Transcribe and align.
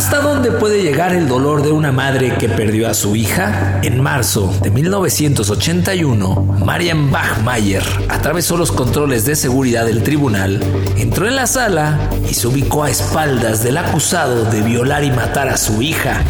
¿Hasta 0.00 0.22
dónde 0.22 0.50
puede 0.50 0.82
llegar 0.82 1.12
el 1.12 1.28
dolor 1.28 1.62
de 1.62 1.72
una 1.72 1.92
madre 1.92 2.34
que 2.38 2.48
perdió 2.48 2.88
a 2.88 2.94
su 2.94 3.16
hija? 3.16 3.80
En 3.82 4.00
marzo 4.00 4.50
de 4.62 4.70
1981, 4.70 6.56
Marian 6.64 7.10
Bachmayer 7.10 7.82
atravesó 8.08 8.56
los 8.56 8.72
controles 8.72 9.26
de 9.26 9.36
seguridad 9.36 9.84
del 9.84 10.02
tribunal, 10.02 10.64
entró 10.96 11.28
en 11.28 11.36
la 11.36 11.46
sala 11.46 11.98
y 12.30 12.32
se 12.32 12.48
ubicó 12.48 12.84
a 12.84 12.90
espaldas 12.90 13.62
del 13.62 13.76
acusado 13.76 14.46
de 14.46 14.62
violar 14.62 15.04
y 15.04 15.10
matar 15.10 15.50
a 15.50 15.58
su 15.58 15.82
hija. 15.82 16.22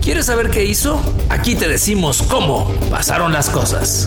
¿Quieres 0.00 0.26
saber 0.26 0.50
qué 0.50 0.64
hizo? 0.64 1.02
Aquí 1.28 1.56
te 1.56 1.66
decimos 1.66 2.22
cómo 2.22 2.72
pasaron 2.88 3.32
las 3.32 3.50
cosas. 3.50 4.06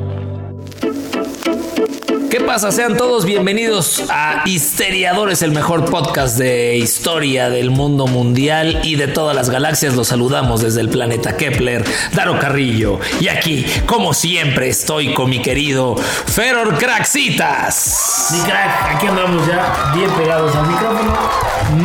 ¿Qué 2.31 2.39
pasa? 2.39 2.71
Sean 2.71 2.95
todos 2.95 3.25
bienvenidos 3.25 4.05
a 4.09 4.43
Histeriadores, 4.45 5.41
el 5.41 5.51
mejor 5.51 5.83
podcast 5.91 6.37
de 6.37 6.77
historia 6.77 7.49
del 7.49 7.71
mundo 7.71 8.07
mundial 8.07 8.79
y 8.85 8.95
de 8.95 9.09
todas 9.09 9.35
las 9.35 9.49
galaxias. 9.49 9.95
Los 9.95 10.07
saludamos 10.07 10.61
desde 10.61 10.79
el 10.79 10.87
planeta 10.87 11.35
Kepler, 11.35 11.83
Daro 12.13 12.39
Carrillo. 12.39 13.01
Y 13.19 13.27
aquí, 13.27 13.65
como 13.85 14.13
siempre, 14.13 14.69
estoy 14.69 15.13
con 15.13 15.29
mi 15.29 15.41
querido 15.41 15.97
Feror 15.97 16.77
Craxitas. 16.77 18.29
Mi 18.31 18.39
crack, 18.39 18.95
aquí 18.95 19.07
andamos 19.07 19.45
ya 19.45 19.91
bien 19.93 20.09
pegados 20.11 20.55
al 20.55 20.67
micrófono, 20.67 21.13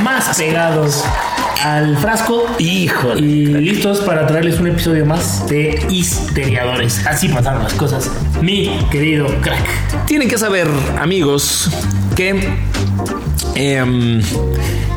más 0.00 0.38
pegados 0.38 1.02
al 1.62 1.96
frasco. 1.96 2.46
Híjole. 2.58 3.20
Y 3.20 3.46
listos 3.46 4.00
para 4.00 4.26
traerles 4.26 4.60
un 4.60 4.68
episodio 4.68 5.06
más 5.06 5.46
de 5.48 5.86
Histeriadores. 5.90 7.06
Así 7.06 7.28
pasaron 7.28 7.62
las 7.62 7.74
cosas, 7.74 8.10
mi 8.40 8.70
querido 8.90 9.26
crack. 9.40 10.06
Tienen 10.06 10.28
que 10.28 10.38
saber, 10.38 10.68
amigos, 10.98 11.70
que 12.14 12.48
em, 13.56 14.20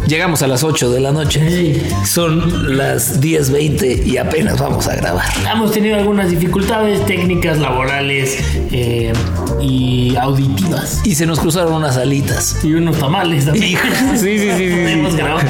llegamos 0.08 0.42
a 0.42 0.48
las 0.48 0.64
8 0.64 0.92
de 0.92 1.00
la 1.00 1.12
noche. 1.12 1.82
Son 2.06 2.78
las 2.78 3.20
10.20 3.22 4.06
y 4.06 4.18
apenas 4.18 4.60
vamos 4.60 4.88
a 4.88 4.96
grabar. 4.96 5.26
Hemos 5.52 5.72
tenido 5.72 5.96
algunas 5.98 6.30
dificultades 6.30 7.06
técnicas, 7.06 7.58
laborales 7.60 8.38
eh, 8.72 9.14
y 9.62 10.16
auditivas. 10.16 11.02
Y 11.04 11.16
se 11.16 11.26
nos 11.26 11.40
cruzaron 11.40 11.74
unas 11.74 11.98
alitas. 11.98 12.58
Y 12.64 12.74
unos 12.74 12.98
tamales 12.98 13.46
también. 13.46 13.80
Sí, 14.20 14.38
sí, 14.38 14.50
sí, 14.58 14.70
sí. 14.70 14.92
Hemos 14.92 15.16
grabado. 15.16 15.48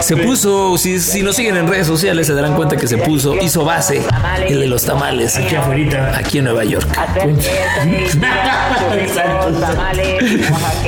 Se 0.00 0.16
puso, 0.16 0.76
si, 0.78 0.98
si 1.00 1.22
nos 1.22 1.36
siguen 1.36 1.56
en 1.56 1.66
redes 1.68 1.86
sociales 1.86 2.26
se 2.26 2.34
darán 2.34 2.54
cuenta 2.54 2.76
que 2.76 2.86
se 2.86 2.98
puso, 2.98 3.36
hizo 3.40 3.64
base 3.64 4.02
el 4.46 4.60
de 4.60 4.66
los 4.66 4.84
tamales 4.84 5.36
Aquí 5.36 5.54
afuera. 5.54 6.16
aquí 6.16 6.38
en 6.38 6.44
Nueva 6.44 6.64
York. 6.64 6.86
Exacto. 8.98 9.52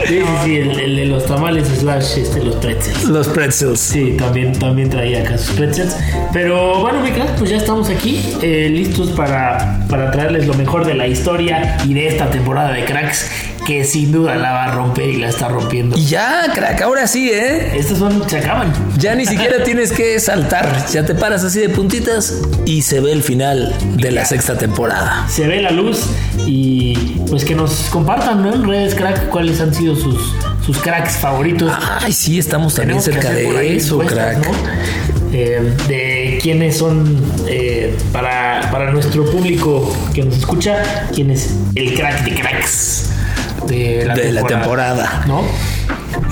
Sí, 0.07 0.20
sí, 0.45 0.70
sí, 0.75 0.81
el, 0.84 0.97
de 0.97 1.06
los 1.06 1.27
tamales 1.27 1.69
slash 1.69 2.19
este, 2.19 2.42
los 2.42 2.56
pretzels. 2.56 3.05
Los 3.05 3.28
pretzels. 3.28 3.80
Sí, 3.80 4.16
también, 4.19 4.58
también 4.58 4.91
traía 4.91 5.20
acá 5.22 5.39
sus 5.39 5.55
pretzels. 5.55 5.97
Pero 6.33 6.80
bueno, 6.80 7.00
mi 7.00 7.11
crack, 7.11 7.36
pues 7.39 7.50
ya 7.50 7.56
estamos 7.56 7.89
aquí, 7.89 8.22
eh, 8.42 8.69
listos 8.70 9.11
para, 9.11 9.84
para 9.89 10.11
traerles 10.11 10.47
lo 10.47 10.55
mejor 10.55 10.86
de 10.86 10.94
la 10.94 11.06
historia 11.06 11.78
y 11.86 11.94
de 11.94 12.08
esta 12.08 12.30
temporada 12.30 12.72
de 12.72 12.84
cracks, 12.84 13.30
que 13.66 13.84
sin 13.84 14.12
duda 14.12 14.34
la 14.36 14.52
va 14.52 14.64
a 14.64 14.70
romper 14.73 15.08
y 15.08 15.17
la 15.17 15.29
está 15.29 15.48
rompiendo. 15.48 15.96
Y 15.96 16.07
ya, 16.07 16.51
crack, 16.55 16.80
ahora 16.83 17.07
sí, 17.07 17.30
¿eh? 17.30 17.77
Estos 17.77 17.98
son, 17.98 18.28
se 18.28 18.39
acaban. 18.39 18.73
Ya 18.98 19.14
ni 19.14 19.27
siquiera 19.27 19.62
tienes 19.64 19.92
que 19.92 20.18
saltar. 20.20 20.86
Ya 20.92 21.05
te 21.05 21.14
paras 21.14 21.45
así 21.45 21.61
de 21.61 21.68
puntitas 21.68 22.42
y 22.64 22.83
se 22.83 23.01
ve 23.01 23.12
el 23.12 23.23
final 23.23 23.74
de 23.96 24.11
la 24.11 24.24
sexta 24.24 24.57
temporada. 24.58 25.27
Se 25.28 25.46
ve 25.46 25.62
la 25.62 25.70
luz 25.70 26.07
y 26.46 26.95
pues 27.28 27.45
que 27.45 27.55
nos 27.55 27.89
compartan 27.90 28.42
¿no? 28.42 28.55
en 28.55 28.68
redes 28.68 28.95
crack 28.95 29.28
cuáles 29.28 29.61
han 29.61 29.74
sido 29.74 29.95
sus, 29.95 30.34
sus 30.64 30.78
cracks 30.78 31.17
favoritos. 31.17 31.73
Ay, 32.00 32.12
sí, 32.12 32.39
estamos 32.39 32.74
también 32.74 33.00
cerca 33.00 33.30
de 33.30 33.77
eso, 33.77 33.98
crack. 33.98 34.46
¿no? 34.46 34.52
Eh, 35.34 35.74
de 35.89 36.39
quiénes 36.42 36.77
son 36.77 37.18
eh, 37.48 37.96
para, 38.12 38.68
para 38.70 38.92
nuestro 38.92 39.24
público 39.30 39.90
que 40.12 40.22
nos 40.22 40.36
escucha, 40.36 41.08
quién 41.14 41.30
es 41.30 41.55
el 41.74 41.95
crack 41.95 42.24
de 42.24 42.34
cracks 42.34 43.11
de 43.67 44.05
la, 44.05 44.14
De 44.14 44.33
la 44.33 44.42
temporada. 44.42 45.24
¿No? 45.27 45.42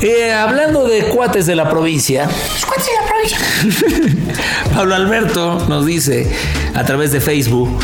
Eh, 0.03 0.33
hablando 0.33 0.87
de 0.87 1.05
cuates 1.05 1.47
de 1.47 1.57
la 1.57 1.69
provincia, 1.69 2.29
Pablo 4.75 4.95
Alberto 4.95 5.67
nos 5.69 5.87
dice 5.87 6.31
a 6.75 6.85
través 6.85 7.13
de 7.13 7.21
Facebook, 7.21 7.79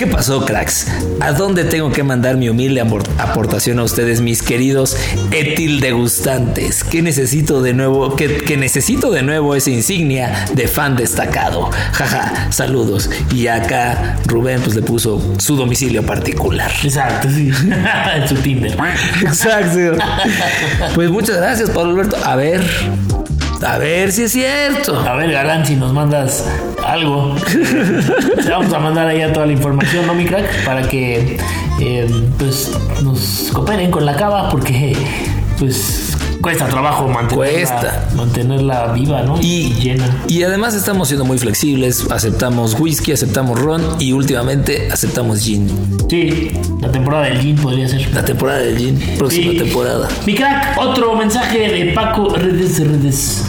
¿qué 0.00 0.06
pasó, 0.06 0.46
cracks? 0.46 0.86
¿A 1.20 1.32
dónde 1.32 1.62
tengo 1.64 1.92
que 1.92 2.02
mandar 2.02 2.38
mi 2.38 2.48
humilde 2.48 2.80
aportación 2.80 3.78
a 3.80 3.82
ustedes, 3.82 4.22
mis 4.22 4.40
queridos 4.40 4.96
etil 5.30 5.80
degustantes? 5.80 6.82
¿Qué 6.82 7.02
necesito 7.02 7.60
de 7.60 7.74
nuevo? 7.74 8.16
Que, 8.16 8.38
que 8.38 8.56
necesito 8.56 9.10
de 9.10 9.22
nuevo 9.22 9.54
esa 9.54 9.68
insignia 9.68 10.46
de 10.54 10.68
fan 10.68 10.96
destacado. 10.96 11.68
Jaja, 11.92 12.50
saludos. 12.50 13.10
Y 13.30 13.48
acá 13.48 14.16
Rubén 14.24 14.62
pues 14.62 14.74
le 14.74 14.80
puso 14.80 15.22
su 15.38 15.54
domicilio 15.54 16.02
particular. 16.02 16.72
Exacto, 16.82 17.28
sí. 17.28 17.50
en 18.16 18.26
su 18.26 18.36
Tinder. 18.36 18.78
Exacto. 19.20 19.98
Pues 20.94 21.10
muchas 21.10 21.36
gracias, 21.36 21.68
Pablo 21.68 21.90
Alberto. 21.90 22.16
A 22.24 22.36
ver, 22.36 22.62
a 23.62 23.78
ver 23.78 24.12
si 24.12 24.22
es 24.22 24.32
cierto. 24.32 24.98
A 24.98 25.14
ver, 25.16 25.32
Galán, 25.32 25.64
si 25.66 25.76
nos 25.76 25.92
mandas 25.92 26.46
algo, 26.84 27.34
te 28.42 28.50
vamos 28.50 28.72
a 28.72 28.78
mandar 28.78 29.06
allá 29.08 29.32
toda 29.32 29.46
la 29.46 29.52
información, 29.52 30.06
¿no, 30.06 30.14
mi 30.14 30.24
crack? 30.24 30.64
Para 30.64 30.82
que 30.82 31.38
eh, 31.80 32.28
pues 32.38 32.70
nos 33.02 33.50
cooperen 33.52 33.90
con 33.90 34.06
la 34.06 34.16
cava, 34.16 34.48
porque 34.50 34.96
pues 35.58 36.09
cuesta 36.40 36.66
trabajo 36.66 37.06
mantenerla, 37.08 37.36
Cuesta. 37.36 38.08
mantenerla 38.16 38.92
viva, 38.92 39.22
¿no? 39.22 39.38
Y- 39.40 39.74
llena. 39.80 40.06
Y 40.28 40.42
además 40.42 40.74
estamos 40.74 41.08
siendo 41.08 41.24
muy 41.24 41.38
flexibles. 41.38 42.06
Aceptamos 42.10 42.78
whisky, 42.78 43.12
aceptamos 43.12 43.60
ron 43.60 43.82
y 43.98 44.12
últimamente 44.12 44.88
aceptamos 44.92 45.40
gin. 45.40 45.68
Sí, 46.08 46.50
la 46.80 46.90
temporada 46.90 47.24
del 47.24 47.40
gin 47.40 47.56
podría 47.56 47.88
ser. 47.88 48.08
La 48.14 48.24
temporada 48.24 48.58
del 48.60 48.76
gin, 48.78 48.98
próxima 49.18 49.52
Sí. 49.52 49.58
temporada. 49.58 50.08
Mi 50.26 50.34
crack, 50.34 50.78
otro 50.78 51.14
mensaje 51.16 51.58
de 51.58 51.92
Paco 51.92 52.34
Redes 52.34 52.78
Redes. 52.80 53.44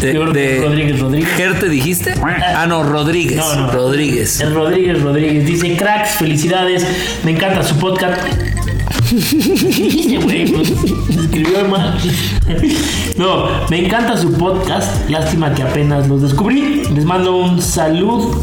De, 0.00 0.12
de- 0.12 0.60
Rodríguez 0.62 1.00
Rodríguez. 1.00 1.28
¿Gerte 1.36 1.68
dijiste? 1.70 2.12
Ah, 2.22 2.66
no, 2.68 2.82
Rodríguez. 2.82 3.38
No, 3.38 3.54
no. 3.54 3.70
Rodríguez. 3.72 4.40
El 4.42 4.54
Rodríguez 4.54 5.02
Rodríguez 5.02 5.46
dice, 5.46 5.74
cracks, 5.74 6.10
felicidades, 6.16 6.86
me 7.24 7.30
encanta 7.30 7.62
su 7.62 7.76
podcast. 7.78 8.20
Pues. 10.22 10.50
No, 13.16 13.46
me 13.70 13.84
encanta 13.86 14.16
su 14.16 14.32
podcast. 14.32 15.08
Lástima 15.08 15.54
que 15.54 15.62
apenas 15.62 16.08
los 16.08 16.22
descubrí. 16.22 16.82
Les 16.94 17.04
mando 17.04 17.36
un 17.36 17.60
salud 17.62 18.34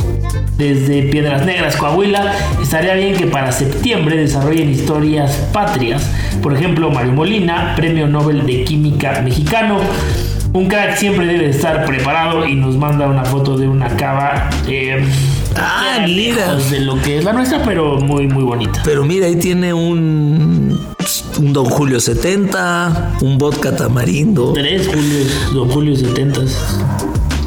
desde 0.58 1.04
Piedras 1.04 1.46
Negras, 1.46 1.76
Coahuila. 1.76 2.34
Estaría 2.62 2.94
bien 2.94 3.16
que 3.16 3.28
para 3.28 3.52
septiembre 3.52 4.18
desarrollen 4.18 4.70
historias 4.70 5.36
patrias. 5.52 6.10
Por 6.42 6.54
ejemplo, 6.56 6.90
Mario 6.92 7.14
Molina, 7.14 7.74
Premio 7.76 8.08
Nobel 8.08 8.46
de 8.46 8.64
Química 8.64 9.22
mexicano. 9.22 9.80
Un 10.54 10.68
crack 10.68 10.96
siempre 10.98 11.26
debe 11.26 11.50
estar 11.50 11.86
preparado 11.86 12.46
y 12.46 12.56
nos 12.56 12.78
manda 12.78 13.08
una 13.08 13.26
foto 13.26 13.58
de 13.58 13.68
una 13.68 13.90
cava. 13.90 14.50
eh, 14.68 15.04
Ah, 15.56 16.04
mira. 16.06 16.48
lejos 16.54 16.72
de 16.72 16.80
lo 16.82 17.02
que 17.02 17.18
es 17.20 17.24
la 17.24 17.34
nuestra, 17.34 17.62
pero 17.64 18.00
muy, 18.00 18.28
muy 18.28 18.44
bonita. 18.44 18.82
Pero 18.84 19.04
mira, 19.06 19.28
ahí 19.28 19.36
tiene 19.36 19.74
un, 19.74 20.80
un 21.40 21.54
Don 21.54 21.66
Julio 21.66 22.00
70, 22.00 23.18
un 23.22 23.38
vodka 23.38 23.76
tamarindo. 23.76 24.54
Tres 24.54 24.88
Julio, 24.88 25.20
Don 25.54 25.70
Julio 25.70 25.96
70. 25.96 26.42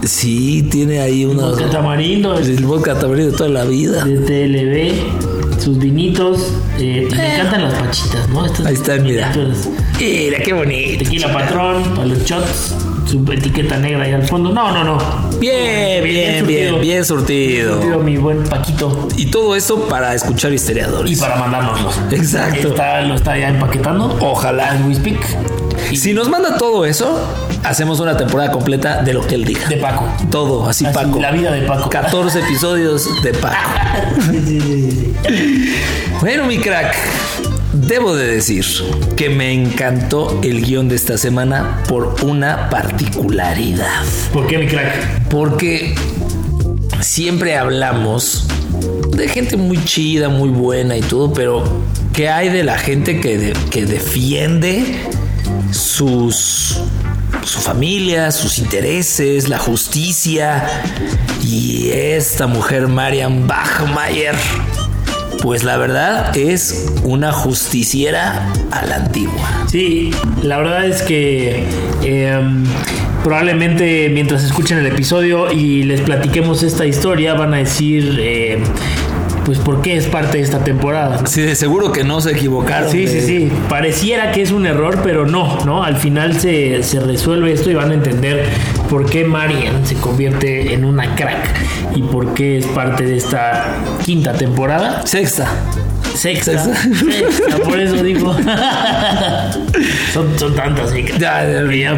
Sí, 0.05 0.63
tiene 0.71 1.01
ahí 1.01 1.25
una. 1.25 1.47
Vodka 1.49 1.69
tamarindo 1.71 2.39
El 2.39 2.65
vodka 2.65 2.95
tamarindo 2.99 3.33
de 3.33 3.37
toda 3.37 3.51
la 3.51 3.65
vida. 3.65 4.05
de 4.05 4.19
TLB, 4.19 5.61
sus 5.61 5.79
vinitos. 5.79 6.53
eh, 6.79 7.09
y 7.11 7.15
me 7.15 7.33
encantan 7.35 7.65
las 7.65 7.75
pachitas, 7.75 8.29
¿no? 8.29 8.47
Estas 8.47 8.67
Ahí 8.67 8.75
están, 8.75 9.03
mira. 9.03 9.33
Mira, 9.99 10.39
qué 10.45 10.53
bonito. 10.53 11.05
Tequila 11.05 11.33
patrón, 11.33 11.83
para 11.95 12.07
los 12.07 12.23
shots, 12.25 12.77
su 13.07 13.25
etiqueta 13.33 13.77
negra 13.79 14.05
ahí 14.05 14.13
al 14.13 14.27
fondo. 14.27 14.53
No, 14.53 14.73
no, 14.73 14.85
no. 14.85 14.99
Bien, 15.39 16.03
bien, 16.05 16.47
bien, 16.47 16.81
bien 16.81 17.05
surtido. 17.05 17.75
Surtido, 17.75 17.99
mi 18.01 18.17
buen 18.17 18.43
Paquito. 18.45 19.09
Y 19.17 19.27
todo 19.27 19.55
eso 19.57 19.89
para 19.89 20.15
escuchar 20.15 20.53
historiadores. 20.53 21.11
Y 21.13 21.17
para 21.17 21.37
mandárnoslos. 21.37 21.99
Exacto. 22.11 22.69
Está, 22.69 23.03
lo 23.03 23.15
está 23.15 23.37
ya 23.39 23.49
empaquetando. 23.49 24.17
Ojalá. 24.21 24.77
We 24.87 24.95
speak. 24.95 25.21
Si 25.95 26.13
nos 26.15 26.29
manda 26.29 26.57
todo 26.57 26.85
eso, 26.85 27.19
hacemos 27.63 28.01
una 28.01 28.17
temporada 28.17 28.51
completa 28.51 29.03
de 29.03 29.13
lo 29.15 29.25
que 29.27 29.37
él 29.37 29.45
diga. 29.45 29.69
De 29.69 29.77
Paco. 29.77 30.09
Todo, 30.31 30.69
así, 30.69 30.85
Así, 30.85 30.95
Paco. 30.95 31.21
la 31.21 31.31
vida 31.31 31.53
de 31.53 31.63
Paco. 31.63 31.89
14 31.91 32.41
episodios 32.41 33.23
de 33.23 33.33
Paco. 33.35 33.57
Sí, 34.31 34.41
sí, 34.45 34.61
sí, 34.61 35.15
sí. 35.27 35.77
Bueno, 36.21 36.45
mi 36.47 36.59
crack, 36.59 36.95
debo 37.77 38.15
de 38.17 38.27
decir 38.27 38.65
que 39.17 39.29
me 39.29 39.53
encantó 39.53 40.41
el 40.43 40.65
guion 40.65 40.89
de 40.89 40.97
esta 40.97 41.19
semana 41.19 41.83
por 41.89 42.17
una 42.25 42.69
particularidad. 42.71 44.03
¿Por 44.33 44.47
qué, 44.47 44.59
mi 44.59 44.67
crack? 44.67 45.29
Porque 45.29 45.95
siempre 47.01 47.57
hablamos 47.57 48.47
de 49.17 49.29
gente 49.29 49.57
muy 49.57 49.83
chida, 49.85 50.29
muy 50.29 50.49
buena 50.49 50.97
y 50.97 51.01
todo, 51.03 51.33
pero 51.33 51.65
¿qué 52.13 52.29
hay 52.29 52.49
de 52.49 52.65
la 52.65 52.79
gente 52.79 53.21
que, 53.21 53.39
de- 53.39 53.53
que 53.71 53.85
defiende 53.87 54.85
sus 55.73 56.81
su 57.45 57.61
familia, 57.61 58.33
sus 58.33 58.59
intereses, 58.59 59.49
la 59.49 59.59
justicia 59.59 60.83
y 61.45 61.91
esta 61.91 62.49
mujer 62.49 62.89
Marian 62.89 63.47
Bachmayer 63.47 64.35
pues 65.43 65.65
la 65.65 65.77
verdad 65.77 66.37
es 66.37 66.87
una 67.05 67.33
justiciera 67.33 68.53
a 68.71 68.85
la 68.87 68.97
antigua. 68.97 69.65
Sí, 69.71 70.11
la 70.43 70.59
verdad 70.59 70.87
es 70.87 71.03
que 71.03 71.65
eh, 72.03 72.41
probablemente 73.23 74.09
mientras 74.13 74.45
escuchen 74.45 74.79
el 74.79 74.87
episodio 74.87 75.51
y 75.53 75.83
les 75.85 76.01
platiquemos 76.01 76.63
esta 76.63 76.87
historia 76.87 77.35
van 77.35 77.55
a 77.55 77.59
decir 77.59 78.17
eh, 78.21 78.59
pues 79.45 79.59
por 79.59 79.81
qué 79.83 79.97
es 79.97 80.07
parte 80.07 80.39
de 80.39 80.45
esta 80.45 80.65
temporada. 80.65 81.25
Sí, 81.27 81.43
de 81.43 81.55
seguro 81.55 81.93
que 81.93 82.03
no 82.03 82.21
se 82.21 82.33
equivocaron. 82.33 82.91
Sí, 82.91 83.05
de- 83.05 83.21
sí, 83.21 83.27
sí. 83.27 83.53
Pareciera 83.69 84.33
que 84.33 84.43
es 84.43 84.51
un 84.51 84.67
error, 84.67 85.01
pero 85.05 85.27
no, 85.27 85.65
¿no? 85.65 85.85
Al 85.85 85.97
final 85.97 86.41
se, 86.41 86.83
se 86.83 86.99
resuelve 87.01 87.53
esto 87.53 87.71
y 87.71 87.75
van 87.75 87.93
a 87.93 87.95
entender 87.95 88.47
por 88.89 89.09
qué 89.09 89.25
Marian 89.25 89.87
se 89.87 89.97
convierte 89.97 90.73
en 90.73 90.85
una 90.85 91.15
crack 91.15 91.55
y 91.95 92.03
por 92.03 92.35
qué 92.35 92.59
es 92.59 92.67
parte 92.67 93.05
de 93.05 93.17
esta 93.17 93.77
quinta 94.05 94.33
temporada. 94.33 95.07
Sexta. 95.07 95.47
Sexta. 96.15 96.65
Sexta. 96.65 96.75
Sexta, 96.75 97.59
por 97.65 97.79
eso 97.79 98.03
digo. 98.03 98.35
son, 100.13 100.39
son 100.39 100.55
tantas, 100.55 100.93
Ya, 101.19 101.45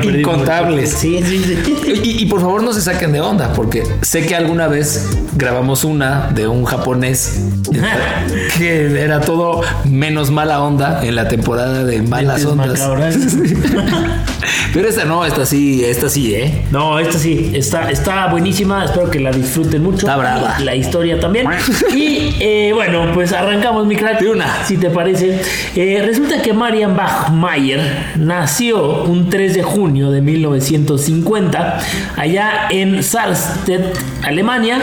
incontables. 0.02 0.90
Sí, 0.90 1.20
sí, 1.24 1.42
sí. 1.44 2.00
Y, 2.02 2.22
y 2.22 2.26
por 2.26 2.40
favor 2.40 2.62
no 2.62 2.72
se 2.72 2.80
saquen 2.80 3.12
de 3.12 3.20
onda, 3.20 3.52
porque 3.52 3.84
sé 4.02 4.26
que 4.26 4.34
alguna 4.34 4.66
vez 4.66 5.08
grabamos 5.36 5.84
una 5.84 6.30
de 6.34 6.48
un 6.48 6.64
japonés 6.64 7.40
que 8.58 9.00
era 9.00 9.20
todo 9.20 9.62
menos 9.84 10.30
mala 10.30 10.60
onda 10.62 11.04
en 11.04 11.14
la 11.14 11.28
temporada 11.28 11.84
de 11.84 12.02
malas 12.02 12.44
ondas. 12.44 12.80
Pero 14.72 14.88
esta 14.88 15.04
no, 15.04 15.24
esta 15.24 15.46
sí, 15.46 15.84
esta 15.84 16.08
sí, 16.08 16.34
¿eh? 16.34 16.64
No, 16.70 16.98
esta 16.98 17.18
sí, 17.18 17.52
está, 17.54 17.90
está 17.90 18.26
buenísima. 18.28 18.84
Espero 18.84 19.10
que 19.10 19.20
la 19.20 19.30
disfruten 19.30 19.82
mucho. 19.82 19.98
Está 19.98 20.16
brava. 20.16 20.58
La 20.60 20.74
historia 20.74 21.18
también. 21.20 21.46
Y 21.94 22.34
eh, 22.40 22.72
bueno, 22.74 23.10
pues 23.14 23.32
arrancamos, 23.32 23.86
mi 23.86 23.96
crack. 23.96 24.20
De 24.20 24.30
una. 24.30 24.64
Si 24.64 24.76
te 24.76 24.90
parece. 24.90 25.40
Eh, 25.74 26.02
resulta 26.04 26.42
que 26.42 26.52
Marian 26.52 26.96
Bachmayer 26.96 27.80
nació 28.16 29.04
un 29.04 29.30
3 29.30 29.54
de 29.54 29.62
junio 29.62 30.10
de 30.10 30.20
1950 30.20 31.78
allá 32.16 32.68
en 32.70 33.02
Salzstedt, 33.02 33.96
Alemania. 34.22 34.78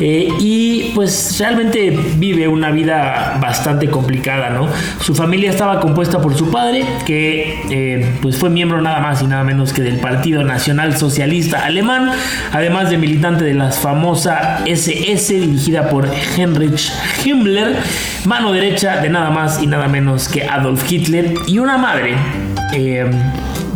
Eh, 0.00 0.28
y 0.38 0.92
pues 0.94 1.36
realmente 1.38 1.98
vive 2.16 2.48
una 2.48 2.70
vida 2.70 3.38
bastante 3.40 3.88
complicada, 3.88 4.50
¿no? 4.50 4.68
Su 5.00 5.14
familia 5.14 5.50
estaba 5.50 5.80
compuesta 5.80 6.20
por 6.20 6.36
su 6.36 6.50
padre, 6.50 6.84
que 7.04 7.62
eh, 7.70 8.18
pues 8.22 8.36
fue 8.36 8.50
miembro 8.50 8.80
nada 8.80 9.00
más 9.00 9.22
y 9.22 9.26
nada 9.26 9.44
menos 9.44 9.72
que 9.72 9.82
del 9.82 9.98
Partido 9.98 10.44
Nacional 10.44 10.96
Socialista 10.96 11.64
Alemán, 11.64 12.10
además 12.52 12.90
de 12.90 12.98
militante 12.98 13.44
de 13.44 13.54
la 13.54 13.70
famosa 13.70 14.62
SS 14.66 15.34
dirigida 15.34 15.88
por 15.88 16.08
Heinrich 16.36 16.92
Himmler, 17.24 17.76
mano 18.24 18.52
derecha 18.52 19.00
de 19.00 19.08
nada 19.08 19.30
más 19.30 19.62
y 19.62 19.66
nada 19.66 19.88
menos 19.88 20.28
que 20.28 20.44
Adolf 20.44 20.90
Hitler, 20.90 21.34
y 21.46 21.58
una 21.58 21.78
madre 21.78 22.16
eh, 22.72 23.10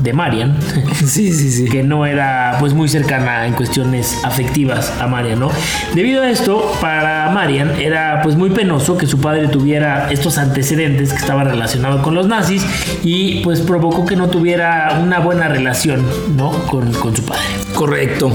de 0.03 0.12
Marian, 0.12 0.56
Sí, 1.06 1.33
sí, 1.33 1.50
sí. 1.50 1.65
que 1.67 1.83
no 1.83 2.06
era 2.06 2.56
pues 2.61 2.75
muy 2.75 2.89
cercana 2.89 3.47
en 3.47 3.55
cuestiones 3.55 4.19
afectivas 4.25 4.93
a 5.00 5.06
Marian, 5.06 5.39
¿no? 5.39 5.50
Debido 5.94 6.23
a 6.23 6.31
esto, 6.31 6.73
para 6.81 7.31
Marian 7.31 7.81
era 7.81 8.21
pues 8.23 8.37
muy 8.37 8.50
penoso 8.50 8.97
que 8.99 9.06
su 9.06 9.21
padre 9.21 9.49
tuviera 9.49 10.11
estos 10.11 10.39
antecedentes 10.39 11.11
que 11.11 11.19
estaban 11.19 11.47
relacionados 11.47 12.03
con 12.03 12.15
los 12.15 12.27
nazis 12.27 12.65
y 13.03 13.41
pues 13.43 13.61
provocó 13.61 14.05
que 14.05 14.17
no 14.17 14.29
tuviera 14.29 15.00
una 15.03 15.21
buena 15.21 15.49
relación, 15.49 16.05
¿no? 16.37 16.50
Con, 16.67 16.93
con 16.94 17.15
su 17.17 17.25
padre. 17.25 17.43
Correcto. 17.75 18.33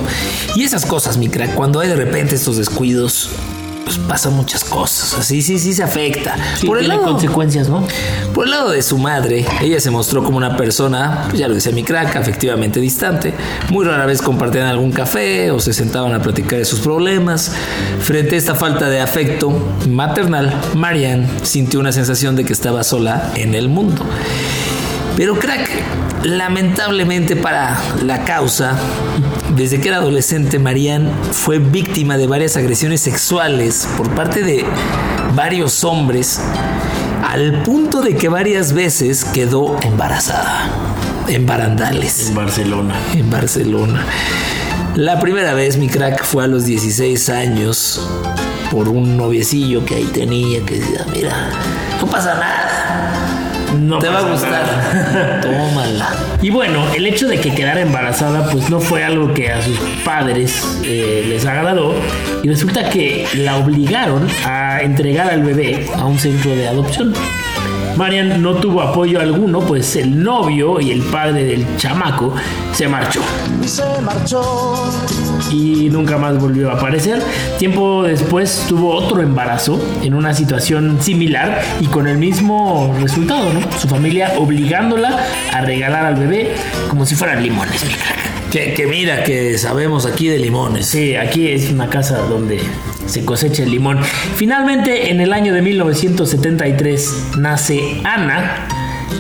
Y 0.55 0.63
esas 0.63 0.85
cosas, 0.85 1.17
mi 1.17 1.29
crack, 1.29 1.53
cuando 1.53 1.79
hay 1.79 1.89
de 1.89 1.95
repente 1.95 2.35
estos 2.35 2.57
descuidos, 2.57 3.29
pues 3.87 3.99
pasan 3.99 4.33
muchas 4.33 4.65
cosas. 4.65 5.13
Así 5.13 5.41
sí, 5.41 5.57
sí 5.57 5.71
se 5.71 5.81
afecta. 5.81 6.35
Sí, 6.57 6.67
por, 6.67 6.77
el 6.77 6.89
lado, 6.89 7.03
consecuencias, 7.03 7.69
¿no? 7.69 7.87
por 8.33 8.43
el 8.43 8.51
lado 8.51 8.71
de 8.71 8.81
su 8.81 8.97
madre, 8.97 9.45
ella 9.61 9.79
se 9.79 9.89
mostró 9.91 10.25
como 10.25 10.35
una 10.35 10.57
persona, 10.57 11.23
pues 11.27 11.39
ya 11.39 11.47
lo 11.47 11.55
decía 11.55 11.71
mi 11.71 11.83
crack, 11.83 12.17
afectivamente 12.17 12.81
distante. 12.81 13.33
Muy 13.69 13.85
rara 13.85 14.05
vez 14.05 14.21
compartían 14.21 14.67
algún 14.67 14.91
café 14.91 15.51
o 15.51 15.61
se 15.61 15.71
sentaban 15.71 16.13
a 16.13 16.21
platicar 16.21 16.59
de 16.59 16.65
sus 16.65 16.81
problemas. 16.81 17.53
Frente 18.01 18.35
a 18.35 18.37
esta 18.37 18.55
falta 18.55 18.89
de 18.89 18.99
afecto 18.99 19.53
maternal, 19.87 20.53
Marianne 20.75 21.25
sintió 21.43 21.79
una 21.79 21.93
sensación 21.93 22.35
de 22.35 22.43
que 22.43 22.51
estaba 22.51 22.83
sola 22.83 23.31
en 23.35 23.55
el 23.55 23.69
mundo. 23.69 24.03
Pero 25.15 25.39
crack, 25.39 25.69
lamentablemente 26.23 27.37
para 27.37 27.79
la 28.03 28.25
causa, 28.25 28.77
desde 29.57 29.79
que 29.81 29.87
era 29.89 29.97
adolescente, 29.97 30.59
Marianne 30.59 31.09
fue 31.31 31.59
víctima 31.59 32.17
de 32.17 32.27
varias 32.27 32.55
agresiones 32.57 33.01
sexuales 33.01 33.87
por 33.97 34.09
parte 34.11 34.43
de 34.43 34.63
varios 35.35 35.83
hombres, 35.83 36.39
al 37.27 37.63
punto 37.63 38.01
de 38.01 38.15
que 38.15 38.29
varias 38.29 38.73
veces 38.73 39.23
quedó 39.25 39.77
embarazada, 39.81 40.69
en 41.27 41.45
barandales, 41.45 42.29
En 42.29 42.35
Barcelona. 42.35 42.95
en 43.13 43.29
Barcelona. 43.29 44.05
La 44.95 45.19
primera 45.19 45.53
vez, 45.53 45.77
mi 45.77 45.87
crack, 45.89 46.23
fue 46.23 46.43
a 46.43 46.47
los 46.47 46.65
16 46.65 47.29
años 47.29 48.01
por 48.71 48.89
un 48.89 49.17
noviecillo 49.17 49.85
que 49.85 49.95
ahí 49.95 50.05
tenía 50.05 50.63
que 50.65 50.79
decía, 50.79 51.05
mira, 51.13 51.49
no 51.99 52.07
pasa 52.07 52.33
nada. 52.35 53.13
No 53.79 53.99
Te 53.99 54.07
va 54.09 54.19
a 54.19 54.21
gustar. 54.31 54.51
nada. 54.65 55.41
Tómala. 55.41 56.09
Y 56.41 56.51
bueno, 56.51 56.85
el 56.93 57.07
hecho 57.07 57.27
de 57.27 57.39
que 57.39 57.53
quedara 57.53 57.81
embarazada 57.81 58.49
pues 58.51 58.69
no 58.69 58.79
fue 58.79 59.03
algo 59.03 59.33
que 59.33 59.49
a 59.49 59.61
sus 59.61 59.77
padres 60.05 60.81
eh, 60.83 61.25
les 61.27 61.45
agradó 61.45 61.95
y 62.43 62.47
resulta 62.47 62.89
que 62.89 63.25
la 63.35 63.57
obligaron 63.57 64.27
a 64.45 64.81
entregar 64.81 65.29
al 65.29 65.41
bebé 65.41 65.87
a 65.95 66.05
un 66.05 66.19
centro 66.19 66.55
de 66.55 66.67
adopción. 66.67 67.13
Marian 67.97 68.41
no 68.43 68.53
tuvo 68.55 68.81
apoyo 68.83 69.19
alguno 69.19 69.61
pues 69.61 69.95
el 69.95 70.21
novio 70.21 70.79
y 70.79 70.91
el 70.91 71.01
padre 71.01 71.43
del 71.43 71.65
chamaco 71.77 72.33
se 72.71 72.87
marchó 72.87 73.21
y 73.63 73.67
se 73.67 73.83
marchó. 74.03 74.91
y 75.51 75.89
nunca 75.89 76.17
más 76.17 76.39
volvió 76.39 76.69
a 76.69 76.73
aparecer. 76.75 77.21
Tiempo 77.57 78.03
después 78.03 78.65
tuvo 78.69 78.93
otro 78.93 79.21
embarazo 79.21 79.81
en 80.03 80.13
una 80.13 80.35
situación 80.35 81.01
similar 81.01 81.61
y 81.79 81.87
con 81.87 82.07
el 82.07 82.19
mismo 82.19 82.95
resultado, 83.01 83.51
¿no? 83.51 83.61
Su 83.79 83.87
familia 83.87 84.33
obligándola 84.37 85.17
a 85.51 85.61
regalar 85.61 86.05
al 86.05 86.15
bebé 86.15 86.55
como 86.89 87.05
si 87.05 87.15
fueran 87.15 87.41
limones. 87.41 87.83
Que, 88.51 88.73
que 88.73 88.85
mira, 88.85 89.23
que 89.23 89.57
sabemos 89.57 90.05
aquí 90.05 90.27
de 90.27 90.37
limones. 90.37 90.85
Sí, 90.85 91.15
aquí 91.15 91.47
es 91.47 91.71
una 91.71 91.89
casa 91.89 92.19
donde 92.19 92.61
se 93.07 93.25
cosecha 93.25 93.63
el 93.63 93.71
limón. 93.71 93.99
Finalmente, 94.35 95.11
en 95.11 95.21
el 95.21 95.33
año 95.33 95.53
de 95.53 95.61
1973, 95.61 97.31
nace 97.37 98.01
Ana, 98.03 98.67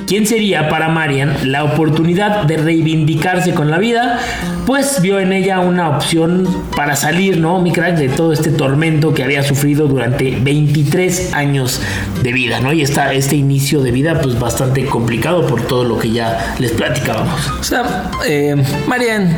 quien 0.05 0.25
sería 0.25 0.69
para 0.69 0.87
Marian 0.89 1.51
la 1.51 1.63
oportunidad 1.63 2.43
de 2.43 2.57
reivindicarse 2.57 3.53
con 3.53 3.69
la 3.69 3.77
vida, 3.77 4.19
pues 4.65 5.01
vio 5.01 5.19
en 5.19 5.33
ella 5.33 5.59
una 5.59 5.89
opción 5.89 6.47
para 6.75 6.95
salir, 6.95 7.37
¿no, 7.37 7.61
mi 7.61 7.71
crack, 7.71 7.97
de 7.97 8.09
todo 8.09 8.33
este 8.33 8.51
tormento 8.51 9.13
que 9.13 9.23
había 9.23 9.43
sufrido 9.43 9.87
durante 9.87 10.31
23 10.31 11.33
años 11.33 11.81
de 12.21 12.33
vida, 12.33 12.59
¿no? 12.59 12.73
Y 12.73 12.81
está 12.81 13.13
este 13.13 13.35
inicio 13.35 13.81
de 13.81 13.91
vida, 13.91 14.19
pues 14.21 14.39
bastante 14.39 14.85
complicado 14.85 15.45
por 15.45 15.61
todo 15.67 15.83
lo 15.83 15.97
que 15.97 16.11
ya 16.11 16.55
les 16.59 16.71
platicábamos. 16.71 17.47
O 17.59 17.63
sea, 17.63 18.09
eh, 18.25 18.55
Marian 18.87 19.35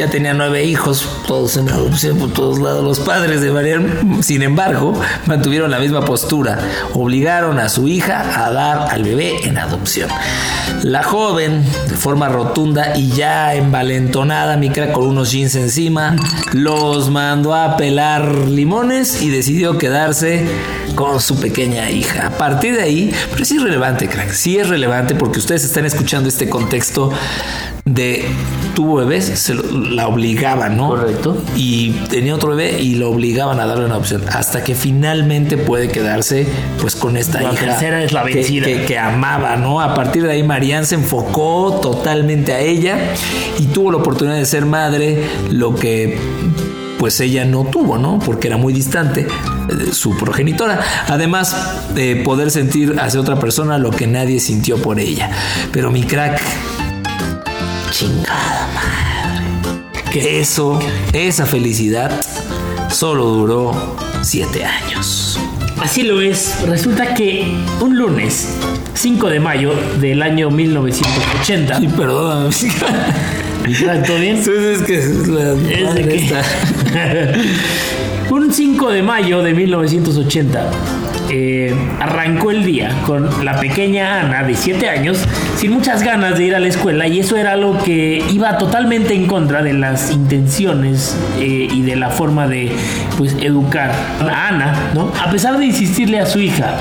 ya 0.00 0.08
tenía 0.08 0.32
nueve 0.32 0.64
hijos, 0.64 1.06
todos 1.26 1.58
en 1.58 1.68
adopción 1.68 2.16
por 2.16 2.32
todos 2.32 2.58
lados. 2.58 2.82
Los 2.82 3.00
padres 3.00 3.42
de 3.42 3.50
Marian, 3.50 4.22
sin 4.22 4.40
embargo, 4.40 4.98
mantuvieron 5.26 5.70
la 5.70 5.78
misma 5.78 6.06
postura. 6.06 6.58
Obligaron 6.94 7.58
a 7.58 7.68
su 7.68 7.86
hija 7.86 8.46
a 8.46 8.50
dar 8.50 8.88
al 8.90 9.02
bebé 9.02 9.46
en 9.46 9.58
adopción. 9.58 10.08
La 10.82 11.02
joven, 11.02 11.62
de 11.86 11.96
forma 11.96 12.30
rotunda 12.30 12.96
y 12.96 13.10
ya 13.10 13.54
envalentonada, 13.54 14.56
micra 14.56 14.90
con 14.90 15.06
unos 15.06 15.32
jeans 15.32 15.54
encima, 15.54 16.16
los 16.54 17.10
mandó 17.10 17.54
a 17.54 17.76
pelar 17.76 18.34
limones 18.48 19.20
y 19.20 19.28
decidió 19.28 19.76
quedarse 19.76 20.46
con 20.94 21.20
su 21.20 21.38
pequeña 21.38 21.90
hija. 21.90 22.28
A 22.28 22.30
partir 22.30 22.74
de 22.74 22.84
ahí, 22.84 23.14
pero 23.32 23.44
sí 23.44 23.56
es 23.56 23.62
relevante, 23.62 24.08
crack, 24.08 24.32
sí 24.32 24.56
es 24.56 24.66
relevante 24.66 25.14
porque 25.14 25.40
ustedes 25.40 25.64
están 25.64 25.84
escuchando 25.84 26.30
este 26.30 26.48
contexto 26.48 27.12
de 27.84 28.24
tuvo 28.74 28.96
bebés, 28.96 29.24
se 29.26 29.54
lo- 29.54 29.62
la 29.62 30.06
obligaban, 30.08 30.76
¿no? 30.76 30.88
Correcto. 30.88 31.36
Y 31.56 31.90
tenía 32.10 32.34
otro 32.34 32.50
bebé 32.56 32.80
y 32.80 32.94
lo 32.96 33.10
obligaban 33.10 33.60
a 33.60 33.66
darle 33.66 33.86
una 33.86 33.96
opción. 33.96 34.22
Hasta 34.32 34.62
que 34.64 34.74
finalmente 34.74 35.56
puede 35.56 35.88
quedarse 35.88 36.46
pues 36.80 36.96
con 36.96 37.16
esta 37.16 37.40
La 37.40 37.52
hija. 37.52 37.64
tercera 37.66 38.02
es 38.02 38.12
la 38.12 38.24
que- 38.24 38.34
vencida. 38.34 38.66
Que, 38.66 38.84
que 38.84 38.98
amaba, 38.98 39.56
¿no? 39.56 39.80
A 39.80 39.94
partir 39.94 40.22
de 40.22 40.32
ahí 40.32 40.42
Marianne 40.42 40.86
se 40.86 40.94
enfocó 40.96 41.78
totalmente 41.82 42.52
a 42.52 42.60
ella 42.60 42.96
y 43.58 43.66
tuvo 43.66 43.90
la 43.92 43.98
oportunidad 43.98 44.36
de 44.36 44.46
ser 44.46 44.66
madre, 44.66 45.22
lo 45.50 45.74
que 45.74 46.18
pues 46.98 47.18
ella 47.20 47.46
no 47.46 47.64
tuvo, 47.64 47.96
¿no? 47.96 48.18
Porque 48.18 48.46
era 48.48 48.58
muy 48.58 48.74
distante 48.74 49.26
de 49.68 49.92
su 49.94 50.18
progenitora. 50.18 50.80
Además 51.08 51.56
de 51.94 52.16
poder 52.16 52.50
sentir 52.50 52.96
hacia 53.00 53.18
otra 53.20 53.36
persona 53.40 53.78
lo 53.78 53.90
que 53.90 54.06
nadie 54.06 54.38
sintió 54.38 54.76
por 54.76 55.00
ella. 55.00 55.30
Pero 55.72 55.90
mi 55.90 56.02
crack, 56.02 56.38
chingada 57.90 58.68
madre. 58.74 60.02
Que 60.12 60.40
eso, 60.40 60.78
esa 61.12 61.46
felicidad, 61.46 62.10
solo 62.90 63.24
duró 63.26 63.96
siete 64.22 64.64
años. 64.64 65.38
Así 65.80 66.02
lo 66.02 66.20
es. 66.20 66.62
Resulta 66.66 67.14
que 67.14 67.56
un 67.80 67.96
lunes, 67.96 68.48
5 68.94 69.28
de 69.28 69.40
mayo 69.40 69.72
del 70.00 70.22
año 70.22 70.50
1980. 70.50 71.78
Sí, 71.78 71.88
perdóname. 71.88 72.50
¿Mi 73.66 73.74
crack, 73.74 74.06
¿Todo 74.06 74.18
bien? 74.18 74.36
Entonces 74.36 74.80
es 74.80 74.86
que 74.86 74.98
es 74.98 75.28
la 75.28 75.52
Es 75.52 75.94
de 75.94 76.08
que-. 76.08 76.34
Un 78.34 78.52
5 78.52 78.90
de 78.90 79.02
mayo 79.02 79.42
de 79.42 79.54
1980 79.54 80.70
eh, 81.30 81.74
arrancó 82.00 82.50
el 82.50 82.64
día 82.64 82.94
con 83.06 83.44
la 83.44 83.58
pequeña 83.60 84.20
Ana 84.20 84.42
de 84.42 84.54
7 84.54 84.88
años 84.88 85.24
sin 85.56 85.72
muchas 85.72 86.02
ganas 86.02 86.38
de 86.38 86.44
ir 86.44 86.54
a 86.54 86.60
la 86.60 86.68
escuela 86.68 87.06
y 87.06 87.20
eso 87.20 87.36
era 87.36 87.52
algo 87.52 87.78
que 87.82 88.22
iba 88.30 88.58
totalmente 88.58 89.14
en 89.14 89.26
contra 89.26 89.62
de 89.62 89.72
las 89.72 90.10
intenciones 90.10 91.16
eh, 91.38 91.68
y 91.70 91.82
de 91.82 91.96
la 91.96 92.10
forma 92.10 92.48
de 92.48 92.72
pues 93.16 93.36
educar 93.40 93.92
a 94.20 94.48
Ana, 94.48 94.90
¿no? 94.94 95.12
A 95.20 95.30
pesar 95.30 95.58
de 95.58 95.66
insistirle 95.66 96.20
a 96.20 96.26
su 96.26 96.40
hija 96.40 96.76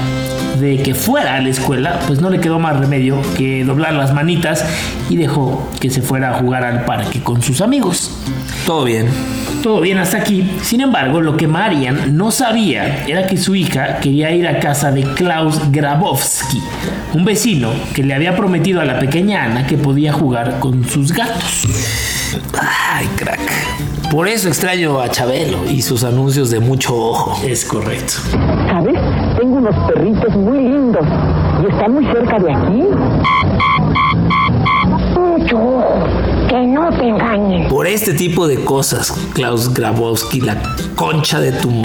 de 0.59 0.81
que 0.81 0.93
fuera 0.93 1.35
a 1.35 1.41
la 1.41 1.49
escuela, 1.49 1.99
pues 2.07 2.21
no 2.21 2.29
le 2.29 2.39
quedó 2.39 2.59
más 2.59 2.79
remedio 2.79 3.21
que 3.37 3.63
doblar 3.63 3.93
las 3.93 4.13
manitas 4.13 4.65
y 5.09 5.15
dejó 5.15 5.67
que 5.79 5.89
se 5.89 6.01
fuera 6.01 6.31
a 6.31 6.39
jugar 6.39 6.63
al 6.63 6.85
parque 6.85 7.21
con 7.21 7.41
sus 7.41 7.61
amigos. 7.61 8.11
Todo 8.65 8.83
bien. 8.83 9.07
Todo 9.63 9.81
bien 9.81 9.97
hasta 9.97 10.17
aquí. 10.17 10.49
Sin 10.61 10.81
embargo, 10.81 11.21
lo 11.21 11.35
que 11.35 11.47
Marian 11.47 12.15
no 12.15 12.31
sabía 12.31 13.05
era 13.07 13.27
que 13.27 13.37
su 13.37 13.55
hija 13.55 13.99
quería 13.99 14.31
ir 14.31 14.47
a 14.47 14.59
casa 14.59 14.91
de 14.91 15.03
Klaus 15.03 15.59
Grabowski, 15.71 16.61
un 17.13 17.25
vecino 17.25 17.71
que 17.93 18.03
le 18.03 18.13
había 18.13 18.35
prometido 18.35 18.79
a 18.79 18.85
la 18.85 18.99
pequeña 18.99 19.43
Ana 19.43 19.67
que 19.67 19.77
podía 19.77 20.13
jugar 20.13 20.59
con 20.59 20.87
sus 20.87 21.11
gatos. 21.11 21.67
Ay, 22.53 23.07
crack. 23.15 23.39
Por 24.11 24.27
eso 24.27 24.47
extraño 24.47 24.99
a 24.99 25.09
Chabelo 25.09 25.69
y 25.69 25.81
sus 25.81 26.03
anuncios 26.03 26.49
de 26.49 26.59
mucho 26.59 26.95
ojo. 26.95 27.39
Es 27.45 27.63
correcto. 27.63 28.13
¿Sabes? 28.31 28.95
Unos 29.59 29.75
perritos 29.91 30.33
muy 30.37 30.59
lindos 30.59 31.05
y 31.61 31.69
están 31.69 31.91
muy 31.91 32.05
cerca 32.05 32.39
de 32.39 32.53
aquí. 32.53 32.83
Mucho 35.19 35.57
ojo, 35.57 36.07
que 36.47 36.65
no 36.65 36.89
te 36.91 37.09
engañen. 37.09 37.67
Por 37.67 37.85
este 37.85 38.13
tipo 38.13 38.47
de 38.47 38.63
cosas, 38.63 39.11
Klaus 39.33 39.73
Grabowski, 39.73 40.39
la 40.39 40.55
concha 40.95 41.41
de 41.41 41.51
tu... 41.51 41.83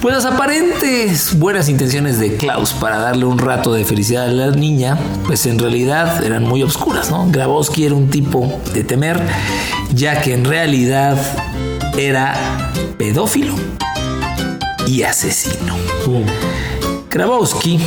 Pues 0.00 0.14
las 0.14 0.26
aparentes 0.26 1.36
buenas 1.36 1.68
intenciones 1.68 2.20
de 2.20 2.36
Klaus 2.36 2.72
para 2.72 2.98
darle 2.98 3.24
un 3.24 3.38
rato 3.38 3.72
de 3.72 3.84
felicidad 3.84 4.26
a 4.26 4.32
la 4.32 4.52
niña, 4.52 4.96
pues 5.26 5.44
en 5.46 5.58
realidad 5.58 6.22
eran 6.22 6.44
muy 6.44 6.62
obscuras, 6.62 7.10
¿no? 7.10 7.26
Grabowski 7.28 7.84
era 7.84 7.96
un 7.96 8.10
tipo 8.10 8.60
de 8.72 8.84
temer, 8.84 9.20
ya 9.92 10.20
que 10.20 10.34
en 10.34 10.44
realidad 10.44 11.18
era 11.98 12.36
pedófilo 12.96 13.54
y 14.86 15.02
asesino. 15.02 15.74
Grabowski 17.16 17.78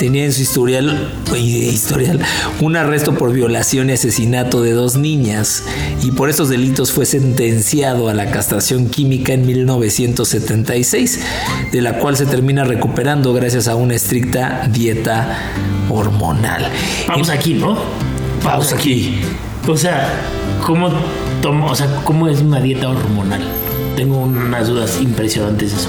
tenía 0.00 0.24
en 0.24 0.32
su 0.32 0.42
historial, 0.42 1.08
historial 1.36 2.18
un 2.60 2.74
arresto 2.74 3.14
por 3.14 3.32
violación 3.32 3.90
y 3.90 3.92
asesinato 3.92 4.60
de 4.60 4.72
dos 4.72 4.96
niñas 4.96 5.62
y 6.02 6.10
por 6.10 6.28
estos 6.28 6.48
delitos 6.48 6.90
fue 6.90 7.06
sentenciado 7.06 8.08
a 8.08 8.14
la 8.14 8.32
castración 8.32 8.88
química 8.88 9.34
en 9.34 9.46
1976, 9.46 11.20
de 11.70 11.80
la 11.80 12.00
cual 12.00 12.16
se 12.16 12.26
termina 12.26 12.64
recuperando 12.64 13.32
gracias 13.34 13.68
a 13.68 13.76
una 13.76 13.94
estricta 13.94 14.68
dieta 14.68 15.38
hormonal. 15.88 16.72
Vamos 17.06 17.28
aquí, 17.28 17.54
¿no? 17.54 17.78
Vamos 18.42 18.72
aquí. 18.72 19.20
O 19.68 19.76
sea, 19.76 20.12
¿cómo 20.66 20.90
tomo, 21.40 21.66
o 21.66 21.74
sea, 21.76 21.86
cómo 22.02 22.26
es 22.26 22.40
una 22.40 22.60
dieta 22.60 22.88
hormonal? 22.88 23.42
Tengo 23.94 24.22
unas 24.22 24.66
dudas 24.66 24.98
impresionantes 25.00 25.72
eso. 25.72 25.88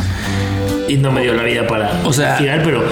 Y 0.88 0.98
no 0.98 1.12
me 1.12 1.22
dio 1.22 1.34
la 1.34 1.44
vida 1.44 1.66
para 1.68 1.92
O 2.06 2.14
sea- 2.14 2.38
pero 2.64 2.84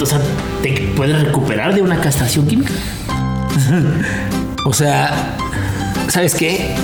o 0.00 0.06
sea, 0.06 0.18
¿te 0.62 0.70
puedes 0.96 1.22
recuperar 1.22 1.74
de 1.74 1.80
una 1.82 2.00
castración 2.00 2.46
química? 2.46 2.72
O 4.66 4.72
sea, 4.72 5.36
¿sabes 6.08 6.34
qué? 6.34 6.74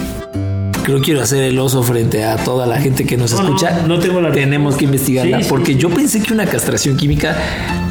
Creo 0.82 0.99
que 0.99 1.02
quiero 1.04 1.22
hacer 1.22 1.42
el 1.44 1.58
oso 1.58 1.82
frente 1.82 2.25
a 2.25 2.37
toda 2.37 2.66
la 2.66 2.78
gente 2.78 3.06
que 3.06 3.16
nos 3.16 3.32
No, 3.32 3.38
no, 3.42 3.44
escucha. 3.49 3.80
no 3.87 3.99
tengo 3.99 4.20
la 4.20 4.32
Tenemos 4.32 4.76
que 4.76 4.84
investigarla 4.84 5.38
Sí, 5.38 5.44
sí, 5.44 5.49
porque 5.49 5.75
yo 5.76 5.88
pensé 5.88 6.20
que 6.22 6.32
una 6.34 6.44
castración 6.46 6.96
química 6.99 7.37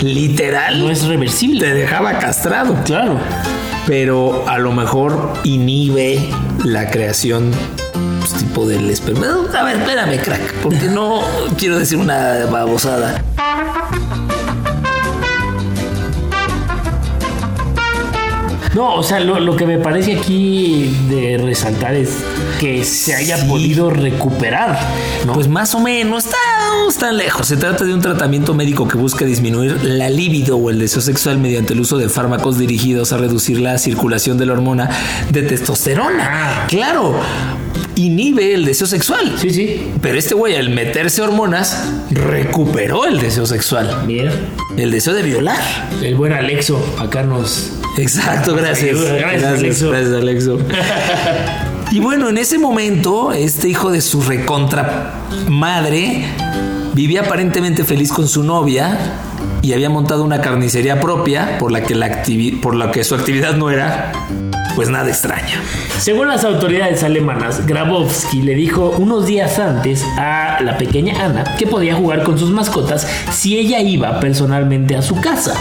literal 0.02 0.80
No 0.80 0.90
es 0.92 1.02
te 1.02 1.08
reversible. 1.08 1.74
dejaba 1.74 2.20
castrado, 2.20 2.76
Claro. 2.86 3.18
pero 3.88 4.48
a 4.48 4.60
lo 4.60 4.72
mejor 4.74 5.34
inhibe 5.44 6.20
la 6.64 6.90
creación 6.92 7.52
pues, 8.32 8.44
tipo 8.44 8.68
del 8.68 8.90
esperma. 8.90 9.28
A 9.58 9.64
ver, 9.64 9.78
espérame, 9.78 10.20
crack, 10.22 10.54
porque 10.62 10.88
no 10.88 11.22
quiero 11.58 11.78
decir 11.80 11.98
una 11.98 12.46
babosada. 12.52 13.22
No, 18.76 18.94
o 18.96 19.04
sea, 19.04 19.20
lo, 19.20 19.40
lo 19.40 19.56
que 19.56 19.66
me 19.66 19.80
parece 19.80 20.16
aquí 20.18 20.96
de 21.10 21.40
resaltar 21.44 21.96
es 21.96 22.10
que 22.60 22.86
se 22.86 23.16
haya 23.16 23.38
Sí. 23.38 23.48
podido 23.48 23.90
recuperar, 23.90 24.80
¿no? 25.26 25.34
Pues 25.34 25.48
más 25.48 25.74
o 25.74 25.80
menos, 25.80 26.26
está, 26.26 26.38
no 26.84 26.90
está 26.90 27.12
lejos. 27.12 27.48
Se 27.48 27.58
trata 27.58 27.84
de 27.84 27.94
un 27.94 28.00
tratamiento 28.02 28.54
médico 28.54 28.88
que 28.88 28.96
busca 28.98 29.26
disminuir 29.26 29.84
la 29.84 30.10
libido 30.10 30.56
o 30.58 30.70
el 30.70 30.78
deseo 30.78 31.02
sexual 31.02 31.40
mediante 31.40 31.74
el 31.74 31.80
uso 31.82 31.98
de 31.98 32.10
fármacos 32.10 32.60
dirigidos 32.60 33.12
a 33.12 33.18
reducir 33.18 33.60
la 33.60 33.78
circulación 33.80 34.38
de 34.38 34.46
la 34.46 34.54
hormona 34.54 34.90
de 35.32 35.42
testosterona. 35.42 36.30
Ah. 36.32 36.66
Claro, 36.70 37.16
inhibe 38.06 38.54
el 38.54 38.66
deseo 38.66 38.88
sexual. 38.88 39.36
sí, 39.40 39.50
sí. 39.52 39.92
Pero 40.02 40.18
este 40.18 40.34
güey 40.36 40.56
al 40.56 40.70
meterse 40.70 41.22
hormonas 41.22 41.84
recuperó 42.12 43.06
el 43.06 43.20
deseo 43.20 43.46
sexual, 43.46 44.04
Mira, 44.06 44.32
el 44.78 44.92
deseo 44.92 45.14
de 45.14 45.24
violar. 45.24 45.60
el 46.02 46.16
buen 46.16 46.34
Alexo 46.34 46.84
acá 47.00 47.24
nos... 47.24 47.72
Exacto, 47.98 48.56
gracias. 48.56 48.96
Gracias, 49.02 49.20
Gracias, 49.20 49.60
Alexo. 49.60 49.90
gracias, 49.90 50.14
Alexo. 50.14 50.58
Y 51.92 52.00
bueno, 52.00 52.30
en 52.30 52.38
ese 52.38 52.60
momento, 52.60 53.32
este 53.34 53.68
hijo 53.68 53.90
de 53.92 54.02
su 54.02 54.22
recontra 54.22 55.16
madre 55.48 56.24
vivía 56.94 57.22
aparentemente 57.22 57.84
feliz 57.84 58.12
con 58.12 58.28
su 58.28 58.44
novia 58.44 58.96
y 59.64 59.74
había 59.74 59.90
montado 59.90 60.24
una 60.24 60.40
carnicería 60.40 61.00
propia 61.02 61.58
por 61.58 61.72
la 61.72 61.82
que, 61.82 61.96
la 61.96 62.06
activi- 62.08 62.62
por 62.62 62.76
la 62.76 62.92
que 62.92 63.04
su 63.04 63.16
actividad 63.16 63.56
no 63.56 63.72
era 63.72 64.12
pues 64.76 64.90
nada 64.90 65.10
extraña. 65.10 65.64
Según 66.00 66.30
las 66.30 66.46
autoridades 66.46 67.04
alemanas, 67.04 67.68
Grabowski 67.68 68.42
le 68.42 68.56
dijo 68.56 68.96
unos 68.98 69.28
días 69.28 69.60
antes 69.60 70.06
a 70.18 70.62
la 70.64 70.78
pequeña 70.78 71.26
Ana 71.26 71.44
que 71.58 71.68
podía 71.68 71.94
jugar 71.94 72.24
con 72.24 72.40
sus 72.40 72.52
mascotas 72.52 73.06
si 73.32 73.58
ella 73.58 73.82
iba 73.82 74.18
personalmente 74.22 74.96
a 74.96 75.02
su 75.02 75.20
casa. 75.20 75.56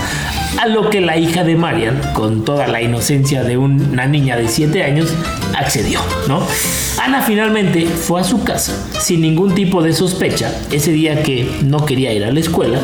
A 0.57 0.67
lo 0.67 0.91
que 0.91 1.01
la 1.01 1.17
hija 1.17 1.43
de 1.43 1.57
Marian, 1.57 2.01
con 2.15 2.45
toda 2.45 2.69
la 2.69 2.81
inocencia 2.81 3.43
de 3.43 3.59
una 3.59 4.07
niña 4.07 4.37
de 4.37 4.47
7 4.47 4.85
años, 4.85 5.13
accedió, 5.57 6.01
¿no? 6.29 6.41
Ana 7.03 7.21
finalmente 7.23 7.87
fue 7.87 8.21
a 8.21 8.25
su 8.25 8.45
casa 8.45 8.75
sin 9.01 9.21
ningún 9.21 9.57
tipo 9.57 9.83
de 9.83 9.93
sospecha 9.93 10.53
ese 10.71 10.93
día 10.93 11.23
que 11.23 11.51
no 11.65 11.85
quería 11.85 12.13
ir 12.13 12.25
a 12.25 12.33
la 12.33 12.41
escuela 12.41 12.79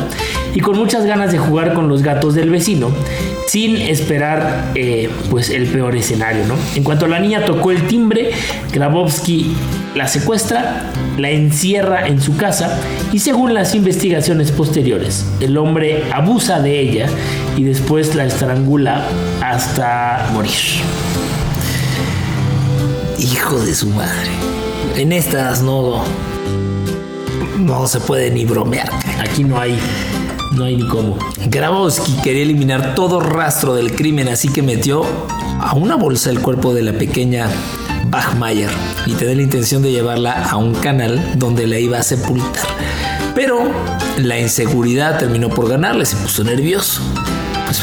y 0.55 0.61
con 0.61 0.77
muchas 0.77 1.05
ganas 1.05 1.31
de 1.31 1.37
jugar 1.37 1.73
con 1.73 1.87
los 1.87 2.01
gatos 2.01 2.33
del 2.33 2.49
vecino, 2.49 2.89
sin 3.47 3.75
esperar 3.75 4.71
eh, 4.73 5.09
pues 5.29 5.51
el 5.51 5.67
peor 5.67 5.95
escenario. 5.95 6.45
¿no? 6.47 6.55
En 6.75 6.83
cuanto 6.83 7.05
la 7.05 7.19
niña 7.19 7.45
tocó 7.45 7.71
el 7.71 7.85
timbre, 7.87 8.31
Grabowski 8.71 9.53
la 9.95 10.07
secuestra, 10.07 10.91
la 11.17 11.29
encierra 11.29 12.07
en 12.07 12.21
su 12.21 12.35
casa 12.35 12.79
y 13.13 13.19
según 13.19 13.53
las 13.53 13.75
investigaciones 13.75 14.51
posteriores, 14.51 15.25
el 15.39 15.57
hombre 15.57 16.03
abusa 16.13 16.59
de 16.59 16.79
ella 16.79 17.07
y 17.55 17.63
después 17.63 18.15
la 18.15 18.25
estrangula 18.25 19.05
hasta 19.41 20.29
morir. 20.33 20.51
Hijo 23.17 23.59
de 23.59 23.73
su 23.73 23.89
madre. 23.89 24.31
En 24.97 25.11
estas 25.11 25.61
no. 25.61 26.03
No 27.57 27.87
se 27.87 27.99
puede 28.01 28.29
ni 28.31 28.45
bromear. 28.45 28.89
Aquí 29.19 29.43
no 29.43 29.59
hay, 29.59 29.79
no 30.55 30.65
hay 30.65 30.77
ni 30.77 30.87
cómo. 30.87 31.17
Grabowski 31.47 32.13
quería 32.23 32.43
eliminar 32.43 32.95
todo 32.95 33.19
rastro 33.19 33.75
del 33.75 33.93
crimen, 33.95 34.29
así 34.29 34.49
que 34.49 34.61
metió 34.61 35.03
a 35.59 35.73
una 35.75 35.95
bolsa 35.95 36.29
el 36.29 36.39
cuerpo 36.39 36.73
de 36.73 36.81
la 36.81 36.93
pequeña 36.93 37.47
Bachmayer 38.09 38.69
y 39.05 39.13
tenía 39.13 39.35
la 39.35 39.41
intención 39.41 39.81
de 39.81 39.91
llevarla 39.91 40.47
a 40.49 40.57
un 40.57 40.73
canal 40.75 41.37
donde 41.37 41.67
la 41.67 41.79
iba 41.79 41.99
a 41.99 42.03
sepultar. 42.03 42.67
Pero 43.33 43.59
la 44.17 44.39
inseguridad 44.39 45.19
terminó 45.19 45.49
por 45.49 45.67
ganarle, 45.67 46.05
se 46.05 46.15
puso 46.15 46.43
nervioso. 46.43 47.01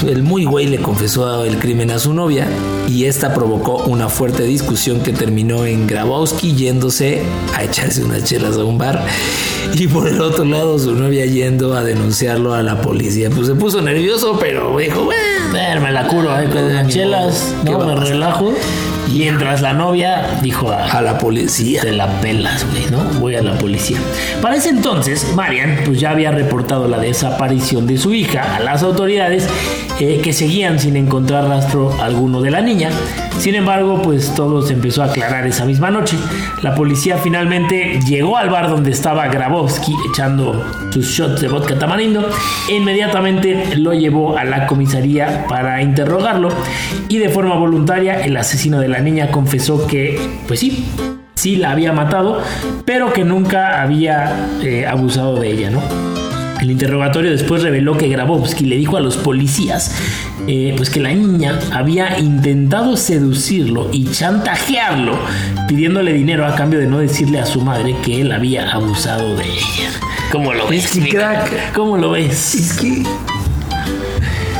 El 0.00 0.22
muy 0.22 0.44
güey 0.44 0.66
le 0.66 0.78
confesó 0.78 1.44
el 1.44 1.58
crimen 1.58 1.90
a 1.90 1.99
su 1.99 2.12
novia 2.14 2.46
y 2.88 3.04
esta 3.04 3.34
provocó 3.34 3.84
una 3.84 4.08
fuerte 4.08 4.42
discusión 4.42 5.00
que 5.00 5.12
terminó 5.12 5.64
en 5.64 5.87
Grabowski 5.87 6.54
yéndose 6.54 7.22
a 7.54 7.62
echarse 7.62 8.02
unas 8.02 8.25
chelas 8.25 8.56
a 8.56 8.64
un 8.64 8.78
bar 8.78 9.04
y 9.75 9.87
por 9.88 10.08
el 10.08 10.20
otro 10.20 10.44
lado 10.44 10.78
su 10.78 10.94
novia 10.94 11.26
yendo 11.26 11.75
a 11.75 11.84
denunciarlo 11.84 12.54
a 12.54 12.62
la 12.62 12.80
policía. 12.80 13.30
Pues 13.30 13.46
se 13.46 13.54
puso 13.54 13.80
nervioso, 13.80 14.38
pero 14.40 14.76
dijo, 14.76 15.04
bueno, 15.04 15.80
me 15.80 15.92
la 15.92 16.08
curo, 16.08 16.38
eh, 16.38 16.49
con 16.50 16.88
chelas, 16.88 17.54
¿Qué 17.64 17.70
no, 17.70 17.87
me 17.87 17.94
relajo. 17.94 18.52
Mientras 19.11 19.61
la 19.61 19.73
novia 19.73 20.38
dijo 20.42 20.71
a, 20.71 20.85
a 20.85 21.02
la 21.02 21.18
policía. 21.18 21.82
Te 21.82 21.92
la 21.92 22.09
pelas, 22.21 22.66
güey, 22.71 22.90
¿no? 22.90 23.02
Voy 23.21 23.35
a 23.35 23.42
la 23.42 23.59
policía. 23.59 23.99
Para 24.40 24.56
ese 24.56 24.71
entonces, 24.71 25.32
Marian, 25.35 25.80
pues 25.85 26.00
ya 26.00 26.11
había 26.11 26.30
reportado 26.30 26.88
la 26.88 26.99
desaparición 26.99 27.87
de 27.87 27.99
su 27.99 28.14
hija 28.14 28.56
a 28.56 28.61
las 28.61 28.82
autoridades 28.82 29.49
eh, 30.00 30.21
que 30.23 30.32
seguían 30.32 30.78
sin 30.78 30.97
encontrar 30.97 31.49
rastro 31.49 31.94
alguno 32.00 32.40
de 32.40 32.50
la 32.50 32.61
niña. 32.61 32.90
Sin 33.38 33.54
embargo, 33.54 34.00
pues 34.02 34.35
todo 34.35 34.62
se 34.62 34.73
empezó 34.73 35.02
a 35.02 35.06
aclarar 35.06 35.47
esa 35.47 35.64
misma 35.64 35.90
noche. 35.90 36.16
La 36.62 36.75
policía 36.75 37.18
finalmente 37.18 38.00
llegó 38.06 38.37
al 38.37 38.50
bar 38.50 38.71
donde 38.71 38.90
estaba 38.92 39.26
Grabowski 39.28 39.94
echando 40.11 40.64
sus 40.90 41.06
shots 41.06 41.40
de 41.40 41.49
vodka 41.49 41.78
tamarindo 41.78 42.28
e 42.68 42.76
inmediatamente 42.76 43.76
lo 43.76 43.92
llevó 43.94 44.37
a 44.38 44.44
la 44.44 44.66
comisaría 44.66 45.47
para 45.49 45.82
interrogarlo 45.82 46.50
y 47.09 47.18
de 47.18 47.28
forma 47.28 47.56
voluntaria 47.56 48.21
el 48.25 48.37
asesino 48.37 48.78
de 48.78 48.88
la 48.92 49.00
niña 49.00 49.30
confesó 49.30 49.87
que, 49.87 50.20
pues 50.46 50.61
sí, 50.61 50.84
sí 51.34 51.56
la 51.56 51.72
había 51.72 51.92
matado, 51.92 52.40
pero 52.84 53.12
que 53.12 53.25
nunca 53.25 53.82
había 53.82 54.49
eh, 54.62 54.87
abusado 54.87 55.40
de 55.40 55.50
ella, 55.50 55.70
¿no? 55.70 55.82
El 56.61 56.70
interrogatorio 56.70 57.32
después 57.32 57.64
reveló 57.64 57.96
que 57.99 58.06
Grabowski 58.06 58.66
le 58.66 58.76
dijo 58.76 58.96
a 58.96 59.00
los 59.00 59.16
policías 59.16 59.96
eh, 60.46 60.72
pues 60.76 60.90
que 60.90 61.00
la 61.00 61.12
niña 61.12 61.58
había 61.72 62.20
intentado 62.20 62.96
seducirlo 62.96 63.88
y 63.90 64.08
chantajearlo 64.12 65.18
pidiéndole 65.66 66.12
dinero 66.12 66.46
a 66.46 66.54
cambio 66.54 66.78
de 66.78 66.87
no 66.87 66.99
decirle 66.99 67.40
a 67.40 67.46
su 67.46 67.62
madre 67.62 67.96
que 68.04 68.20
él 68.20 68.30
había 68.30 68.70
abusado 68.70 69.34
de 69.34 69.44
ella. 69.44 69.90
¿Cómo 70.30 70.52
lo 70.54 70.68
ves? 70.68 70.84
Es 70.84 71.02
que, 71.02 71.08
crack. 71.08 71.50
crack? 71.50 71.72
¿Cómo 71.72 71.96
lo 71.96 72.12
ves? 72.12 72.54
Es 72.54 72.75
que. 72.75 73.02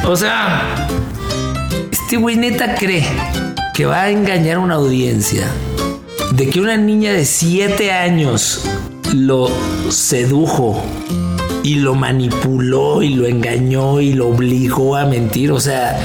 O 0.05 0.17
sea. 0.17 0.89
Este 1.93 2.17
güey 2.17 2.37
neta 2.37 2.75
cree 2.75 3.07
que 3.75 3.87
va 3.87 4.03
a 4.03 4.11
engañar 4.11 4.57
a 4.57 4.61
una 4.61 4.75
audiencia 4.75 5.47
de 6.33 6.49
que 6.49 6.61
una 6.61 6.77
niña 6.77 7.13
de 7.13 7.25
7 7.25 7.93
años 7.93 8.65
lo 9.15 9.51
sedujo 9.91 10.83
y 11.63 11.77
lo 11.77 11.95
manipuló 11.95 13.03
y 13.03 13.11
lo 13.15 13.27
engañó 13.27 14.01
y 14.01 14.13
lo 14.15 14.29
obligó 14.29 14.97
a 14.97 15.05
mentir. 15.07 15.53
O 15.53 15.61
sea, 15.61 15.99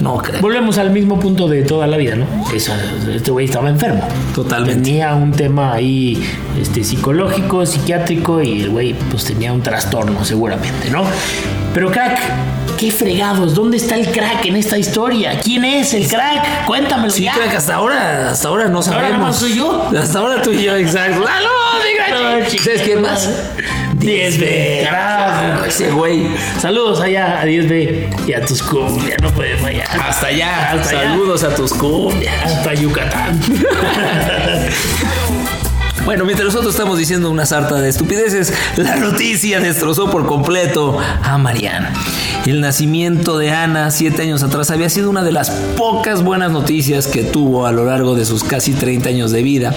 no 0.00 0.18
creo. 0.18 0.40
Volvemos 0.40 0.76
al 0.78 0.90
mismo 0.90 1.18
punto 1.18 1.48
de 1.48 1.62
toda 1.62 1.86
la 1.86 1.96
vida, 1.96 2.16
¿no? 2.16 2.26
Esa- 2.54 2.76
este 3.14 3.30
güey 3.30 3.46
estaba 3.46 3.70
enfermo. 3.70 4.06
Totalmente. 4.34 4.82
Tenía 4.82 5.14
un 5.14 5.32
tema 5.32 5.72
ahí 5.72 6.22
este, 6.60 6.84
psicológico, 6.84 7.64
psiquiátrico 7.64 8.42
y 8.42 8.62
el 8.62 8.70
güey 8.70 8.94
pues 9.10 9.24
tenía 9.24 9.52
un 9.52 9.62
trastorno 9.62 10.24
seguramente, 10.24 10.90
¿no? 10.90 11.04
Pero 11.74 11.90
crack, 11.90 12.18
qué 12.78 12.90
fregados, 12.92 13.52
¿dónde 13.54 13.76
está 13.78 13.96
el 13.96 14.06
crack 14.10 14.46
en 14.46 14.54
esta 14.56 14.78
historia? 14.78 15.40
¿Quién 15.42 15.64
es 15.64 15.92
el 15.92 16.06
crack? 16.06 16.64
Cuéntamelo 16.66 17.10
Sí, 17.10 17.24
ya. 17.24 17.32
crack, 17.34 17.56
hasta 17.56 17.74
ahora, 17.74 18.30
hasta 18.30 18.46
ahora 18.48 18.64
no 18.66 18.78
ahora 18.78 18.84
sabemos. 18.84 19.18
más 19.20 19.36
soy 19.36 19.56
yo. 19.56 19.90
Hasta 19.98 20.20
ahora 20.20 20.40
tú 20.40 20.52
y 20.52 20.62
yo, 20.62 20.76
exacto. 20.76 21.24
¡Ah, 21.28 21.40
no, 21.40 22.44
mi 22.48 22.58
¿Sabes 22.58 22.82
quién 22.82 23.02
más? 23.02 23.28
10B, 23.98 24.84
carajo. 24.84 25.64
Ese 25.64 25.90
güey. 25.90 26.28
Saludos 26.60 27.00
allá 27.00 27.40
a 27.40 27.44
10B 27.46 28.28
y 28.28 28.32
a 28.34 28.44
tus 28.44 28.62
cumbias, 28.62 29.16
no 29.20 29.30
puede 29.32 29.56
fallar. 29.56 29.88
Hasta 30.00 30.26
allá. 30.28 30.72
Hasta 30.72 30.90
allá. 30.90 31.10
Saludos 31.10 31.42
a 31.42 31.54
tus 31.54 31.72
cumbias. 31.74 32.34
Hasta 32.44 32.74
Yucatán. 32.74 33.40
Bueno, 36.04 36.26
mientras 36.26 36.48
nosotros 36.48 36.74
estamos 36.74 36.98
diciendo 36.98 37.30
una 37.30 37.46
sarta 37.46 37.76
de 37.76 37.88
estupideces, 37.88 38.52
la 38.76 38.96
noticia 38.96 39.58
destrozó 39.58 40.10
por 40.10 40.26
completo 40.26 40.98
a 41.22 41.38
Mariana. 41.38 41.94
El 42.44 42.60
nacimiento 42.60 43.38
de 43.38 43.52
Ana 43.52 43.90
siete 43.90 44.20
años 44.20 44.42
atrás 44.42 44.70
había 44.70 44.90
sido 44.90 45.08
una 45.08 45.24
de 45.24 45.32
las 45.32 45.50
pocas 45.78 46.22
buenas 46.22 46.52
noticias 46.52 47.06
que 47.06 47.22
tuvo 47.22 47.66
a 47.66 47.72
lo 47.72 47.86
largo 47.86 48.14
de 48.14 48.26
sus 48.26 48.44
casi 48.44 48.74
30 48.74 49.08
años 49.08 49.30
de 49.32 49.42
vida. 49.42 49.74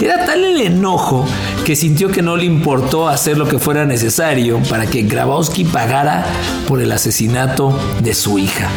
Era 0.00 0.24
tal 0.24 0.44
el 0.44 0.62
enojo 0.62 1.26
que 1.66 1.76
sintió 1.76 2.08
que 2.08 2.22
no 2.22 2.38
le 2.38 2.46
importó 2.46 3.06
hacer 3.06 3.36
lo 3.36 3.46
que 3.46 3.58
fuera 3.58 3.84
necesario 3.84 4.62
para 4.70 4.86
que 4.86 5.02
Grabowski 5.02 5.64
pagara 5.64 6.24
por 6.66 6.80
el 6.80 6.90
asesinato 6.90 7.78
de 8.00 8.14
su 8.14 8.38
hija. 8.38 8.70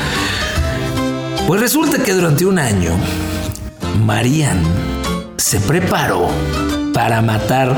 Pues 1.47 1.61
resulta 1.61 2.03
que 2.03 2.13
durante 2.13 2.45
un 2.45 2.59
año, 2.59 2.91
Marian 4.05 4.61
se 5.37 5.61
preparó 5.61 6.27
para 6.99 7.21
matar 7.21 7.77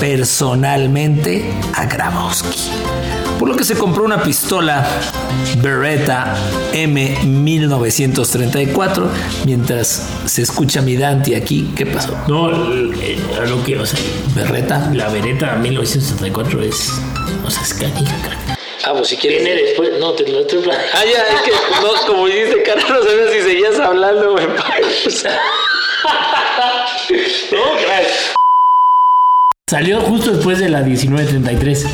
personalmente 0.00 1.44
a 1.76 1.86
Grabowski. 1.86 2.68
Por 3.38 3.48
lo 3.48 3.54
que 3.54 3.62
se 3.62 3.78
compró 3.78 4.02
una 4.02 4.24
pistola 4.24 4.84
Beretta 5.58 6.34
M1934 6.72 9.06
mientras 9.44 10.08
se 10.24 10.42
escucha 10.42 10.82
mi 10.82 10.96
Dante 10.96 11.36
aquí. 11.36 11.70
¿Qué 11.76 11.86
pasó? 11.86 12.18
No, 12.26 12.50
eh, 12.74 13.16
a 13.40 13.44
lo 13.44 13.62
que, 13.62 13.78
o 13.78 13.86
sea, 13.86 14.00
Beretta. 14.34 14.90
la 14.92 15.10
Beretta 15.10 15.54
1974 15.54 16.62
es, 16.62 16.90
o 17.44 17.50
sea, 17.50 17.62
es 17.62 17.72
canija, 17.72 18.16
crack. 18.24 18.58
Ah, 18.84 18.94
pues 18.96 19.06
si 19.06 19.16
Viene 19.16 19.54
después, 19.54 19.90
no, 20.00 20.10
te 20.10 20.28
lo 20.28 20.40
estoy 20.40 20.68
Ah, 20.68 21.04
ya, 21.04 21.22
es 21.36 21.42
que 21.42 21.52
no, 21.82 21.94
como 22.04 22.26
dijiste, 22.26 22.64
cara, 22.64 22.80
no 22.80 23.00
sabía 23.04 23.30
si 23.32 23.42
seguías 23.42 23.78
hablando, 23.78 24.32
güey. 24.32 24.44
No, 27.52 27.76
crack. 27.76 28.36
Salió 29.68 30.00
justo 30.00 30.30
después 30.30 30.60
de 30.60 30.68
la 30.68 30.82
1933, 30.82 31.86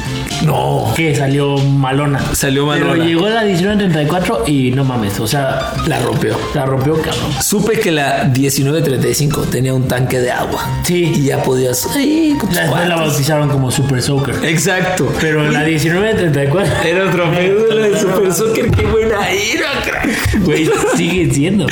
No, 0.44 0.92
que 0.94 1.14
salió 1.16 1.56
malona. 1.56 2.20
Salió 2.35 2.68
Pero 2.70 2.88
malona. 2.88 3.02
llegó 3.06 3.30
la 3.30 3.44
1934 3.44 4.44
y 4.46 4.72
no 4.72 4.85
mames, 4.85 5.18
o 5.20 5.26
sea, 5.26 5.72
la 5.87 5.98
rompió. 6.00 6.37
la 6.54 6.66
rompió 6.66 7.00
cabrón. 7.00 7.32
Supe 7.42 7.80
que 7.80 7.90
la 7.90 8.24
1935 8.30 9.40
tenía 9.50 9.72
un 9.72 9.88
tanque 9.88 10.20
de 10.20 10.30
agua. 10.30 10.68
Sí. 10.85 11.14
Y 11.16 11.22
ya 11.28 11.42
podías. 11.42 11.88
Ay, 11.96 12.37
la 12.52 12.66
cuates. 12.68 12.88
bautizaron 12.94 13.48
como 13.48 13.70
Super 13.70 14.02
Soaker. 14.02 14.35
Exacto. 14.44 15.11
Pero 15.18 15.50
la 15.50 15.61
1934, 15.64 16.74
Era 16.85 17.08
otro 17.08 17.26
médula 17.28 17.74
de 17.88 17.98
Super 17.98 18.35
Soccer. 18.35 18.70
Qué 18.70 18.82
buena 18.82 19.16
ira, 19.32 19.68
crack. 19.82 20.44
güey, 20.44 20.68
siguen 20.94 21.32
siendo. 21.32 21.66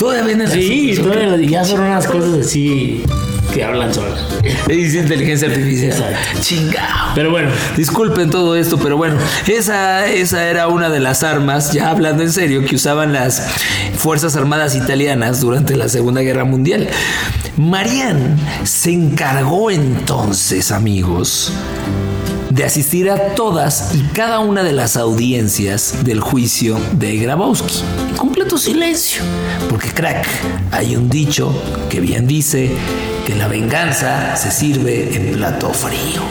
Todavía 0.00 0.24
venden 0.24 0.48
Sí, 0.50 0.90
así. 0.90 1.00
todavía 1.02 1.36
ya 1.48 1.64
son 1.64 1.82
unas 1.82 2.04
cosas 2.08 2.34
así 2.46 3.04
que 3.56 3.64
hablan 3.64 3.92
solas. 3.92 4.20
Dice 4.68 4.98
inteligencia 4.98 5.48
artificial. 5.48 6.14
Chingao. 6.40 7.14
Pero 7.14 7.30
bueno, 7.30 7.48
Disculpen 7.74 8.28
todo 8.28 8.54
esto, 8.54 8.78
pero 8.78 8.98
bueno, 8.98 9.16
esa, 9.46 10.06
esa 10.06 10.46
era 10.46 10.68
una 10.68 10.90
de 10.90 11.00
las 11.00 11.22
armas, 11.22 11.72
ya 11.72 11.88
hablando 11.88 12.22
en 12.22 12.32
serio, 12.32 12.66
que 12.66 12.74
usaban 12.74 13.14
las 13.14 13.48
Fuerzas 13.96 14.36
Armadas 14.36 14.74
italianas 14.74 15.40
durante 15.40 15.74
la 15.74 15.88
Segunda 15.88 16.20
Guerra 16.20 16.44
Mundial. 16.44 16.88
Marianne 17.56 18.36
se 18.64 18.92
encargó 18.92 19.70
entonces, 19.70 20.70
amigos, 20.70 21.50
de 22.50 22.64
asistir 22.64 23.10
a 23.10 23.34
todas 23.34 23.94
y 23.94 24.02
cada 24.12 24.40
una 24.40 24.62
de 24.62 24.72
las 24.72 24.98
audiencias 24.98 26.04
del 26.04 26.20
juicio 26.20 26.78
de 26.92 27.16
Grabowski. 27.16 27.82
En 28.10 28.16
completo 28.16 28.58
silencio, 28.58 29.22
porque 29.70 29.88
crack, 29.88 30.26
hay 30.72 30.94
un 30.94 31.08
dicho 31.08 31.52
que 31.88 32.00
bien 32.00 32.26
dice 32.26 32.70
que 33.26 33.34
la 33.34 33.48
venganza 33.48 34.36
se 34.36 34.52
sirve 34.52 35.16
en 35.16 35.32
plato 35.32 35.72
frío. 35.72 36.22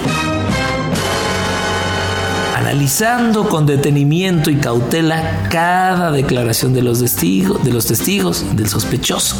Analizando 2.55 3.49
con 3.49 3.65
detenimiento 3.65 4.49
y 4.49 4.55
cautela 4.55 5.47
cada 5.49 6.11
declaración 6.11 6.73
de 6.73 6.81
los 6.81 6.99
testigos, 6.99 7.61
de 7.65 7.73
los 7.73 7.85
testigos 7.85 8.45
del 8.55 8.69
sospechoso. 8.69 9.35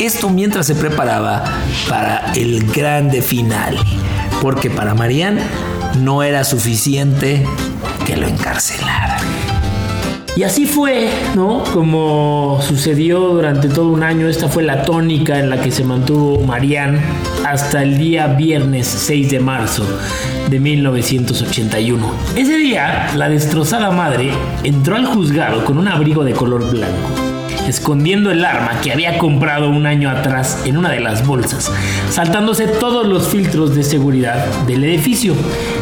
Esto 0.00 0.28
mientras 0.30 0.66
se 0.66 0.74
preparaba 0.74 1.44
para 1.88 2.32
el 2.34 2.66
grande 2.72 3.22
final, 3.22 3.78
porque 4.42 4.68
para 4.68 4.94
Marianne 4.94 5.42
no 6.00 6.24
era 6.24 6.42
suficiente 6.42 7.46
que 8.04 8.16
lo 8.16 8.26
encarcelara. 8.26 9.13
Y 10.36 10.42
así 10.42 10.66
fue, 10.66 11.10
¿no? 11.36 11.62
Como 11.72 12.58
sucedió 12.60 13.20
durante 13.20 13.68
todo 13.68 13.88
un 13.88 14.02
año, 14.02 14.26
esta 14.26 14.48
fue 14.48 14.64
la 14.64 14.82
tónica 14.82 15.38
en 15.38 15.48
la 15.48 15.60
que 15.60 15.70
se 15.70 15.84
mantuvo 15.84 16.40
Marianne 16.40 17.00
hasta 17.46 17.84
el 17.84 17.98
día 17.98 18.26
viernes 18.26 18.86
6 18.86 19.30
de 19.30 19.38
marzo 19.38 19.86
de 20.50 20.58
1981. 20.58 22.12
Ese 22.34 22.56
día, 22.56 23.12
la 23.14 23.28
destrozada 23.28 23.92
madre 23.92 24.32
entró 24.64 24.96
al 24.96 25.06
juzgado 25.06 25.64
con 25.64 25.78
un 25.78 25.86
abrigo 25.86 26.24
de 26.24 26.32
color 26.32 26.68
blanco 26.68 27.33
escondiendo 27.66 28.30
el 28.30 28.44
arma 28.44 28.80
que 28.82 28.92
había 28.92 29.18
comprado 29.18 29.68
un 29.68 29.86
año 29.86 30.10
atrás 30.10 30.62
en 30.64 30.76
una 30.76 30.90
de 30.90 31.00
las 31.00 31.26
bolsas, 31.26 31.70
saltándose 32.10 32.66
todos 32.66 33.06
los 33.06 33.28
filtros 33.28 33.74
de 33.74 33.82
seguridad 33.82 34.44
del 34.66 34.84
edificio. 34.84 35.34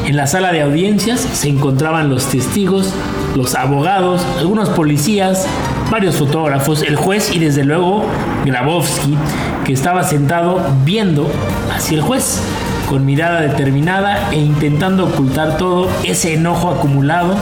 En 0.07 0.17
la 0.17 0.27
sala 0.27 0.53
de 0.53 0.63
audiencias 0.63 1.21
se 1.21 1.49
encontraban 1.49 2.09
los 2.09 2.27
testigos, 2.27 2.93
los 3.35 3.55
abogados, 3.55 4.23
algunos 4.39 4.69
policías, 4.71 5.47
varios 5.91 6.17
fotógrafos, 6.17 6.83
el 6.83 6.97
juez 6.97 7.35
y 7.35 7.39
desde 7.39 7.65
luego 7.65 8.05
Grabowski, 8.45 9.17
que 9.65 9.73
estaba 9.73 10.03
sentado 10.03 10.65
viendo 10.85 11.31
hacia 11.75 11.97
el 11.97 12.03
juez 12.03 12.41
con 12.89 13.07
mirada 13.07 13.41
determinada 13.41 14.31
e 14.33 14.37
intentando 14.37 15.07
ocultar 15.07 15.57
todo 15.57 15.89
ese 16.05 16.35
enojo 16.35 16.71
acumulado 16.71 17.37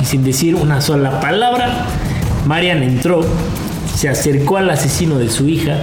y 0.00 0.04
sin 0.04 0.24
decir 0.24 0.54
una 0.54 0.80
sola 0.80 1.20
palabra, 1.20 1.86
Marian 2.46 2.82
entró 2.82 3.20
se 3.98 4.08
acercó 4.08 4.58
al 4.58 4.70
asesino 4.70 5.18
de 5.18 5.28
su 5.28 5.48
hija, 5.48 5.76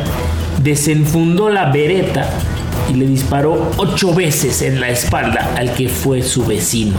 desenfundó 0.64 1.50
la 1.50 1.70
vereta 1.70 2.30
y 2.90 2.94
le 2.94 3.08
disparó 3.08 3.74
ocho 3.76 4.16
veces 4.16 4.62
en 4.62 4.80
la 4.80 4.88
espalda 4.88 5.52
al 5.58 5.74
que 5.74 5.90
fue 5.90 6.22
su 6.22 6.46
vecino. 6.46 6.94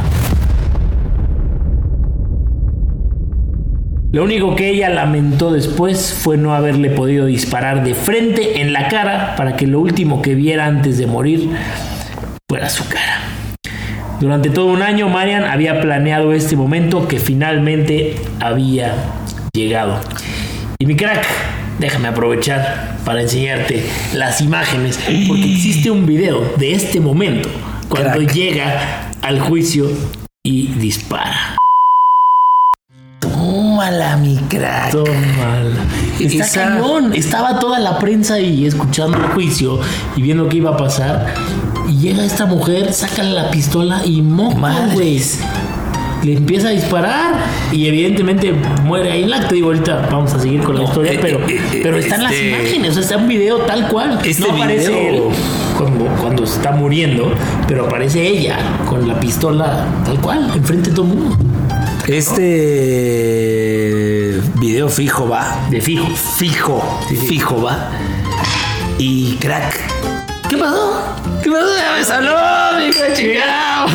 Lo 4.12 4.24
único 4.24 4.54
que 4.56 4.68
ella 4.68 4.90
lamentó 4.90 5.52
después 5.52 6.12
fue 6.12 6.36
no 6.36 6.54
haberle 6.54 6.90
podido 6.90 7.24
disparar 7.24 7.82
de 7.82 7.94
frente 7.94 8.60
en 8.60 8.74
la 8.74 8.88
cara 8.88 9.36
para 9.36 9.56
que 9.56 9.66
lo 9.66 9.80
último 9.80 10.20
que 10.20 10.34
viera 10.34 10.66
antes 10.66 10.98
de 10.98 11.06
morir 11.06 11.48
fuera 12.46 12.68
su 12.68 12.86
cara. 12.90 13.22
Durante 14.20 14.50
todo 14.50 14.66
un 14.66 14.82
año 14.82 15.08
Marian 15.08 15.44
había 15.44 15.80
planeado 15.80 16.34
este 16.34 16.56
momento 16.56 17.08
que 17.08 17.18
finalmente 17.18 18.16
había 18.38 18.92
llegado. 19.54 19.98
Y 20.78 20.86
mi 20.86 20.94
crack, 20.96 21.26
déjame 21.78 22.08
aprovechar 22.08 22.98
para 23.04 23.22
enseñarte 23.22 23.84
las 24.14 24.40
imágenes, 24.40 24.98
porque 25.26 25.52
existe 25.54 25.90
un 25.90 26.04
video 26.06 26.52
de 26.58 26.74
este 26.74 27.00
momento 27.00 27.48
cuando 27.88 28.20
llega 28.20 29.10
al 29.22 29.40
juicio 29.40 29.88
y 30.42 30.66
dispara. 30.68 31.56
Tómala, 33.20 34.16
mi 34.18 34.36
crack. 34.48 34.90
Tómala. 34.92 35.76
Está 36.20 36.44
Esa- 36.44 36.64
cañón. 36.64 37.14
Estaba 37.14 37.58
toda 37.58 37.78
la 37.78 37.98
prensa 37.98 38.34
ahí 38.34 38.66
escuchando 38.66 39.16
el 39.16 39.24
juicio 39.28 39.80
y 40.16 40.22
viendo 40.22 40.48
qué 40.48 40.58
iba 40.58 40.70
a 40.72 40.76
pasar. 40.76 41.34
Y 41.88 41.96
llega 42.00 42.24
esta 42.24 42.44
mujer, 42.46 42.92
saca 42.92 43.22
la 43.22 43.50
pistola 43.50 44.02
y 44.04 44.20
Madres. 44.20 44.92
güey. 44.94 45.22
Le 46.22 46.32
empieza 46.34 46.68
a 46.68 46.70
disparar 46.72 47.34
y 47.72 47.86
evidentemente 47.86 48.52
muere 48.84 49.12
ahí 49.12 49.22
en 49.24 49.30
la 49.30 49.36
acto. 49.38 49.54
Digo, 49.54 49.68
ahorita 49.68 50.08
vamos 50.10 50.32
a 50.34 50.40
seguir 50.40 50.62
con 50.62 50.74
la 50.74 50.82
No, 50.82 50.88
historia, 50.88 51.12
eh, 51.12 51.18
pero, 51.20 51.38
eh, 51.40 51.60
eh, 51.72 51.80
pero 51.82 51.98
están 51.98 52.22
las 52.22 52.32
este- 52.32 52.48
imágenes, 52.48 52.90
o 52.90 52.94
sea, 52.94 53.02
está 53.02 53.16
un 53.18 53.28
video 53.28 53.58
tal 53.58 53.86
cual. 53.88 54.18
Este 54.24 54.42
no 54.48 54.54
aparece 54.54 54.88
video- 54.88 55.08
él 55.08 55.22
cuando, 55.76 56.06
cuando 56.20 56.44
está 56.44 56.72
muriendo, 56.72 57.32
pero 57.68 57.86
aparece 57.86 58.26
ella 58.26 58.56
con 58.88 59.06
la 59.06 59.20
pistola 59.20 59.84
tal 60.04 60.18
cual, 60.20 60.50
enfrente 60.54 60.90
de 60.90 60.96
todo 60.96 61.06
el 61.06 61.12
mundo. 61.14 61.36
Este 62.66 64.40
video 64.60 64.88
fijo 64.88 65.28
va. 65.28 65.58
De 65.70 65.80
fijo. 65.80 66.06
Fijo, 66.36 67.00
fijo 67.28 67.62
va. 67.62 67.90
Y 68.98 69.36
crack. 69.36 69.74
¿Qué 70.48 70.56
pasó? 70.56 71.02
¿Qué 71.42 71.50
pasó? 71.50 71.66
Ya 71.76 71.96
me 71.98 72.04
saló, 72.04 72.36
mi 72.78 72.90
chingado. 73.14 73.86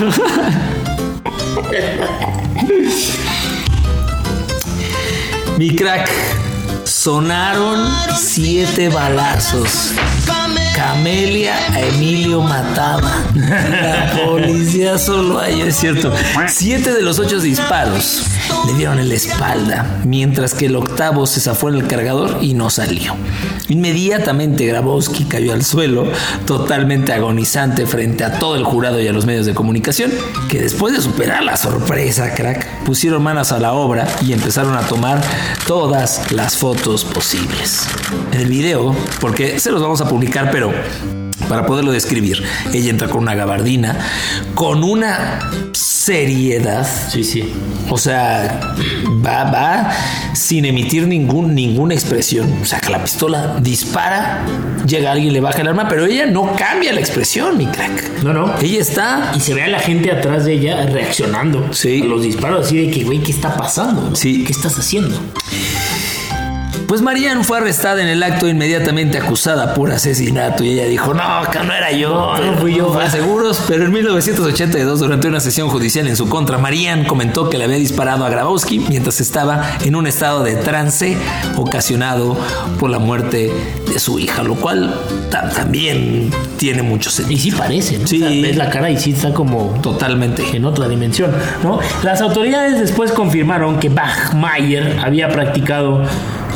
Mi 5.58 5.76
crack. 5.76 6.10
Sonaron 6.86 7.90
siete 8.16 8.90
balazos. 8.90 9.94
Camelia 10.82 11.56
a 11.74 11.80
Emilio 11.80 12.42
mataba. 12.42 13.12
La 13.36 14.12
policía 14.26 14.98
solo 14.98 15.40
hay, 15.40 15.62
es 15.62 15.76
cierto. 15.76 16.12
Siete 16.48 16.92
de 16.92 17.04
los 17.04 17.20
ocho 17.20 17.40
disparos 17.40 18.24
le 18.66 18.74
dieron 18.74 18.98
en 18.98 19.10
la 19.10 19.16
espalda, 19.16 19.86
mientras 20.06 20.56
que 20.56 20.66
el 20.66 20.76
octavo 20.76 21.28
se 21.28 21.40
zafó 21.40 21.70
en 21.70 21.76
el 21.76 21.88
cargador 21.88 22.40
y 22.42 22.56
no 22.56 22.72
salió. 22.72 23.16
Inmediatamente 23.70 24.66
Grabowski 24.66 25.26
cayó 25.26 25.54
al 25.54 25.64
suelo, 25.64 26.06
totalmente 26.46 27.14
agonizante 27.14 27.86
frente 27.86 28.24
a 28.24 28.40
todo 28.40 28.56
el 28.56 28.64
jurado 28.64 29.00
y 29.00 29.08
a 29.08 29.14
los 29.14 29.26
medios 29.26 29.46
de 29.46 29.54
comunicación, 29.54 30.12
que 30.50 30.60
después 30.60 30.94
de 30.94 31.02
superar 31.02 31.44
la 31.44 31.58
sorpresa, 31.58 32.34
crack, 32.34 32.68
pusieron 32.84 33.24
manos 33.24 33.52
a 33.52 33.60
la 33.60 33.74
obra 33.74 34.08
y 34.22 34.34
empezaron 34.34 34.76
a 34.76 34.82
tomar 34.82 35.22
todas 35.68 36.32
las 36.32 36.58
fotos 36.58 37.06
posibles. 37.06 37.88
En 38.34 38.42
el 38.42 38.48
video, 38.48 38.96
porque 39.22 39.60
se 39.60 39.72
los 39.72 39.82
vamos 39.82 40.02
a 40.02 40.10
publicar, 40.10 40.50
pero 40.52 40.71
para 41.50 41.66
poderlo 41.66 41.92
describir, 41.92 42.42
ella 42.74 42.90
entra 42.90 43.08
con 43.10 43.24
una 43.24 43.36
gabardina, 43.36 43.98
con 44.56 44.84
una 44.84 45.50
seriedad. 45.74 46.88
Sí, 47.12 47.24
sí. 47.24 47.52
O 47.90 47.98
sea, 47.98 48.74
va, 49.26 49.44
va 49.52 49.92
sin 50.34 50.64
emitir 50.66 51.08
ningún, 51.08 51.54
ninguna 51.54 51.94
expresión. 51.94 52.48
Saca 52.64 52.90
la 52.90 53.04
pistola, 53.04 53.58
dispara, 53.62 54.40
llega 54.88 55.12
alguien, 55.12 55.34
le 55.34 55.42
baja 55.42 55.62
el 55.62 55.68
arma, 55.68 55.88
pero 55.90 56.06
ella 56.06 56.26
no 56.26 56.56
cambia 56.56 56.94
la 56.94 57.02
expresión, 57.02 57.58
mi 57.58 57.66
crack. 57.66 58.24
No, 58.24 58.32
no. 58.34 58.54
Ella 58.62 58.80
está. 58.80 59.34
Y 59.36 59.42
se 59.42 59.54
ve 59.54 59.64
a 59.64 59.68
la 59.68 59.80
gente 59.80 60.10
atrás 60.12 60.46
de 60.46 60.54
ella 60.54 60.86
reaccionando 60.86 61.74
Sí. 61.74 62.02
a 62.02 62.06
los 62.06 62.24
disparos, 62.24 62.66
así 62.68 62.86
de 62.86 62.92
que, 62.92 63.04
güey, 63.04 63.20
¿qué 63.20 63.32
está 63.32 63.56
pasando? 63.58 64.16
Sí. 64.16 64.44
¿Qué 64.46 64.54
estás 64.54 64.78
haciendo? 64.80 65.20
Pues 66.92 67.02
Marianne 67.02 67.46
fue 67.46 67.58
arrestada 67.60 68.02
en 68.02 68.10
el 68.10 68.22
acto 68.22 68.50
inmediatamente 68.50 69.18
acusada 69.18 69.74
por 69.74 69.94
asesinato 69.94 70.62
y 70.66 70.72
ella 70.72 70.84
dijo, 70.88 71.14
no, 71.14 71.24
que 71.50 71.60
no 71.60 71.72
era 71.72 71.90
yo, 71.94 72.10
No, 72.10 72.38
no 72.52 72.58
fui 72.58 72.76
yo". 72.76 72.92
Fue 72.92 73.06
a 73.06 73.10
seguros, 73.10 73.62
pero 73.66 73.86
en 73.86 73.94
1982 73.94 75.00
durante 75.00 75.30
una 75.30 75.40
sesión 75.40 75.70
judicial 75.70 76.06
en 76.08 76.18
su 76.18 76.28
contra, 76.28 76.58
Marianne 76.58 77.08
comentó 77.08 77.50
que 77.50 77.58
le 77.58 77.64
había 77.64 77.78
disparado 77.78 78.26
a 78.26 78.30
Grabowski 78.30 78.80
mientras 78.80 79.22
estaba 79.22 79.64
en 79.86 79.96
un 79.96 80.06
estado 80.06 80.44
de 80.44 80.56
trance 80.58 81.16
ocasionado 81.56 82.36
por 82.78 82.90
la 82.90 83.00
muerte 83.00 83.50
de 83.90 83.98
su 83.98 84.20
hija, 84.20 84.44
lo 84.44 84.56
cual 84.56 84.94
ta- 85.30 85.48
también 85.50 86.30
tiene 86.58 86.82
mucho 86.84 87.10
Y 87.10 87.14
sentido. 87.14 87.40
sí 87.42 87.52
parece, 87.52 88.00
¿no? 88.00 88.08
Sí. 88.08 88.18
O 88.22 88.28
sea, 88.28 88.42
ves 88.42 88.58
la 88.58 88.70
cara 88.70 88.90
y 88.92 88.98
sí 89.00 89.12
está 89.14 89.34
como 89.34 89.80
Totalmente. 89.82 90.44
en 90.58 90.66
otra 90.66 90.90
dimensión, 90.90 91.32
¿no? 91.64 91.80
Las 92.04 92.20
autoridades 92.20 92.82
después 92.82 93.14
confirmaron 93.14 93.80
que 93.80 93.88
Bachmayer 93.88 95.00
había 95.02 95.30
practicado 95.30 96.04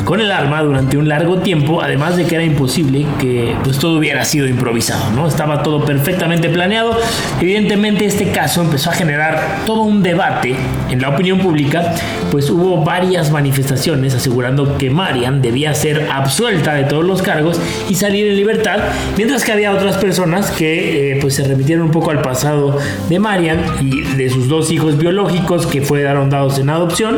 con 0.04 0.20
el 0.20 0.30
arma 0.30 0.62
durante 0.62 0.96
un 0.96 1.08
largo 1.08 1.38
tiempo, 1.38 1.82
además 1.82 2.16
de 2.16 2.24
que 2.24 2.34
era 2.34 2.44
imposible 2.44 3.06
que 3.18 3.54
pues 3.64 3.78
todo 3.78 3.98
hubiera 3.98 4.24
sido 4.24 4.46
improvisado, 4.46 5.10
¿no? 5.10 5.26
Estaba 5.26 5.62
todo 5.62 5.84
perfectamente 5.84 6.48
planeado. 6.48 6.96
Evidentemente 7.40 8.04
este 8.04 8.30
caso 8.30 8.62
empezó 8.62 8.90
a 8.90 8.92
generar 8.92 9.62
todo 9.66 9.82
un 9.82 10.02
debate 10.02 10.56
en 10.90 11.00
la 11.00 11.10
opinión 11.10 11.38
pública, 11.38 11.94
pues 12.30 12.50
hubo 12.50 12.84
varias 12.84 13.30
manifestaciones 13.30 14.14
asegurando 14.14 14.78
que 14.78 14.90
Marian 14.90 15.42
debía 15.42 15.74
ser 15.74 16.08
absuelta 16.10 16.74
de 16.74 16.84
todos 16.84 17.04
los 17.04 17.22
cargos 17.22 17.60
y 17.88 17.94
salir 17.94 18.26
en 18.26 18.36
libertad, 18.36 18.78
mientras 19.16 19.44
que 19.44 19.52
había 19.52 19.72
otras 19.72 19.96
personas 19.96 20.50
que 20.50 21.12
eh, 21.12 21.18
pues 21.20 21.34
se 21.34 21.44
remitieron 21.44 21.86
un 21.86 21.90
poco 21.90 22.10
al 22.10 22.22
pasado 22.22 22.78
de 23.08 23.18
Marian 23.18 23.60
y 23.80 24.02
de 24.02 24.30
sus 24.30 24.48
dos 24.48 24.70
hijos 24.70 24.98
biológicos 24.98 25.66
que 25.66 25.82
fueron 25.82 26.30
dados 26.30 26.58
en 26.58 26.70
adopción 26.70 27.16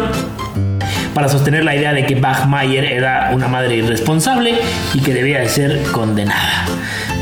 para 1.18 1.28
sostener 1.28 1.64
la 1.64 1.74
idea 1.74 1.92
de 1.92 2.06
que 2.06 2.14
Bachmayer 2.14 2.84
era 2.84 3.32
una 3.34 3.48
madre 3.48 3.74
irresponsable 3.74 4.54
y 4.94 5.00
que 5.00 5.12
debía 5.12 5.40
de 5.40 5.48
ser 5.48 5.82
condenada. 5.90 6.64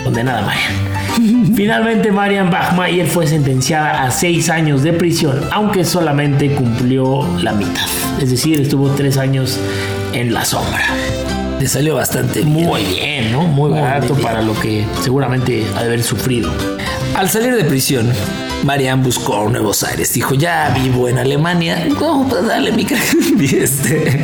Condenada 0.04 0.42
Marian. 0.42 1.54
Finalmente 1.56 2.12
Marian 2.12 2.50
Bachmayer 2.50 3.06
fue 3.06 3.26
sentenciada 3.26 4.02
a 4.02 4.11
seis 4.11 4.50
años 4.50 4.82
de 4.82 4.92
prisión, 4.92 5.40
aunque 5.50 5.82
solamente 5.82 6.50
cumplió 6.50 7.26
la 7.40 7.52
mitad. 7.52 7.87
Es 8.20 8.28
decir, 8.28 8.61
estuvo 8.61 8.90
tres 8.90 9.16
años 9.16 9.59
en 10.12 10.35
la 10.35 10.44
sombra. 10.44 10.85
Le 11.59 11.66
salió 11.66 11.94
bastante 11.94 12.42
bien. 12.42 12.66
Muy 12.66 12.85
bien, 12.85 13.32
¿no? 13.32 13.44
Muy 13.44 13.70
barato 13.70 14.12
para 14.16 14.42
lo 14.42 14.52
que 14.61 14.85
seguramente 15.00 15.64
ha 15.74 15.80
de 15.80 15.87
haber 15.87 16.02
sufrido. 16.02 16.52
Al 17.16 17.31
salir 17.31 17.57
de 17.57 17.64
prisión, 17.64 18.12
Marianne 18.62 19.02
buscó 19.02 19.48
nuevos 19.48 19.83
aires. 19.83 20.12
Dijo, 20.12 20.35
ya 20.35 20.68
vivo 20.79 21.09
en 21.09 21.16
Alemania. 21.16 21.88
No, 21.98 22.26
pues 22.29 22.46
dale, 22.46 22.72
mi. 22.72 22.87
Este, 23.40 24.20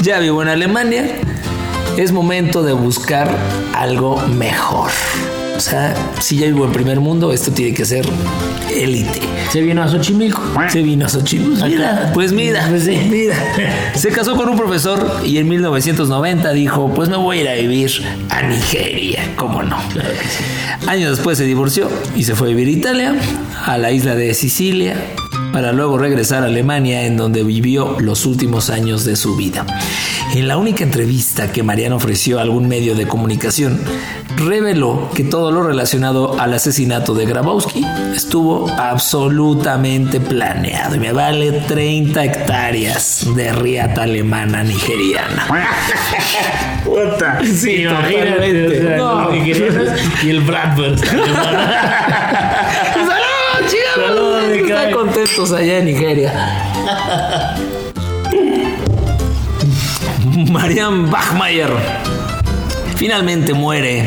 ya 0.00 0.20
vivo 0.20 0.42
en 0.42 0.48
Alemania. 0.48 1.04
Es 1.96 2.12
momento 2.12 2.62
de 2.62 2.72
buscar 2.72 3.36
algo 3.74 4.16
mejor. 4.28 4.92
O 5.56 5.60
sea, 5.60 5.94
si 6.20 6.36
ya 6.38 6.46
vivo 6.46 6.64
en 6.64 6.72
primer 6.72 6.98
mundo, 7.00 7.32
esto 7.32 7.52
tiene 7.52 7.72
que 7.74 7.84
ser 7.84 8.04
élite. 8.74 9.20
Se 9.52 9.60
vino 9.60 9.82
a 9.82 9.88
Xochimilco. 9.88 10.42
Se 10.70 10.82
vino 10.82 11.06
a 11.06 11.08
Xochimilco. 11.08 11.66
Mira, 11.66 12.10
pues 12.14 12.32
mira, 12.32 12.66
Pues 12.68 12.84
sí. 12.84 12.96
mira. 13.08 13.36
Se 13.94 14.08
casó 14.10 14.34
con 14.36 14.48
un 14.48 14.56
profesor 14.56 15.20
y 15.24 15.38
en 15.38 15.48
1990 15.48 16.52
dijo, 16.52 16.92
pues 16.94 17.08
me 17.08 17.16
voy 17.16 17.38
a 17.38 17.40
ir 17.42 17.48
a 17.48 17.54
vivir 17.54 17.92
a 18.30 18.42
Nigeria. 18.42 19.20
¿Cómo 19.36 19.62
no? 19.62 19.76
Años 20.86 21.10
después 21.16 21.38
se 21.38 21.44
divorció 21.44 21.88
y 22.16 22.24
se 22.24 22.34
fue 22.34 22.48
a 22.48 22.54
vivir 22.54 22.68
a 22.68 22.70
Italia, 22.78 23.14
a 23.64 23.78
la 23.78 23.92
isla 23.92 24.14
de 24.14 24.34
Sicilia, 24.34 24.96
para 25.52 25.72
luego 25.72 25.98
regresar 25.98 26.42
a 26.42 26.46
Alemania 26.46 27.04
en 27.04 27.16
donde 27.16 27.42
vivió 27.44 27.96
los 28.00 28.24
últimos 28.26 28.70
años 28.70 29.04
de 29.04 29.16
su 29.16 29.36
vida. 29.36 29.66
En 30.34 30.48
la 30.48 30.56
única 30.56 30.82
entrevista 30.82 31.52
que 31.52 31.62
Mariana 31.62 31.96
ofreció 31.96 32.38
a 32.38 32.42
algún 32.42 32.66
medio 32.68 32.94
de 32.94 33.06
comunicación, 33.06 33.78
reveló 34.36 35.10
que 35.14 35.24
todo 35.24 35.50
lo 35.52 35.62
relacionado 35.62 36.40
al 36.40 36.54
asesinato 36.54 37.12
de 37.14 37.26
Grabowski 37.26 37.84
estuvo 38.16 38.68
absolutamente 38.70 40.20
planeado 40.20 40.96
y 40.96 40.98
me 41.00 41.12
vale 41.12 41.52
30 41.52 42.24
hectáreas 42.24 43.26
de 43.36 43.52
riata 43.52 44.04
alemana 44.04 44.64
nigeriana. 44.64 45.46
Puta. 46.84 47.40
Sí, 47.44 47.82
imagínate. 47.82 48.30
totalmente. 48.32 48.78
o 48.78 48.82
sea, 48.82 48.96
No. 48.96 49.20
los 49.22 49.32
nigerianos 49.34 49.88
y 50.24 50.30
el 50.30 50.40
Bradford. 50.40 50.98
¡Saludos, 54.82 54.82
Saludos, 54.82 54.82
mi 54.82 54.88
Están 54.88 54.92
contentos 54.92 55.52
allá 55.52 55.78
en 55.78 55.84
Nigeria. 55.84 56.32
Marianne 60.50 61.10
Bachmayer 61.10 61.70
finalmente 62.96 63.52
muere 63.54 64.06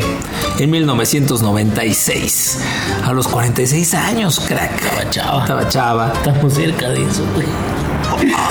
en 0.58 0.72
1996 0.72 2.60
a 3.06 3.14
los 3.14 3.28
46 3.28 3.94
años, 3.94 4.40
crack. 4.40 4.72
Estaba 4.82 5.10
chava. 5.10 5.42
Estaba 5.42 5.70
chava. 5.70 6.14
Estamos 6.14 6.54
cerca 6.54 6.90
de 6.90 7.04
eso, 7.04 7.26
güey. 7.34 7.48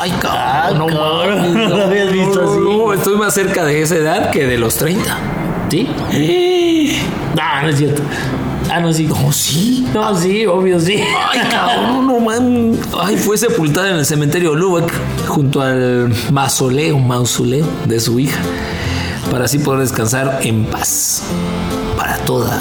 Ay, 0.01 0.11
cabrón, 0.21 0.79
no, 0.79 0.87
cabrón, 0.87 1.55
no 1.55 1.69
lo 1.69 1.85
habías 1.85 2.13
visto 2.13 2.43
así. 2.43 2.59
no, 2.61 2.93
estoy 2.93 3.17
más 3.17 3.35
cerca 3.35 3.65
de 3.65 3.83
esa 3.83 3.97
edad 3.97 4.31
que 4.31 4.47
de 4.47 4.59
los 4.59 4.77
30. 4.77 5.19
¿Sí? 5.71 5.89
No, 7.35 7.63
no 7.63 7.69
es 7.69 7.77
cierto. 7.77 8.03
Ah, 8.77 8.81
no, 8.81 8.93
sí. 8.93 9.05
No, 9.05 9.33
sí. 9.33 9.87
No, 9.95 10.19
sí, 10.19 10.47
obvio, 10.47 10.81
sí. 10.81 10.97
Ay, 11.31 11.41
cabrón, 11.49 12.07
no 12.09 12.19
man. 12.19 12.77
Ay, 13.01 13.17
fue 13.17 13.39
sepultada 13.39 13.91
en 13.91 13.97
el 13.99 14.05
cementerio 14.05 14.57
Lubbock 14.57 14.91
junto 15.29 15.61
al 15.63 16.13
mausoleo, 16.33 16.99
mausoleo 16.99 17.67
de 17.87 18.01
su 18.01 18.19
hija, 18.19 18.41
para 19.31 19.45
así 19.45 19.59
poder 19.59 19.81
descansar 19.83 20.41
en 20.43 20.65
paz 20.65 21.23
para 21.97 22.17
toda 22.25 22.61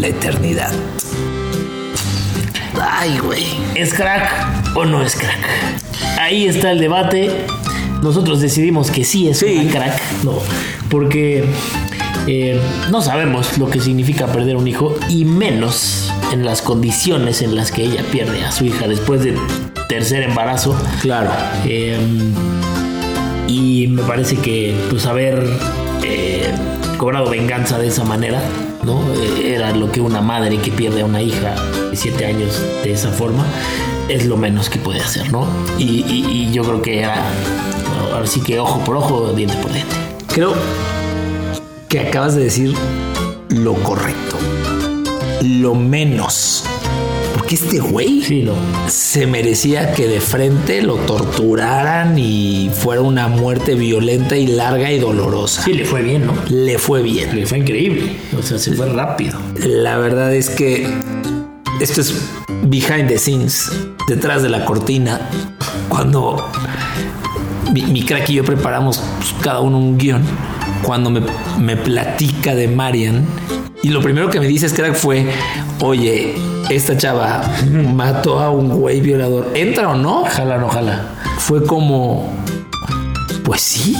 la 0.00 0.08
eternidad. 0.08 0.72
Ay, 2.80 3.18
güey. 3.18 3.44
¿Es 3.76 3.94
crack 3.94 4.30
o 4.74 4.84
no 4.84 5.02
es 5.02 5.14
crack? 5.14 5.38
Ahí 6.18 6.46
está 6.46 6.72
el 6.72 6.80
debate. 6.80 7.46
Nosotros 8.02 8.40
decidimos 8.40 8.90
que 8.90 9.04
sí 9.04 9.28
es 9.28 9.38
Sí. 9.38 9.58
una 9.62 9.70
crack, 9.70 10.00
no, 10.24 10.32
porque 10.88 11.44
eh, 12.26 12.60
no 12.90 13.02
sabemos 13.02 13.58
lo 13.58 13.68
que 13.70 13.80
significa 13.80 14.26
perder 14.26 14.56
un 14.56 14.68
hijo 14.68 14.94
y 15.08 15.24
menos 15.24 16.10
en 16.32 16.44
las 16.44 16.62
condiciones 16.62 17.42
en 17.42 17.54
las 17.56 17.70
que 17.72 17.82
ella 17.84 18.02
pierde 18.12 18.44
a 18.44 18.52
su 18.52 18.64
hija 18.64 18.86
después 18.88 19.22
del 19.24 19.36
tercer 19.88 20.22
embarazo. 20.22 20.76
Claro. 21.02 21.30
Eh, 21.66 21.98
y 23.48 23.86
me 23.88 24.02
parece 24.02 24.36
que 24.36 24.74
pues 24.90 25.06
haber 25.06 25.44
eh, 26.04 26.48
cobrado 26.98 27.28
venganza 27.30 27.78
de 27.78 27.88
esa 27.88 28.04
manera, 28.04 28.40
¿no? 28.84 29.00
Eh, 29.14 29.54
era 29.54 29.74
lo 29.74 29.90
que 29.90 30.00
una 30.00 30.20
madre 30.20 30.58
que 30.58 30.70
pierde 30.70 31.02
a 31.02 31.06
una 31.06 31.20
hija 31.22 31.54
de 31.90 31.96
7 31.96 32.26
años 32.26 32.60
de 32.84 32.92
esa 32.92 33.10
forma 33.10 33.44
es 34.08 34.26
lo 34.26 34.36
menos 34.36 34.70
que 34.70 34.78
puede 34.78 35.00
hacer, 35.00 35.32
¿no? 35.32 35.46
Y, 35.78 36.04
y- 36.08 36.26
y 36.30 36.52
yo 36.52 36.62
creo 36.62 36.82
que 36.82 37.00
era, 37.00 37.16
ahora 38.12 38.26
sí 38.26 38.40
que 38.40 38.58
ojo 38.60 38.80
por 38.84 38.96
ojo, 38.96 39.32
diente 39.34 39.56
por 39.56 39.72
diente. 39.72 39.94
Creo 40.32 40.54
que 41.90 41.98
acabas 41.98 42.36
de 42.36 42.44
decir 42.44 42.72
lo 43.48 43.74
correcto. 43.74 44.36
Lo 45.42 45.74
menos. 45.74 46.64
Porque 47.34 47.56
este 47.56 47.80
güey 47.80 48.22
Sí, 48.22 48.42
no. 48.42 48.52
se 48.88 49.26
merecía 49.26 49.92
que 49.92 50.06
de 50.06 50.20
frente 50.20 50.82
lo 50.82 50.94
torturaran 50.98 52.16
y 52.16 52.70
fuera 52.72 53.02
una 53.02 53.26
muerte 53.26 53.74
violenta 53.74 54.36
y 54.36 54.46
larga 54.46 54.92
y 54.92 55.00
dolorosa. 55.00 55.62
Sí, 55.64 55.72
le 55.72 55.84
fue 55.84 56.02
bien, 56.02 56.26
¿no? 56.26 56.34
Le 56.48 56.78
fue 56.78 57.02
bien. 57.02 57.34
Le 57.34 57.44
fue 57.44 57.58
increíble. 57.58 58.16
O 58.38 58.42
sea, 58.42 58.58
se 58.58 58.72
fue 58.72 58.86
rápido. 58.86 59.40
La 59.56 59.98
verdad 59.98 60.32
es 60.32 60.48
que 60.48 60.86
esto 61.80 62.02
es 62.02 62.14
behind 62.62 63.08
the 63.08 63.18
scenes, 63.18 63.68
detrás 64.06 64.44
de 64.44 64.48
la 64.48 64.64
cortina. 64.64 65.20
Cuando 65.88 66.48
mi, 67.72 67.82
mi 67.82 68.04
crack 68.04 68.30
y 68.30 68.34
yo 68.34 68.44
preparamos 68.44 69.02
pues, 69.18 69.34
cada 69.42 69.58
uno 69.58 69.76
un 69.78 69.98
guion, 69.98 70.22
cuando 70.82 71.10
me, 71.10 71.20
me 71.58 71.76
platica 71.76 72.54
de 72.54 72.68
Marian, 72.68 73.26
y 73.82 73.88
lo 73.88 74.02
primero 74.02 74.28
que 74.28 74.38
me 74.40 74.46
dice 74.46 74.66
es 74.66 74.74
crack 74.74 74.94
fue, 74.94 75.26
oye, 75.80 76.34
esta 76.68 76.96
chava 76.98 77.50
mató 77.94 78.38
a 78.38 78.50
un 78.50 78.68
güey 78.68 79.00
violador, 79.00 79.52
¿entra 79.54 79.88
o 79.88 79.94
no? 79.94 80.22
Ojalá, 80.22 80.58
no, 80.58 80.66
ojalá. 80.66 81.14
Fue 81.38 81.64
como, 81.64 82.30
pues 83.42 83.62
sí. 83.62 83.96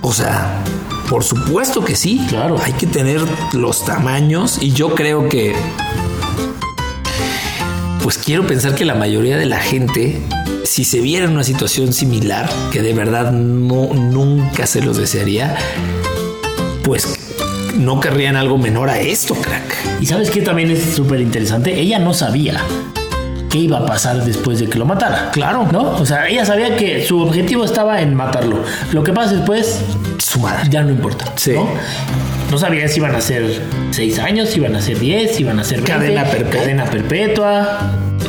O 0.00 0.12
sea, 0.12 0.62
por 1.10 1.22
supuesto 1.22 1.84
que 1.84 1.94
sí. 1.96 2.24
Claro. 2.30 2.56
Hay 2.64 2.72
que 2.72 2.86
tener 2.86 3.20
los 3.52 3.84
tamaños 3.84 4.58
y 4.62 4.72
yo 4.72 4.94
creo 4.94 5.28
que, 5.28 5.54
pues 8.02 8.16
quiero 8.16 8.46
pensar 8.46 8.74
que 8.74 8.86
la 8.86 8.94
mayoría 8.94 9.36
de 9.36 9.44
la 9.44 9.58
gente, 9.58 10.22
si 10.72 10.84
se 10.84 11.00
viera 11.00 11.26
en 11.26 11.32
una 11.32 11.44
situación 11.44 11.92
similar, 11.92 12.48
que 12.70 12.80
de 12.80 12.94
verdad 12.94 13.30
no, 13.30 13.92
nunca 13.92 14.66
se 14.66 14.80
los 14.80 14.96
desearía, 14.96 15.54
pues 16.82 17.14
no 17.76 18.00
querrían 18.00 18.36
algo 18.36 18.56
menor 18.56 18.88
a 18.88 18.98
esto, 18.98 19.34
crack. 19.34 19.76
Y 20.00 20.06
sabes 20.06 20.30
que 20.30 20.40
también 20.40 20.70
es 20.70 20.82
súper 20.82 21.20
interesante. 21.20 21.78
Ella 21.78 21.98
no 21.98 22.14
sabía 22.14 22.58
qué 23.50 23.58
iba 23.58 23.80
a 23.80 23.84
pasar 23.84 24.24
después 24.24 24.60
de 24.60 24.68
que 24.70 24.78
lo 24.78 24.86
matara. 24.86 25.30
Claro. 25.32 25.68
¿No? 25.70 25.90
O 25.90 26.06
sea, 26.06 26.26
ella 26.26 26.46
sabía 26.46 26.74
que 26.74 27.04
su 27.04 27.20
objetivo 27.20 27.66
estaba 27.66 28.00
en 28.00 28.14
matarlo. 28.14 28.64
Lo 28.92 29.02
que 29.04 29.12
pasa 29.12 29.34
después 29.34 29.78
Su 30.16 30.40
madre. 30.40 30.70
ya 30.70 30.82
no 30.82 30.90
importa. 30.90 31.26
Sí. 31.36 31.52
¿no? 31.52 31.68
No 32.50 32.56
sabía 32.56 32.88
si 32.88 32.98
iban 32.98 33.14
a 33.14 33.20
ser 33.20 33.60
6 33.90 34.18
años, 34.20 34.48
si 34.48 34.56
iban 34.58 34.74
a 34.74 34.80
ser 34.80 34.98
10, 34.98 35.36
si 35.36 35.42
iban 35.42 35.58
a 35.58 35.64
ser 35.64 35.82
20, 35.82 35.92
Cadena 35.92 36.24
perpetua. 36.24 36.60
cadena 36.60 36.84
perpetua, 36.84 37.78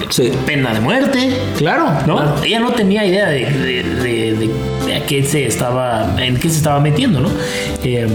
Sí. 0.10 0.32
pena 0.46 0.74
de 0.74 0.80
muerte. 0.80 1.38
Claro, 1.58 1.86
¿no? 2.06 2.16
claro. 2.18 2.36
Ella 2.44 2.60
no 2.60 2.72
tenía 2.72 3.06
idea 3.06 3.28
de, 3.30 3.46
de- 3.46 3.84
de- 3.84 4.34
de- 4.34 4.50
de 4.86 4.96
a 4.96 5.06
qué 5.06 5.24
se 5.24 5.46
estaba, 5.48 6.16
en 6.20 6.38
qué 6.38 6.50
se 6.50 6.58
estaba 6.58 6.80
metiendo, 6.80 7.20
¿no? 7.20 7.30
Eh, 7.84 8.08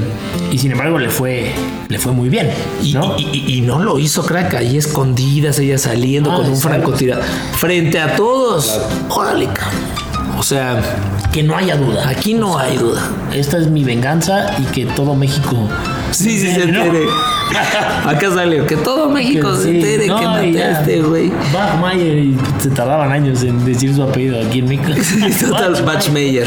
y 0.52 0.58
sin 0.58 0.72
embargo 0.72 0.98
le 0.98 1.08
fue, 1.08 1.50
le 1.88 1.98
fue 1.98 2.12
muy 2.12 2.28
bien, 2.28 2.50
Y, 2.82 2.92
¿no? 2.94 3.16
y- 3.18 3.28
y- 3.32 3.54
y 3.58 3.60
no 3.62 3.78
lo 3.80 3.98
hizo 3.98 4.24
crack 4.24 4.54
ahí 4.54 4.76
escondidas, 4.76 5.58
ella 5.58 5.78
saliendo 5.78 6.30
Ah, 6.32 6.36
con 6.36 6.48
un 6.48 6.56
francotirador 6.56 7.24
frente 7.56 7.98
a 7.98 8.14
todos. 8.16 8.78
Órale, 9.08 9.46
cabrón. 9.46 10.38
O 10.38 10.42
sea, 10.42 10.80
que 11.32 11.42
no 11.42 11.56
haya 11.56 11.76
duda. 11.76 12.08
aquí 12.08 12.34
no 12.34 12.52
O 12.52 12.58
sea, 12.58 12.68
hay 12.68 12.76
duda. 12.76 13.02
Esta 13.32 13.58
es 13.58 13.68
mi 13.68 13.84
venganza 13.84 14.46
y 14.58 14.64
que 14.72 14.86
todo 14.86 15.14
México. 15.14 15.56
Sí, 16.12 16.38
sí, 16.38 16.50
se 16.52 16.66
¿no? 16.66 16.82
entere. 16.84 17.04
Acá 18.06 18.30
salió 18.32 18.66
que 18.66 18.76
todo 18.76 19.08
México 19.08 19.56
se 19.56 19.62
sí, 19.64 19.76
entere 19.76 20.06
no, 20.06 20.18
que 20.20 20.26
maté 20.26 20.62
a 20.62 20.80
este 20.80 21.00
güey. 21.00 21.32
Bachmayer 21.52 22.18
y 22.18 22.36
se 22.58 22.68
tardaban 22.70 23.10
años 23.10 23.42
en 23.42 23.64
decir 23.64 23.94
su 23.94 24.02
apellido 24.02 24.38
aquí 24.46 24.58
en 24.58 24.68
México. 24.68 24.92
Total, 25.50 25.74
Bachmayer. 25.82 26.46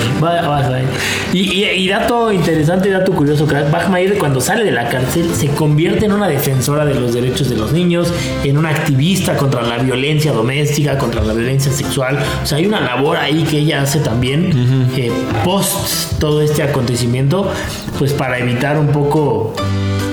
Y, 1.34 1.40
y- 1.40 1.66
y 1.66 1.88
dato 1.90 2.32
interesante, 2.32 2.90
dato 2.90 3.14
curioso, 3.14 3.46
crack, 3.48 3.72
Bachmayer 3.72 4.18
cuando 4.18 4.40
sale 4.42 4.64
de 4.64 4.72
la 4.72 4.90
cárcel 4.90 5.30
se 5.36 5.48
convierte 5.48 6.06
en 6.06 6.12
una 6.14 6.28
defensora 6.28 6.86
de 6.86 6.94
los 6.96 7.14
derechos 7.14 7.50
de 7.50 7.58
los 7.58 7.72
niños, 7.72 8.14
en 8.44 8.58
una 8.58 8.70
activista 8.70 9.36
contra 9.36 9.62
la 9.64 9.78
violencia 9.80 10.32
doméstica, 10.32 10.98
contra 10.98 11.24
la 11.24 11.34
violencia 11.34 11.72
sexual. 11.72 12.20
O 12.44 12.46
sea, 12.46 12.58
hay 12.60 12.66
una 12.68 12.82
labor 12.82 13.18
ahí 13.18 13.44
que 13.44 13.58
ella 13.60 13.82
hace 13.82 14.00
también 14.00 14.90
eh, 14.96 15.12
post 15.44 16.20
todo 16.20 16.42
este 16.42 16.62
acontecimiento, 16.72 17.52
pues 18.00 18.14
para 18.14 18.40
evitar 18.40 18.78
un 18.78 18.88
poco 18.88 19.54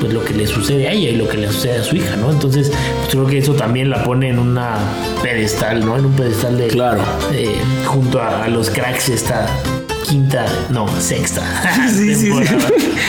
pues 0.01 0.12
lo 0.12 0.25
que 0.25 0.33
le 0.35 0.47
sucede 0.47 0.87
a 0.87 0.92
ella 0.92 1.11
y 1.11 1.16
lo 1.16 1.29
que 1.29 1.38
le 1.38 1.49
sucede 1.49 1.79
a 1.79 1.83
su 1.85 1.97
hija, 1.97 2.14
¿no? 2.16 2.31
Entonces, 2.31 2.71
pues, 2.71 3.09
creo 3.11 3.27
que 3.27 3.38
eso 3.38 3.55
también 3.55 3.90
la 3.90 4.05
pone 4.05 4.29
en 4.29 4.38
una 4.38 4.77
pedestal, 5.23 5.85
¿no? 5.85 5.97
En 5.97 6.05
un 6.07 6.12
pedestal 6.12 6.57
de 6.57 6.68
Claro. 6.68 7.01
eh, 7.33 7.57
junto 7.87 8.21
a, 8.21 8.44
a 8.44 8.49
los 8.49 8.71
cracks 8.71 9.09
esta 9.09 9.47
quinta, 10.09 10.47
no, 10.71 10.87
sexta. 11.01 11.42
Sí, 11.88 12.14
sí, 12.14 12.31
sí. 12.33 12.57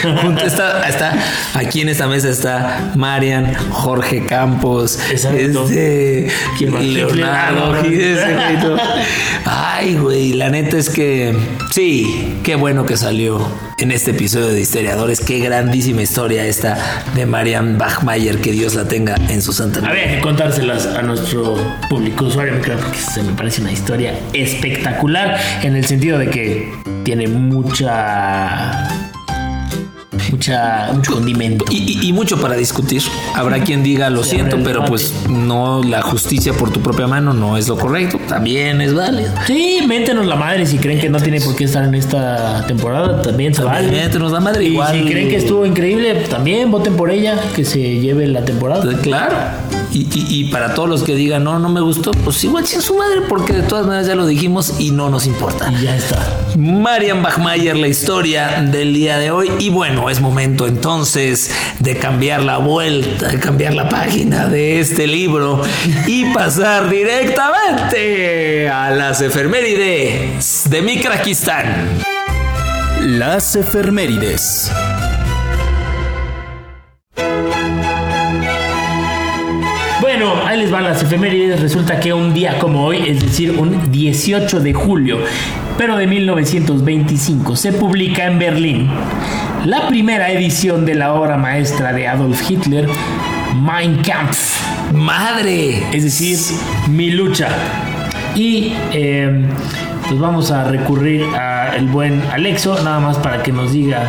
Junto 0.22 0.46
está, 0.46 0.88
está, 0.88 1.14
aquí 1.54 1.82
en 1.82 1.90
esta 1.90 2.08
mesa 2.08 2.30
está 2.30 2.92
Marian, 2.96 3.54
Jorge 3.72 4.26
Campos, 4.26 4.98
Exacto. 5.12 5.66
este, 5.66 6.30
¿Quién 6.58 6.72
más? 6.74 6.84
Leonardo, 6.84 7.76
Ay, 9.52 9.96
güey, 9.96 10.34
la 10.34 10.52
neta 10.52 10.78
es 10.78 10.92
que 10.92 11.34
sí, 11.72 12.38
qué 12.44 12.54
bueno 12.54 12.86
que 12.86 12.98
salió 12.98 13.48
en 13.80 13.90
este 13.90 14.12
episodio 14.12 14.50
de 14.50 14.62
Historiadores. 14.62 15.22
Qué 15.22 15.40
grandísima 15.40 16.04
historia 16.04 16.46
esta 16.46 16.78
de 17.16 17.26
Marian 17.26 17.80
Bachmayer, 17.80 18.38
que 18.42 18.52
Dios 18.52 18.76
la 18.76 18.88
tenga 18.88 19.16
en 19.28 19.42
su 19.42 19.52
santa. 19.52 19.80
Habría 19.80 20.18
que 20.18 20.22
contárselas 20.22 20.86
a 20.86 21.02
nuestro 21.02 21.56
público 21.90 22.26
usuario, 22.26 22.62
porque 22.62 23.00
se 23.00 23.24
me 23.24 23.32
parece 23.34 23.62
una 23.62 23.72
historia 23.72 24.20
espectacular 24.34 25.40
en 25.64 25.76
el 25.76 25.84
sentido 25.84 26.20
de 26.20 26.30
que 26.30 26.72
tiene 27.04 27.28
mucha. 27.28 28.99
Mucha. 30.32 30.90
mucho 30.94 31.14
condimento. 31.14 31.66
Y, 31.70 31.78
y- 32.04 32.08
y 32.10 32.14
mucho 32.14 32.40
para 32.42 32.56
discutir. 32.56 33.02
Habrá 33.36 33.64
quien 33.64 33.84
diga, 33.84 34.10
lo 34.10 34.24
Sí, 34.24 34.32
siento, 34.32 34.58
pero 34.64 34.86
pues 34.86 35.14
no, 35.30 35.84
la 35.84 36.02
justicia 36.02 36.54
por 36.54 36.72
tu 36.72 36.82
propia 36.82 37.08
mano 37.08 37.34
no 37.34 37.58
es 37.58 37.68
lo 37.68 37.78
correcto. 37.78 38.20
También 38.28 38.82
es 38.82 38.94
válido. 38.94 39.32
Sí, 39.48 39.80
méntenos 39.88 40.26
la 40.26 40.36
madre 40.36 40.66
si 40.66 40.78
creen 40.78 41.00
que 41.00 41.10
no 41.10 41.20
tiene 41.20 41.42
por 41.42 41.56
qué 41.56 41.64
estar 41.66 41.84
en 41.84 41.96
esta 41.96 42.66
temporada, 42.68 43.22
también 43.22 43.54
se 43.54 43.64
vale. 43.64 43.90
Métenos 43.92 44.32
la 44.32 44.40
madre 44.40 44.64
Y 44.66 44.68
igual. 44.74 44.94
si 44.94 45.04
creen 45.10 45.30
que 45.30 45.38
estuvo 45.38 45.66
increíble, 45.66 46.14
también 46.30 46.70
voten 46.72 46.96
por 46.96 47.10
ella, 47.12 47.36
que 47.56 47.66
se 47.66 47.80
lleve 48.00 48.28
la 48.28 48.44
temporada. 48.46 48.84
Claro. 49.02 49.36
Y, 49.92 50.02
y- 50.14 50.26
y 50.30 50.52
para 50.52 50.76
todos 50.76 50.88
los 50.88 51.02
que 51.04 51.16
digan, 51.16 51.44
no, 51.44 51.58
no 51.58 51.68
me 51.70 51.82
gustó, 51.82 52.12
pues 52.12 52.44
igual 52.44 52.68
sin 52.68 52.82
su 52.82 52.96
madre, 52.96 53.22
porque 53.28 53.54
de 53.54 53.64
todas 53.64 53.88
maneras 53.88 54.06
ya 54.06 54.14
lo 54.14 54.28
dijimos 54.28 54.76
y 54.80 54.92
no 54.92 55.10
nos 55.10 55.26
importa. 55.26 55.72
Y 55.72 55.84
ya 55.86 55.96
está. 55.96 56.20
Marian 56.56 57.24
Bachmayer, 57.24 57.76
la 57.76 57.88
historia 57.88 58.62
del 58.72 58.94
día 58.94 59.18
de 59.18 59.32
hoy. 59.32 59.50
Y 59.60 59.70
bueno, 59.70 60.10
es 60.12 60.19
momento 60.20 60.68
entonces 60.68 61.52
de 61.80 61.98
cambiar 61.98 62.44
la 62.44 62.58
vuelta, 62.58 63.28
de 63.30 63.40
cambiar 63.40 63.74
la 63.74 63.90
página 63.90 64.48
de 64.48 64.80
este 64.80 65.08
libro 65.08 65.62
y 66.08 66.26
pasar 66.34 66.90
directamente 66.90 68.70
a 68.70 68.92
las 68.92 69.22
efemérides 69.22 70.70
de 70.70 70.82
Mikrakistán. 70.82 71.90
Las 73.02 73.56
efemérides. 73.56 74.72
Bueno, 80.02 80.34
ahí 80.46 80.60
les 80.60 80.72
van 80.72 80.84
las 80.84 81.02
efemérides. 81.04 81.62
Resulta 81.62 82.00
que 82.00 82.14
un 82.14 82.34
día 82.34 82.58
como 82.60 82.86
hoy, 82.86 83.08
es 83.08 83.22
decir, 83.22 83.52
un 83.52 83.92
18 83.92 84.60
de 84.60 84.74
julio, 84.74 85.20
pero 85.78 85.96
de 85.96 86.08
1925, 86.08 87.56
se 87.56 87.72
publica 87.72 88.26
en 88.26 88.40
Berlín 88.40 88.90
la 89.66 89.88
primera 89.88 90.30
edición 90.32 90.86
de 90.86 90.96
la 90.96 91.14
obra 91.14 91.38
maestra 91.38 91.92
de 91.94 92.08
Adolf 92.08 92.50
Hitler, 92.50 92.88
Mein 93.56 94.02
Kampf. 94.02 94.60
¡Madre! 94.94 95.84
es 95.96 96.04
decir, 96.04 96.38
mi 96.88 97.12
lucha. 97.12 97.50
Y 98.36 98.74
eh, 98.92 99.46
pues 100.08 100.20
vamos 100.20 100.52
a 100.52 100.64
recurrir 100.66 101.24
al 101.36 101.88
buen 101.88 102.22
Alexo, 102.32 102.82
nada 102.84 103.00
más 103.00 103.18
para 103.18 103.44
que 103.44 103.52
nos 103.52 103.74
diga 103.74 104.04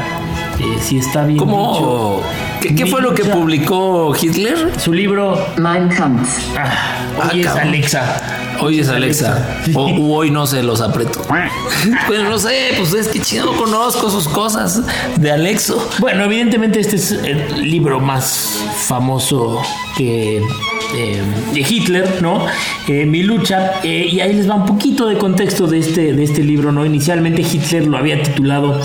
eh, 0.59 0.65
si 0.81 0.99
está 0.99 1.25
bien 1.25 1.39
¿Cómo? 1.39 2.23
dicho. 2.61 2.75
¿Qué, 2.77 2.87
fue 2.87 3.01
lo 3.03 3.15
que 3.15 3.25
publicó 3.25 4.15
Hitler? 4.15 4.73
Su 4.79 4.93
libro, 4.93 5.47
Mein 5.57 5.89
Kampf. 5.89 6.39
ah, 6.57 6.71
Ah, 7.21 7.31
hoy 7.33 7.41
es 7.41 7.47
cabrón. 7.47 7.69
Alexa. 7.69 8.20
Hoy 8.63 8.81
es 8.81 8.89
Alexa. 8.89 9.63
O 9.75 9.89
u 9.89 10.15
hoy 10.15 10.31
no 10.31 10.47
se 10.47 10.63
los 10.63 10.81
aprieto. 10.81 11.23
Pues 12.07 12.23
no 12.23 12.39
sé, 12.39 12.73
pues 12.77 12.93
es 12.95 13.09
que 13.09 13.21
chido 13.21 13.57
conozco 13.57 14.11
sus 14.11 14.29
cosas 14.29 14.83
de 15.17 15.31
Alexo. 15.31 15.89
Bueno, 15.99 16.25
evidentemente 16.25 16.81
este 16.81 16.97
es 16.97 17.13
el 17.13 17.63
libro 17.71 18.01
más 18.01 18.63
famoso 18.87 19.63
que 19.97 20.39
eh, 20.39 21.23
de 21.55 21.61
Hitler, 21.61 22.21
¿no? 22.21 22.47
Eh, 22.89 23.07
Mi 23.07 23.23
lucha. 23.23 23.81
eh, 23.83 24.09
y 24.11 24.21
ahí 24.21 24.35
les 24.35 24.49
va 24.49 24.57
un 24.57 24.67
poquito 24.67 25.07
de 25.07 25.17
contexto 25.17 25.67
de 25.67 25.79
este, 25.79 26.13
de 26.13 26.25
este 26.25 26.43
libro, 26.43 26.73
¿no? 26.73 26.85
Inicialmente 26.85 27.43
Hitler 27.43 27.87
lo 27.87 27.97
había 27.97 28.23
titulado 28.23 28.81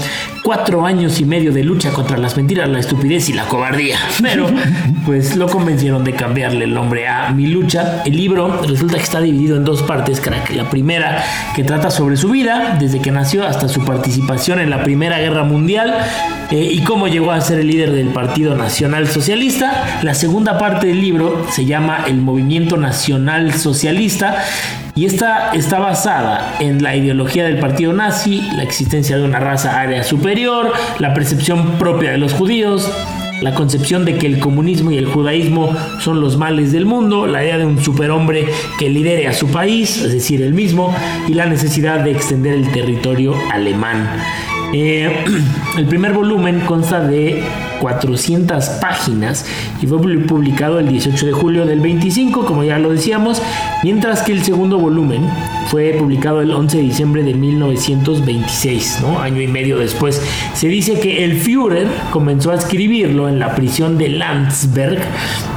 Cuatro 0.45 0.85
años 0.85 1.19
y 1.19 1.25
medio 1.25 1.51
de 1.51 1.63
lucha 1.63 1.91
contra 1.91 2.17
las 2.17 2.37
mentiras, 2.37 2.69
la 2.69 2.77
estupidez 2.77 3.29
y 3.29 3.33
la 3.33 3.45
cobardía. 3.45 3.97
Pero, 4.21 4.47
pues 5.03 5.35
lo 5.35 5.49
convencieron 5.49 6.03
de 6.03 6.13
cambiarle 6.13 6.65
el 6.65 6.73
nombre 6.75 7.07
a 7.07 7.31
Mi 7.31 7.47
lucha. 7.47 8.03
El 8.05 8.15
libro 8.15 8.61
resulta 8.61 8.97
que 8.97 9.01
está 9.01 9.19
dividido 9.19 9.57
en 9.57 9.63
dos 9.63 9.81
partes, 9.81 10.21
crack. 10.21 10.51
La 10.51 10.69
primera 10.69 11.23
que 11.55 11.63
trata 11.63 11.89
sobre 11.89 12.15
su 12.15 12.29
vida, 12.29 12.77
desde 12.79 13.01
que 13.01 13.09
nació 13.09 13.43
hasta 13.43 13.67
su 13.67 13.83
participación 13.85 14.59
en 14.59 14.69
la 14.69 14.83
Primera 14.83 15.17
Guerra 15.17 15.43
Mundial 15.45 15.95
eh, 16.51 16.69
y 16.71 16.81
cómo 16.83 17.07
llegó 17.07 17.31
a 17.31 17.41
ser 17.41 17.59
el 17.59 17.67
líder 17.67 17.91
del 17.91 18.09
Partido 18.09 18.55
Nacional 18.55 19.07
Socialista. 19.07 19.99
La 20.03 20.13
segunda 20.13 20.57
parte 20.57 20.87
del 20.87 21.01
libro 21.01 21.45
se 21.49 21.65
llama 21.65 22.05
El 22.07 22.17
Movimiento 22.17 22.77
Nacional 22.77 23.53
Socialista 23.53 24.43
y 24.95 25.05
esta 25.05 25.51
está 25.53 25.79
basada 25.79 26.55
en 26.59 26.81
la 26.81 26.95
ideología 26.95 27.43
del 27.43 27.59
partido 27.59 27.91
nazi, 27.93 28.41
la 28.55 28.63
existencia 28.63 29.17
de 29.17 29.23
una 29.23 29.39
raza 29.39 29.79
área 29.79 30.03
superior, 30.03 30.71
la 30.99 31.13
percepción 31.13 31.77
propia 31.79 32.11
de 32.11 32.17
los 32.17 32.33
judíos, 32.33 32.89
la 33.41 33.53
concepción 33.53 34.05
de 34.05 34.17
que 34.17 34.27
el 34.27 34.39
comunismo 34.39 34.91
y 34.91 34.97
el 34.97 35.07
judaísmo 35.07 35.75
son 35.99 36.21
los 36.21 36.37
males 36.37 36.71
del 36.71 36.85
mundo, 36.85 37.27
la 37.27 37.43
idea 37.43 37.57
de 37.57 37.65
un 37.65 37.83
superhombre 37.83 38.47
que 38.79 38.89
lidere 38.89 39.27
a 39.27 39.33
su 39.33 39.47
país, 39.47 40.01
es 40.01 40.13
decir, 40.13 40.41
el 40.41 40.53
mismo, 40.53 40.95
y 41.27 41.33
la 41.33 41.45
necesidad 41.45 41.99
de 41.99 42.11
extender 42.11 42.53
el 42.53 42.71
territorio 42.71 43.35
alemán. 43.51 44.07
Eh, 44.73 45.25
el 45.77 45.85
primer 45.85 46.13
volumen 46.13 46.61
consta 46.61 47.01
de 47.01 47.43
400 47.79 48.65
páginas 48.81 49.45
y 49.81 49.87
fue 49.87 49.99
publicado 49.99 50.79
el 50.79 50.87
18 50.87 51.25
de 51.25 51.31
julio 51.33 51.65
del 51.65 51.81
25, 51.81 52.45
como 52.45 52.63
ya 52.63 52.79
lo 52.79 52.89
decíamos, 52.89 53.41
mientras 53.83 54.21
que 54.21 54.31
el 54.31 54.43
segundo 54.43 54.79
volumen 54.79 55.27
fue 55.67 55.95
publicado 55.97 56.41
el 56.41 56.51
11 56.51 56.77
de 56.77 56.83
diciembre 56.83 57.23
de 57.23 57.33
1926, 57.33 58.99
¿no? 59.01 59.19
año 59.19 59.41
y 59.41 59.47
medio 59.47 59.77
después. 59.77 60.21
Se 60.53 60.67
dice 60.67 60.99
que 60.99 61.25
el 61.25 61.33
Führer 61.33 61.87
comenzó 62.11 62.51
a 62.51 62.55
escribirlo 62.55 63.27
en 63.27 63.39
la 63.39 63.55
prisión 63.55 63.97
de 63.97 64.09
Landsberg, 64.09 65.01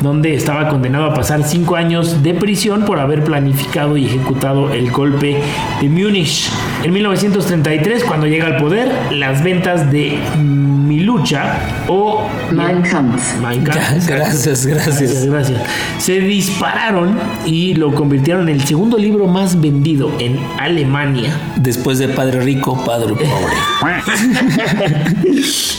donde 0.02 0.34
estaba 0.34 0.68
condenado 0.68 1.06
a 1.06 1.14
pasar 1.14 1.44
cinco 1.44 1.76
años 1.76 2.22
de 2.22 2.34
prisión 2.34 2.84
por 2.84 2.98
haber 2.98 3.22
planificado 3.22 3.96
y 3.96 4.06
ejecutado 4.06 4.72
el 4.72 4.90
golpe 4.90 5.40
de 5.80 5.88
Múnich. 5.88 6.50
En 6.82 6.92
1933, 6.92 8.04
cuando 8.04 8.26
llega 8.26 8.46
al 8.46 8.56
poder, 8.56 8.90
las 9.12 9.42
ventas 9.42 9.90
de 9.90 10.07
Mi 10.36 11.00
Lucha 11.00 11.58
o 11.88 12.28
Mein 12.52 12.82
Kampf. 12.82 13.38
Mein 13.40 13.62
Kampf, 13.64 13.78
Ya, 14.08 14.16
gracias, 14.16 14.66
gracias. 14.66 15.26
gracias. 15.26 15.60
Se 15.98 16.20
dispararon 16.20 17.18
y 17.46 17.74
lo 17.74 17.94
convirtieron 17.94 18.48
en 18.48 18.56
el 18.56 18.64
segundo 18.64 18.96
libro 18.98 19.26
más 19.26 19.60
vendido 19.60 20.10
en 20.18 20.38
Alemania. 20.58 21.30
Después 21.56 21.98
de 21.98 22.08
Padre 22.08 22.40
Rico, 22.40 22.82
Padre 22.84 23.14
Pobre. 23.14 23.56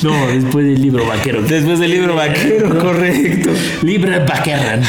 No, 0.01 0.27
después 0.27 0.65
del 0.65 0.81
libro 0.81 1.05
vaquero. 1.05 1.41
Después 1.41 1.77
del 1.77 1.91
libro 1.91 2.15
vaquero, 2.15 2.69
correcto. 2.79 3.49
Libre 3.83 4.19
Vaquerran. 4.19 4.81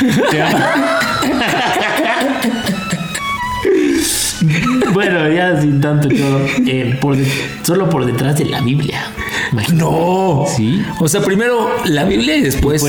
Bueno, 4.93 5.29
ya 5.31 5.61
sin 5.61 5.81
tanto 5.81 6.09
choro. 6.09 6.45
eh, 6.67 6.97
por 7.01 7.17
de- 7.17 7.27
solo 7.63 7.89
por 7.91 8.05
detrás 8.07 8.37
de 8.39 8.47
la 8.47 8.61
Biblia. 8.61 9.03
No. 9.75 10.45
Sí. 10.57 10.83
O 10.99 11.09
sea, 11.09 11.21
primero 11.23 11.71
la 11.85 12.05
Biblia 12.05 12.37
y 12.37 12.43
después, 12.43 12.83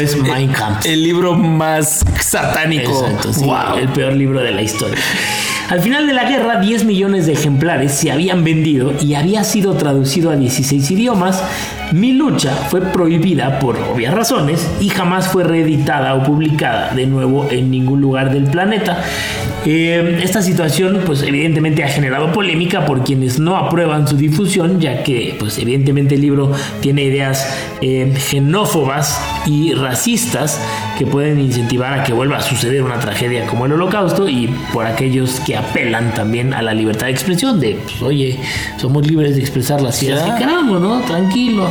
el 0.86 1.04
libro 1.04 1.36
más 1.36 2.04
satánico. 2.20 2.92
Exacto, 3.06 3.34
sí, 3.34 3.46
Wow. 3.46 3.78
el 3.80 3.90
peor 3.90 4.14
libro 4.14 4.42
de 4.42 4.52
la 4.52 4.62
historia. 4.62 4.98
Al 5.70 5.80
final 5.80 6.06
de 6.06 6.14
la 6.14 6.26
guerra, 6.30 6.60
10 6.60 6.84
millones 6.84 7.26
de 7.28 7.34
ejemplares 7.34 7.94
se 7.94 8.12
habían 8.12 8.44
vendido 8.44 8.92
y 9.02 9.14
había 9.14 9.44
sido 9.46 9.74
traducido 9.76 10.30
a 10.30 10.36
16 10.36 10.92
idiomas. 10.92 11.42
Mi 11.94 12.12
lucha 12.12 12.52
fue 12.70 12.82
prohibida 12.82 13.60
por 13.60 13.78
obvias 13.78 14.14
razones 14.14 14.68
y 14.82 14.90
jamás 14.90 15.30
fue 15.30 15.44
reeditada 15.46 16.16
o 16.16 16.24
publicada 16.24 16.94
de 16.94 17.06
nuevo 17.06 17.48
en 17.52 17.72
ningún 17.72 18.02
lugar 18.02 18.32
del 18.34 18.46
planeta. 18.46 19.02
Eh, 19.66 20.20
esta 20.24 20.42
situación, 20.42 21.02
pues 21.06 21.22
evidentemente 21.22 21.84
ha 21.84 21.88
generado 21.88 22.32
polémica 22.32 22.86
por 22.86 23.04
quienes 23.04 23.40
no 23.40 23.58
aprueban 23.58 24.08
su 24.08 24.18
difusión, 24.18 24.80
ya 24.80 25.04
que, 25.04 25.36
pues 25.38 25.58
evidentemente 25.60 26.16
el 26.16 26.22
libro 26.22 26.52
tiene 26.82 27.04
ideas 27.04 27.48
eh, 27.82 28.12
xenófobas 28.18 29.22
y 29.46 29.74
racistas 29.74 30.60
que 30.98 31.06
pueden 31.06 31.40
incentivar 31.40 32.00
a 32.00 32.04
que 32.04 32.14
vuelva 32.14 32.38
a 32.38 32.42
suceder 32.42 32.82
una 32.82 33.00
tragedia 33.00 33.46
como 33.46 33.66
el 33.66 33.74
holocausto 33.74 34.28
y 34.28 34.48
por 34.74 34.86
aquellos 34.86 35.40
que 35.42 35.56
apelan 35.56 36.14
también 36.14 36.54
a 36.54 36.62
la 36.62 36.74
libertad 36.74 37.06
de 37.06 37.12
expresión 37.12 37.60
de, 37.60 37.78
pues, 37.84 38.02
oye, 38.02 38.40
somos 38.78 39.06
libres 39.06 39.36
de 39.36 39.42
expresar 39.42 39.82
las 39.82 40.02
ideas 40.02 40.24
que 40.24 40.40
queramos, 40.40 40.82
¿no? 40.82 41.02
Tranquilo. 41.02 41.70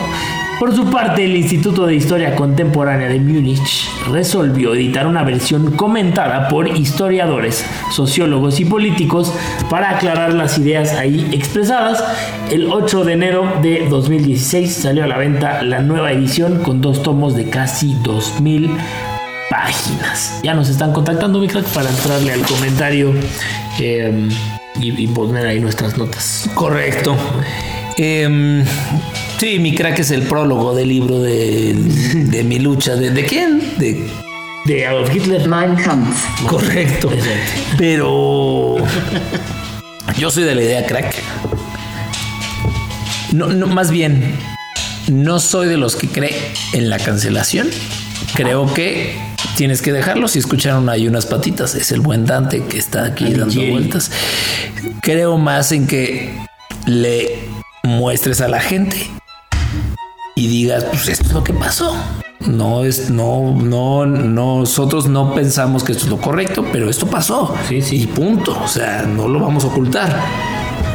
Por 0.60 0.76
su 0.76 0.90
parte, 0.90 1.24
el 1.24 1.34
Instituto 1.36 1.86
de 1.86 1.94
Historia 1.94 2.36
Contemporánea 2.36 3.08
de 3.08 3.18
Múnich 3.18 3.88
resolvió 4.10 4.74
editar 4.74 5.06
una 5.06 5.24
versión 5.24 5.70
comentada 5.70 6.50
por 6.50 6.68
historiadores, 6.76 7.64
sociólogos 7.90 8.60
y 8.60 8.66
políticos 8.66 9.32
para 9.70 9.96
aclarar 9.96 10.34
las 10.34 10.58
ideas 10.58 10.92
ahí 10.92 11.30
expresadas. 11.32 12.04
El 12.50 12.70
8 12.70 13.04
de 13.04 13.12
enero 13.14 13.50
de 13.62 13.88
2016 13.88 14.70
salió 14.70 15.04
a 15.04 15.06
la 15.06 15.16
venta 15.16 15.62
la 15.62 15.80
nueva 15.80 16.12
edición 16.12 16.62
con 16.62 16.82
dos 16.82 17.02
tomos 17.02 17.34
de 17.34 17.48
casi 17.48 17.96
2000 18.02 18.70
páginas. 19.48 20.40
Ya 20.42 20.52
nos 20.52 20.68
están 20.68 20.92
contactando, 20.92 21.38
mi 21.38 21.48
crack, 21.48 21.64
para 21.68 21.88
entrarle 21.88 22.34
al 22.34 22.42
comentario 22.42 23.14
eh, 23.78 24.28
y, 24.78 25.04
y 25.04 25.06
poner 25.06 25.46
ahí 25.46 25.58
nuestras 25.58 25.96
notas. 25.96 26.50
Correcto. 26.52 27.16
Em, 28.02 28.64
sí, 29.38 29.58
mi 29.58 29.74
crack 29.74 29.98
es 29.98 30.10
el 30.10 30.22
prólogo 30.22 30.74
del 30.74 30.88
libro 30.88 31.18
de, 31.20 31.74
de 31.74 32.44
mi 32.44 32.58
lucha. 32.58 32.96
¿De, 32.96 33.10
de 33.10 33.26
quién? 33.26 33.60
De 33.76 34.08
De 34.64 34.86
Adolf 34.86 35.14
Hitler. 35.14 35.46
Mein 35.46 35.76
Kampf. 35.76 36.24
Correcto. 36.46 37.10
Pero 37.76 38.76
yo 40.16 40.30
soy 40.30 40.44
de 40.44 40.54
la 40.54 40.62
idea, 40.62 40.86
crack. 40.86 41.14
No, 43.32 43.48
no, 43.48 43.66
más 43.66 43.90
bien, 43.90 44.34
no 45.08 45.38
soy 45.38 45.68
de 45.68 45.76
los 45.76 45.94
que 45.94 46.08
cree 46.08 46.34
en 46.72 46.88
la 46.88 46.98
cancelación. 46.98 47.68
Creo 48.32 48.72
que 48.72 49.14
tienes 49.56 49.82
que 49.82 49.92
dejarlo. 49.92 50.26
Si 50.26 50.38
escucharon 50.38 50.88
ahí 50.88 51.06
unas 51.06 51.26
patitas, 51.26 51.74
es 51.74 51.92
el 51.92 52.00
buen 52.00 52.24
Dante 52.24 52.64
que 52.64 52.78
está 52.78 53.04
aquí 53.04 53.34
dando 53.34 53.62
vueltas. 53.62 54.10
Creo 55.02 55.36
más 55.36 55.70
en 55.72 55.86
que 55.86 56.34
le 56.86 57.49
muestres 57.90 58.40
a 58.40 58.48
la 58.48 58.60
gente 58.60 59.10
y 60.34 60.46
digas, 60.46 60.84
pues 60.84 61.08
esto 61.08 61.26
es 61.26 61.32
lo 61.32 61.44
que 61.44 61.52
pasó. 61.52 61.94
No 62.40 62.84
es, 62.84 63.10
no, 63.10 63.52
no, 63.52 64.06
nosotros 64.06 65.06
no 65.06 65.34
pensamos 65.34 65.84
que 65.84 65.92
esto 65.92 66.04
es 66.04 66.10
lo 66.10 66.18
correcto, 66.18 66.64
pero 66.72 66.88
esto 66.88 67.06
pasó. 67.06 67.54
Sí, 67.68 67.82
sí. 67.82 68.02
Y 68.02 68.06
punto. 68.06 68.58
O 68.64 68.68
sea, 68.68 69.02
no 69.02 69.28
lo 69.28 69.40
vamos 69.40 69.64
a 69.64 69.66
ocultar. 69.66 70.16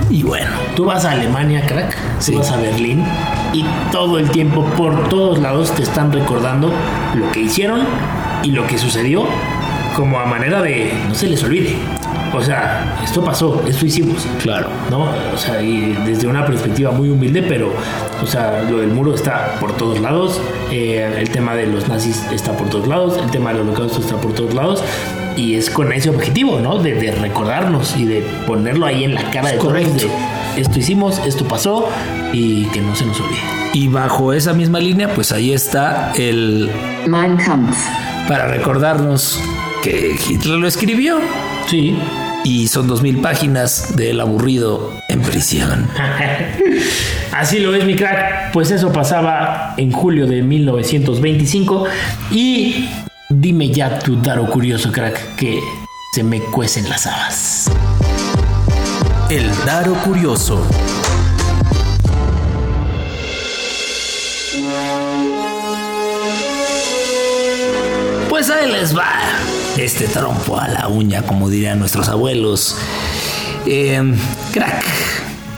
Y 0.10 0.24
bueno, 0.24 0.50
Tú 0.76 0.84
vas 0.84 1.06
a 1.06 1.12
Alemania, 1.12 1.66
crack. 1.66 1.96
Sí. 2.20 2.34
Tú 2.34 2.40
vas 2.40 2.52
a 2.52 2.58
Berlín. 2.58 3.06
Y 3.54 3.64
todo 3.94 4.20
el 4.20 4.30
tiempo, 4.30 4.66
por 4.78 5.08
todos 5.08 5.40
lados, 5.40 5.72
te 5.72 5.84
están 5.84 6.12
recordando 6.12 6.70
lo 7.16 7.32
que 7.32 7.42
hicieron 7.42 7.82
y 8.44 8.52
lo 8.52 8.68
que 8.68 8.78
sucedió 8.78 9.26
como 9.96 10.20
a 10.20 10.26
manera 10.26 10.62
de 10.62 10.92
no 11.08 11.16
se 11.16 11.28
les 11.28 11.42
olvide. 11.44 11.78
O 12.38 12.42
sea, 12.42 13.00
esto 13.04 13.24
pasó, 13.24 13.64
esto 13.68 13.86
hicimos. 13.86 14.26
claro. 14.42 14.68
¿no? 14.92 15.08
O 15.34 15.38
sea, 15.38 15.62
y 15.62 15.94
desde 16.06 16.28
una 16.28 16.46
perspectiva 16.46 16.92
muy 16.92 17.10
humilde, 17.10 17.42
pero, 17.44 17.72
o 18.22 18.28
sea, 18.28 18.62
lo 18.70 18.78
del 18.78 18.90
muro 18.90 19.16
está 19.16 19.56
por 19.60 19.74
todos 19.74 20.00
lados, 20.00 20.40
eh, 20.72 21.16
el 21.20 21.30
tema 21.30 21.56
de 21.56 21.68
los 21.68 21.88
nazis 21.88 22.22
está 22.32 22.52
por 22.54 22.70
todos 22.70 22.88
lados, 22.88 23.18
el 23.24 23.30
tema 23.32 23.52
del 23.52 23.62
holocausto 23.62 24.00
está 24.00 24.18
por 24.18 24.34
todos 24.34 24.54
lados, 24.54 24.84
y 25.38 25.56
es 25.56 25.70
con 25.70 25.92
ese 25.92 26.10
objetivo, 26.10 26.60
¿no? 26.60 26.78
De, 26.78 26.94
de 26.94 27.12
recordarnos 27.12 27.96
y 27.98 28.06
de 28.06 28.22
ponerlo 28.48 28.86
ahí 28.86 29.04
en 29.04 29.16
la 29.16 29.30
cara 29.32 29.50
de 29.50 29.58
todos, 29.58 29.68
Correcto. 29.68 30.08
de 30.56 30.62
esto 30.62 30.80
hicimos, 30.80 31.20
esto 31.26 31.46
pasó, 31.46 31.90
y 32.32 32.66
que 32.68 32.82
no 32.82 32.96
se 32.96 33.06
nos 33.06 33.20
olvide. 33.20 33.40
Y 33.74 33.88
bajo 33.90 34.32
esa 34.34 34.54
misma 34.54 34.80
línea, 34.80 35.14
pues 35.14 35.32
ahí 35.32 35.52
está 35.52 36.14
el 36.18 36.70
Mein 37.08 37.36
Kampf. 37.38 37.78
para 38.30 38.48
recordarnos 38.48 39.42
que 39.84 40.16
Hitler 40.30 40.58
lo 40.60 40.68
escribió 40.68 41.18
Sí. 41.68 41.98
Y 42.46 42.68
son 42.68 42.88
dos 42.88 43.02
mil 43.02 43.22
páginas 43.22 43.96
del 43.96 44.22
aburrido 44.22 44.94
en 45.10 45.22
prisión. 45.22 45.90
Así 47.32 47.58
lo 47.60 47.74
es, 47.74 47.84
mi 47.86 47.96
crack. 47.96 48.52
Pues 48.54 48.70
eso 48.70 48.94
pasaba 48.94 49.74
en 49.78 49.92
julio 49.92 50.28
de 50.28 50.44
1925. 50.44 51.86
Y 52.32 52.88
dime 53.30 53.70
ya 53.70 53.98
tu 53.98 54.22
daro 54.22 54.46
curioso, 54.46 54.92
crack, 54.92 55.36
que 55.36 55.60
se 56.14 56.24
me 56.24 56.40
cuecen 56.40 56.88
las 56.88 57.08
habas. 57.08 57.72
El 59.32 59.50
Daro 59.66 59.96
Curioso. 59.96 60.64
Pues 68.30 68.50
ahí 68.52 68.72
les 68.72 68.96
va 68.96 69.10
este 69.78 70.08
trompo 70.08 70.58
a 70.58 70.68
la 70.68 70.88
uña, 70.88 71.24
como 71.24 71.50
dirían 71.50 71.80
nuestros 71.80 72.10
abuelos. 72.10 72.78
Eh, 73.66 74.02
crack, 74.54 74.84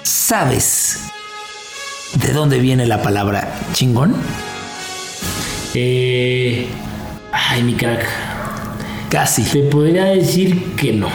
¿sabes 0.03 0.99
de 2.15 2.33
dónde 2.33 2.59
viene 2.59 2.85
la 2.85 3.01
palabra 3.01 3.59
chingón? 3.73 4.15
Eh, 5.73 6.67
ay, 7.31 7.63
mi 7.63 7.73
crack. 7.73 8.05
Casi. 9.09 9.43
Te 9.43 9.63
podría 9.63 10.05
decir 10.05 10.75
que 10.75 10.93
no. 10.93 11.09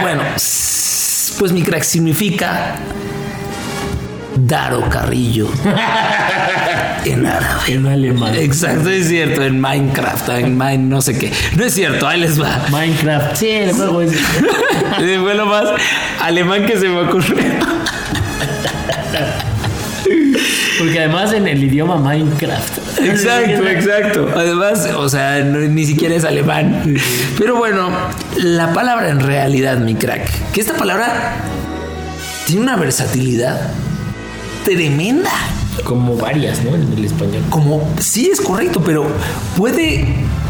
Bueno, 0.00 0.22
pues 0.34 1.52
mi 1.52 1.62
crack 1.62 1.82
significa 1.82 2.76
Daro 4.36 4.88
Carrillo 4.88 5.48
en 7.04 7.26
árabe. 7.26 7.60
en 7.72 7.86
alemán. 7.86 8.34
Exacto, 8.36 8.88
es 8.90 9.08
cierto, 9.08 9.42
en 9.42 9.60
Minecraft, 9.60 10.28
en 10.30 10.56
Mine 10.56 10.78
no 10.78 11.02
sé 11.02 11.18
qué. 11.18 11.32
No 11.56 11.64
es 11.64 11.74
cierto, 11.74 12.06
ahí 12.06 12.20
les 12.20 12.40
va. 12.40 12.64
Minecraft. 12.70 13.36
Sí, 13.36 13.48
el 13.50 13.72
juego 13.72 14.02
es. 14.02 14.12
Fue 14.96 15.34
lo 15.34 15.46
más 15.46 15.64
alemán 16.20 16.64
que 16.66 16.78
se 16.78 16.88
me 16.88 17.00
ocurrió. 17.00 17.36
Porque 20.78 20.98
además 20.98 21.32
en 21.34 21.46
el 21.46 21.62
idioma 21.62 21.96
Minecraft. 21.98 22.78
Exacto, 23.02 23.66
exacto. 23.68 24.28
Además, 24.34 24.88
o 24.96 25.08
sea, 25.08 25.40
no- 25.44 25.58
ni 25.58 25.84
siquiera 25.84 26.14
es 26.14 26.24
alemán. 26.24 26.96
Pero 27.38 27.56
bueno, 27.56 27.90
la 28.38 28.72
palabra 28.72 29.10
en 29.10 29.20
realidad, 29.20 29.76
mi 29.78 29.94
crack, 29.94 30.26
que 30.52 30.60
esta 30.60 30.74
palabra 30.74 31.34
tiene 32.46 32.62
una 32.62 32.76
versatilidad 32.76 33.60
tremenda. 34.64 35.30
Como 35.84 36.16
varias, 36.16 36.62
¿no? 36.64 36.74
En 36.74 36.92
el 36.92 37.04
español. 37.04 37.42
Como, 37.50 37.82
sí 38.00 38.28
es 38.32 38.40
correcto, 38.40 38.82
pero 38.84 39.06
puede 39.56 40.06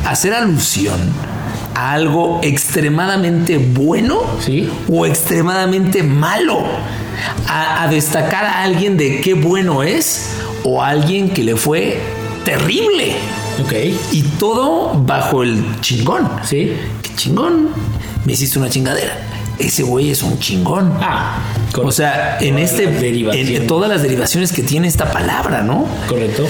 hacer 0.07 0.35
alusión 0.35 0.99
a 1.75 1.93
algo 1.93 2.41
extremadamente 2.43 3.59
bueno 3.59 4.21
Sí. 4.41 4.69
o 4.91 5.07
extremadamente 5.07 6.03
malo. 6.03 6.65
A, 7.47 7.83
a 7.85 7.89
destacar 7.89 8.45
a 8.45 8.63
alguien 8.63 8.97
de 8.97 9.21
qué 9.21 9.35
bueno 9.35 9.83
es 9.83 10.31
o 10.65 10.83
a 10.83 10.89
alguien 10.89 11.31
que 11.31 11.45
le 11.45 11.55
fue 11.57 12.01
terrible. 12.45 13.15
Ok. 13.65 13.73
Y 14.13 14.23
todo 14.39 14.95
bajo 15.05 15.43
el 15.43 15.63
chingón. 15.81 16.29
Sí. 16.45 16.73
¿Qué 17.03 17.15
chingón? 17.17 17.69
Me 18.25 18.33
hiciste 18.33 18.59
una 18.59 18.71
chingadera. 18.71 19.17
Ese 19.61 19.83
güey 19.83 20.11
es 20.11 20.23
un 20.23 20.39
chingón. 20.39 20.93
Ah, 21.01 21.39
o 21.83 21.93
sea, 21.93 22.39
en 22.41 22.57
todas 22.57 22.73
este, 22.73 23.13
las 23.13 23.37
en 23.37 23.67
todas 23.67 23.91
las 23.91 24.03
derivaciones 24.03 24.53
que 24.53 24.63
tiene 24.63 24.89
esta 24.89 25.13
palabra, 25.13 25.63
¿no? 25.63 25.87
Correcto. 26.09 26.47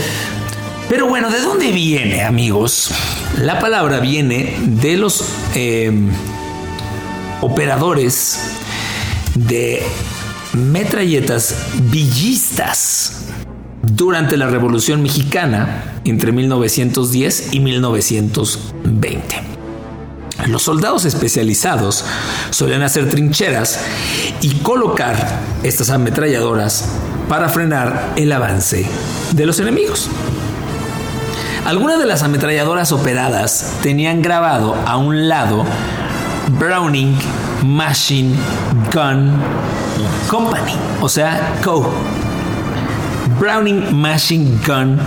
Pero 0.89 1.07
bueno, 1.07 1.31
¿de 1.31 1.41
dónde 1.41 1.73
viene, 1.73 2.23
amigos? 2.23 2.91
La 3.39 3.59
palabra 3.59 4.01
viene 4.01 4.57
de 4.61 4.97
los 4.97 5.25
eh, 5.55 5.93
operadores 7.41 8.41
de 9.35 9.83
metralletas 10.53 11.55
villistas 11.91 13.27
durante 13.83 14.37
la 14.37 14.49
Revolución 14.49 15.03
Mexicana 15.03 16.01
entre 16.05 16.33
1910 16.33 17.55
y 17.55 17.61
1920. 17.61 19.50
Los 20.47 20.63
soldados 20.63 21.05
especializados 21.05 22.05
solían 22.51 22.83
hacer 22.83 23.09
trincheras 23.09 23.81
y 24.41 24.55
colocar 24.61 25.17
estas 25.63 25.91
ametralladoras 25.91 26.89
para 27.29 27.49
frenar 27.49 28.13
el 28.17 28.33
avance 28.33 28.87
de 29.33 29.47
los 29.47 29.61
enemigos. 29.61 30.09
Algunas 31.67 31.99
de 31.99 32.07
las 32.07 32.23
ametralladoras 32.23 32.91
operadas 32.91 33.75
tenían 33.83 34.23
grabado 34.23 34.75
a 34.87 34.97
un 34.97 35.29
lado 35.29 35.65
Browning 36.59 37.17
Machine 37.63 38.35
Gun 38.93 39.33
Company, 40.29 40.75
o 41.01 41.09
sea, 41.09 41.59
Co. 41.63 41.93
Browning 43.39 43.95
Machine 43.95 44.59
Gun 44.67 44.99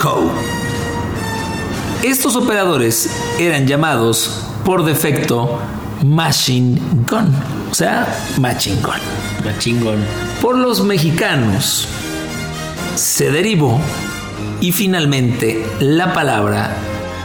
Co. 0.00 0.30
Estos 2.02 2.36
operadores 2.36 3.10
eran 3.38 3.66
llamados 3.66 4.49
por 4.64 4.84
defecto 4.84 5.58
Machine 6.04 6.80
Gun, 7.08 7.34
o 7.70 7.74
sea, 7.74 8.06
Machine 8.38 8.80
Gun 8.80 9.00
La 9.44 9.58
chingón. 9.58 9.98
por 10.40 10.56
los 10.56 10.82
mexicanos 10.82 11.86
se 12.94 13.30
derivó 13.30 13.80
y 14.60 14.72
finalmente 14.72 15.66
la 15.80 16.12
palabra 16.12 16.76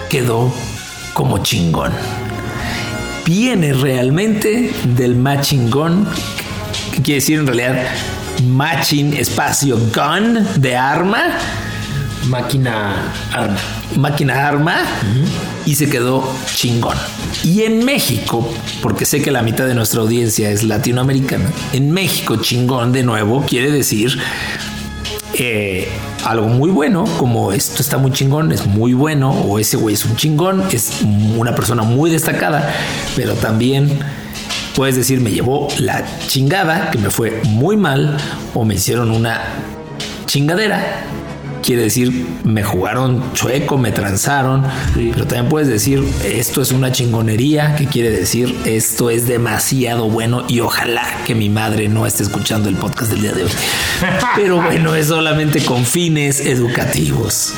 quedó 0.09 0.51
como 1.13 1.39
chingón. 1.39 1.91
Viene 3.25 3.73
realmente 3.73 4.71
del 4.95 5.15
machingón, 5.15 6.07
que 6.93 7.01
quiere 7.01 7.19
decir 7.19 7.39
en 7.39 7.47
realidad 7.47 7.87
matching 8.43 9.13
espacio 9.13 9.77
gun 9.93 10.45
de 10.57 10.77
arma, 10.77 11.23
máquina 12.27 13.11
arma. 13.33 13.57
máquina 13.97 14.47
arma 14.47 14.75
y 15.65 15.75
se 15.75 15.89
quedó 15.89 16.29
chingón. 16.53 16.97
Y 17.43 17.63
en 17.63 17.83
México, 17.85 18.47
porque 18.81 19.05
sé 19.05 19.21
que 19.21 19.31
la 19.31 19.41
mitad 19.41 19.67
de 19.67 19.75
nuestra 19.75 20.01
audiencia 20.01 20.49
es 20.49 20.63
latinoamericana, 20.63 21.51
en 21.73 21.91
México 21.91 22.37
chingón 22.37 22.91
de 22.91 23.03
nuevo 23.03 23.45
quiere 23.45 23.71
decir 23.71 24.17
eh, 25.37 25.89
algo 26.23 26.47
muy 26.47 26.71
bueno, 26.71 27.03
como 27.17 27.51
esto 27.51 27.81
está 27.81 27.97
muy 27.97 28.11
chingón, 28.11 28.51
es 28.51 28.65
muy 28.65 28.93
bueno, 28.93 29.31
o 29.31 29.59
ese 29.59 29.77
güey 29.77 29.95
es 29.95 30.05
un 30.05 30.15
chingón, 30.15 30.63
es 30.71 31.01
una 31.37 31.53
persona 31.53 31.83
muy 31.83 32.09
destacada, 32.09 32.73
pero 33.15 33.33
también 33.33 33.99
puedes 34.75 34.95
decir 34.95 35.19
me 35.19 35.31
llevó 35.31 35.67
la 35.77 36.05
chingada, 36.27 36.89
que 36.89 36.97
me 36.97 37.09
fue 37.09 37.41
muy 37.45 37.75
mal, 37.77 38.17
o 38.53 38.63
me 38.63 38.75
hicieron 38.75 39.11
una 39.11 39.41
chingadera. 40.25 41.03
Quiere 41.65 41.81
decir, 41.81 42.27
me 42.43 42.61
jugaron 42.61 43.33
chueco, 43.33 43.79
me 43.79 43.91
transaron, 43.91 44.63
pero 44.93 45.25
también 45.25 45.49
puedes 45.49 45.67
decir, 45.67 46.03
esto 46.23 46.61
es 46.61 46.71
una 46.71 46.91
chingonería, 46.91 47.75
que 47.75 47.87
quiere 47.87 48.11
decir, 48.11 48.55
esto 48.65 49.09
es 49.09 49.27
demasiado 49.27 50.07
bueno 50.07 50.43
y 50.47 50.59
ojalá 50.59 51.01
que 51.25 51.33
mi 51.33 51.49
madre 51.49 51.89
no 51.89 52.05
esté 52.05 52.21
escuchando 52.21 52.69
el 52.69 52.75
podcast 52.75 53.13
del 53.13 53.21
día 53.21 53.31
de 53.31 53.45
hoy. 53.45 53.49
Pero 54.35 54.61
bueno, 54.61 54.93
es 54.93 55.07
solamente 55.07 55.65
con 55.65 55.85
fines 55.85 56.39
educativos. 56.39 57.55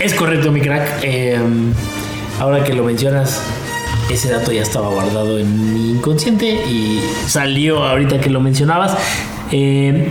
Es 0.00 0.12
correcto, 0.14 0.50
mi 0.50 0.60
crack. 0.60 0.98
Eh, 1.04 1.38
ahora 2.40 2.64
que 2.64 2.74
lo 2.74 2.82
mencionas, 2.82 3.40
ese 4.10 4.30
dato 4.30 4.50
ya 4.50 4.62
estaba 4.62 4.88
guardado 4.88 5.38
en 5.38 5.74
mi 5.74 5.90
inconsciente 5.90 6.46
y 6.48 7.00
salió 7.28 7.84
ahorita 7.84 8.20
que 8.20 8.30
lo 8.30 8.40
mencionabas. 8.40 8.96
Eh, 9.52 10.08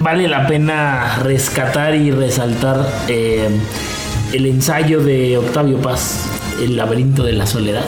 vale 0.00 0.28
la 0.28 0.46
pena 0.46 1.18
rescatar 1.22 1.94
y 1.94 2.10
resaltar 2.10 2.86
eh, 3.08 3.48
el 4.32 4.46
ensayo 4.46 5.00
de 5.00 5.38
Octavio 5.38 5.80
Paz, 5.80 6.28
El 6.60 6.76
laberinto 6.76 7.22
de 7.22 7.32
la 7.32 7.46
soledad, 7.46 7.86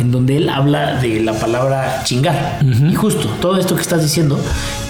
en 0.00 0.10
donde 0.10 0.36
él 0.36 0.48
habla 0.48 0.94
de 1.00 1.20
la 1.20 1.32
palabra 1.34 2.02
chingar. 2.04 2.60
Y 2.90 2.94
justo, 2.94 3.28
todo 3.40 3.58
esto 3.58 3.74
que 3.76 3.82
estás 3.82 4.02
diciendo, 4.02 4.38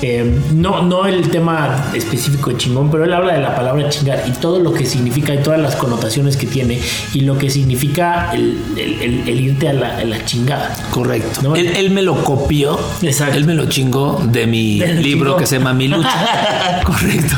eh, 0.02 0.38
no, 0.52 0.82
no 0.82 1.06
el 1.06 1.28
tema 1.28 1.90
específico 1.94 2.50
de 2.50 2.56
chingón, 2.56 2.90
pero 2.90 3.04
él 3.04 3.12
habla 3.12 3.34
de 3.34 3.40
la 3.40 3.54
palabra 3.54 3.88
chingar 3.88 4.22
y 4.26 4.32
todo 4.32 4.58
lo 4.60 4.72
que 4.72 4.86
significa 4.86 5.34
y 5.34 5.38
todas 5.42 5.60
las 5.60 5.76
connotaciones 5.76 6.36
que 6.36 6.46
tiene 6.46 6.80
y 7.12 7.20
lo 7.20 7.38
que 7.38 7.50
significa 7.50 8.30
el, 8.34 8.58
el- 8.76 9.02
el- 9.02 9.28
el 9.28 9.40
irte 9.40 9.68
a 9.68 9.72
la, 9.72 9.96
a 9.98 10.04
la 10.04 10.24
chingada. 10.24 10.74
Correcto. 10.90 11.40
No, 11.42 11.54
él, 11.56 11.68
él 11.76 11.90
me 11.90 12.02
lo 12.02 12.22
copió. 12.24 12.78
Exacto. 13.02 13.36
Él 13.36 13.44
me 13.44 13.54
lo 13.54 13.66
chingó 13.66 14.20
de 14.24 14.46
mi 14.46 14.78
libro 14.80 15.02
chingón. 15.30 15.38
que 15.40 15.46
se 15.46 15.58
llama 15.58 15.72
Mi 15.74 15.88
Lucha. 15.88 16.80
Correcto. 16.84 17.36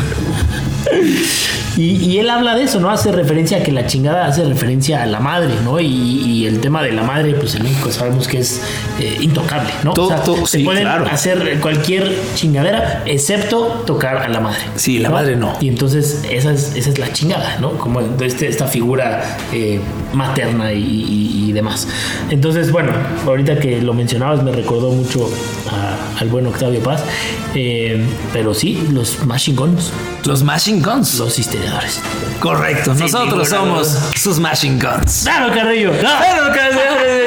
Y, 1.76 1.96
y 1.96 2.18
él 2.18 2.30
habla 2.30 2.54
de 2.54 2.62
eso, 2.64 2.80
¿no? 2.80 2.90
Hace 2.90 3.12
referencia 3.12 3.58
a 3.58 3.62
que 3.62 3.70
la 3.72 3.86
chingada 3.86 4.26
hace 4.26 4.44
referencia 4.44 5.02
a 5.02 5.06
la 5.06 5.20
madre, 5.20 5.54
¿no? 5.62 5.78
Y, 5.78 5.86
y 5.86 6.46
el 6.46 6.60
tema 6.60 6.82
de 6.82 6.92
la 6.92 7.02
madre, 7.02 7.34
pues 7.34 7.54
en 7.54 7.64
México 7.64 7.90
sabemos 7.92 8.26
que 8.26 8.38
es 8.38 8.62
eh, 8.98 9.18
intocable, 9.20 9.70
¿no? 9.84 9.92
Todo- 9.92 10.14
todo- 10.24 10.46
se 10.46 10.58
sí, 10.58 10.64
pueden 10.64 10.82
claro. 10.84 11.06
hacer 11.10 11.58
cualquier 11.60 12.16
chingadera, 12.34 13.02
excepto 13.04 13.82
tocar 13.86 14.16
a 14.18 14.28
la 14.28 14.40
madre. 14.40 14.60
Sí, 14.76 14.98
la 14.98 15.10
madre 15.10 15.36
no. 15.36 15.54
Y 15.60 15.68
entonces 15.68 16.22
esa 16.30 16.52
es, 16.52 16.74
esa 16.74 16.90
es 16.90 16.98
la 16.98 17.12
chingada, 17.12 17.58
¿no? 17.60 17.72
Como 17.72 18.00
este- 18.00 18.48
esta 18.48 18.66
figura 18.66 19.36
eh, 19.52 19.80
materna 20.14 20.72
y, 20.72 21.52
demás. 21.52 21.88
Entonces, 22.30 22.70
bueno, 22.70 22.92
ahorita 23.26 23.58
que 23.58 23.80
lo 23.80 23.94
mencionabas 23.94 24.42
me 24.42 24.52
recordó 24.52 24.90
mucho 24.90 25.30
a- 25.70 26.20
al 26.20 26.28
buen 26.28 26.46
Octavio 26.46 26.80
Paz. 26.80 27.02
Eh, 27.54 28.04
pero 28.32 28.52
sí, 28.52 28.86
los 28.92 29.24
más 29.24 29.42
chingones, 29.42 29.90
Los 30.26 30.42
Machine 30.42 30.82
Guns. 30.82 31.18
los 31.18 31.38
Correcto. 32.40 32.94
Nosotros 32.94 33.48
somos 33.48 33.92
duda. 33.92 34.12
sus 34.16 34.38
Machine 34.38 34.78
Guns. 34.80 35.22
¡Claro, 35.22 35.52
Carrillo! 35.54 35.92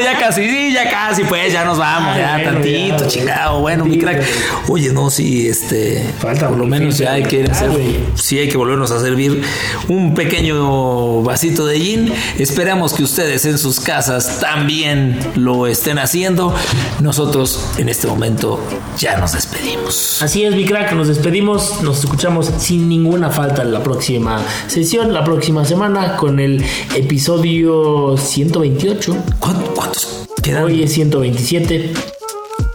Ya 0.04 0.18
casi, 0.20 0.48
sí, 0.48 0.74
ya 0.74 0.90
casi, 0.90 1.24
pues 1.24 1.52
ya 1.54 1.66
nos 1.66 1.78
vamos, 1.78 2.14
Ay, 2.14 2.22
ya 2.22 2.34
bueno, 2.36 2.52
tantito, 2.52 2.98
ya. 3.04 3.08
chingado. 3.08 3.60
Bueno, 3.60 3.86
mi 3.86 3.98
crack. 3.98 4.24
Oye, 4.68 4.92
no, 4.92 5.10
sí, 5.10 5.48
este. 5.48 6.04
Falta 6.20 6.48
por 6.48 6.58
lo 6.58 6.66
menos 6.66 6.98
ya 6.98 7.14
hay 7.14 7.24
que 7.24 7.44
hacer. 7.44 7.70
Sí, 8.16 8.38
hay 8.38 8.50
que 8.50 8.58
volvernos 8.58 8.92
a 8.92 9.00
servir 9.00 9.44
un 9.88 10.14
pequeño 10.14 11.22
vasito 11.24 11.66
de 11.66 11.80
gin. 11.80 12.14
Esperamos 12.38 12.94
que 12.94 13.04
ustedes 13.04 13.46
en 13.46 13.58
sus 13.58 13.80
casas 13.80 14.40
también 14.40 15.20
lo 15.36 15.68
estén 15.68 16.00
haciendo. 16.00 16.54
Nosotros 17.02 17.66
en 17.78 17.90
este 17.90 18.08
momento 18.08 18.64
ya 18.98 19.18
nos 19.18 19.34
despedimos. 19.34 20.22
Así 20.22 20.44
es, 20.44 20.56
mi 20.56 20.66
crack, 20.66 20.94
nos 20.94 21.08
despedimos, 21.08 21.82
nos 21.82 22.00
escuchamos 22.00 22.52
sin 22.58 22.88
ninguna 22.90 23.30
falta 23.30 23.64
la 23.64 23.82
próxima 23.84 24.29
sesión, 24.68 25.14
la 25.14 25.24
próxima 25.24 25.66
semana, 25.66 26.16
con 26.18 26.40
el 26.40 26.64
episodio 26.96 28.16
128. 28.18 29.16
¿Cuán- 29.40 29.64
¿Cuántos 29.76 30.26
quedan? 30.44 30.64
Hoy 30.66 30.84
es 30.84 30.94
127. 30.94 31.94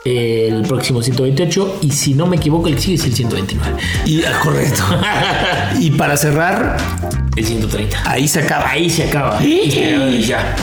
El 0.04 0.62
próximo 0.66 1.00
128 1.02 1.78
y 1.80 1.90
si 1.90 2.12
no 2.12 2.26
me 2.26 2.36
equivoco 2.36 2.68
el 2.68 2.78
sigue 2.78 2.96
es 2.96 3.04
el 3.06 3.14
129 3.14 3.72
Y, 4.04 4.22
ah, 4.24 4.38
correcto. 4.42 4.82
y 5.80 5.90
para 5.92 6.14
cerrar, 6.18 6.76
el 7.36 7.44
130 7.46 8.02
ahí 8.04 8.28
se 8.28 8.40
acaba. 8.40 8.68
ahí 8.68 8.90
se 8.90 9.04
acaba 9.04 9.42
y 9.42 10.22
ya 10.22 10.54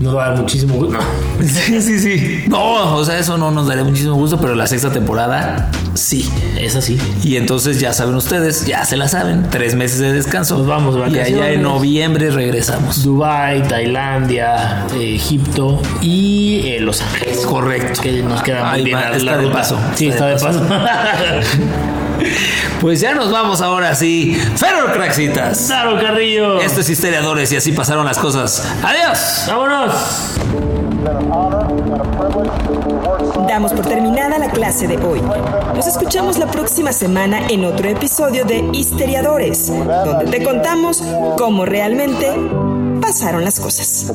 nos 0.00 0.14
va 0.16 0.26
a 0.26 0.28
dar 0.30 0.38
muchísimo 0.38 0.74
gusto 0.74 0.92
No. 0.98 1.00
Sí, 1.48 1.80
sí, 1.80 1.98
sí. 2.00 2.44
No, 2.48 2.96
o 2.96 3.04
sea, 3.04 3.18
eso 3.18 3.38
no 3.38 3.50
nos 3.50 3.66
daría 3.68 3.84
muchísimo 3.84 4.14
gusto, 4.14 4.38
pero 4.40 4.54
la 4.54 4.66
sexta 4.66 4.90
temporada 4.90 5.70
sí. 5.94 6.28
es 6.58 6.74
así 6.76 6.98
Y 7.22 7.36
entonces 7.36 7.78
ya 7.80 7.92
saben 7.92 8.14
ustedes, 8.16 8.66
ya 8.66 8.84
se 8.84 8.96
la 8.96 9.06
saben, 9.08 9.46
tres 9.50 9.74
meses 9.76 9.98
de 10.00 10.12
descanso. 10.12 10.58
Nos 10.58 10.66
vamos 10.66 10.94
de 10.94 11.00
Y 11.00 11.04
allá 11.04 11.18
vacaciones. 11.18 11.54
en 11.56 11.62
noviembre 11.62 12.30
regresamos. 12.30 13.02
Dubai 13.04 13.62
Tailandia 13.68 14.84
eh, 14.94 15.14
Egipto 15.14 15.80
y 16.00 16.62
eh, 16.64 16.80
Los 16.80 17.00
Ángeles 17.02 17.38
Correcto. 17.46 18.00
que 18.02 18.22
nos 18.22 18.42
queda 18.42 18.64
muy 18.70 18.78
Ahí 18.78 18.84
bien 18.84 18.96
va, 18.98 19.10
la 19.10 19.16
está 19.16 19.36
de 19.38 19.46
paso. 19.48 19.78
sí 19.94 20.08
está 20.08 20.26
de 20.26 20.36
paso 20.36 20.60
Pues 22.80 23.00
ya 23.00 23.14
nos 23.14 23.30
vamos 23.30 23.60
ahora 23.60 23.94
sí. 23.94 24.40
Ferro 24.56 24.92
Craxitas. 24.92 25.66
claro 25.66 26.00
Carrillo 26.00 26.60
Esto 26.60 26.80
es 26.80 26.88
Historiadores 26.90 27.52
y 27.52 27.56
así 27.56 27.72
pasaron 27.72 28.04
las 28.04 28.18
cosas. 28.18 28.64
Adiós. 28.82 29.44
vámonos 29.46 29.94
Damos 33.48 33.72
por 33.72 33.86
terminada 33.86 34.38
la 34.38 34.50
clase 34.50 34.86
de 34.86 34.98
hoy. 34.98 35.22
Nos 35.74 35.86
escuchamos 35.86 36.38
la 36.38 36.46
próxima 36.46 36.92
semana 36.92 37.40
en 37.48 37.64
otro 37.64 37.88
episodio 37.88 38.44
de 38.44 38.58
Histeriadores, 38.72 39.68
donde 39.68 40.26
te 40.26 40.44
contamos 40.44 41.02
cómo 41.36 41.64
realmente 41.64 42.30
pasaron 43.00 43.44
las 43.44 43.58
cosas. 43.58 44.12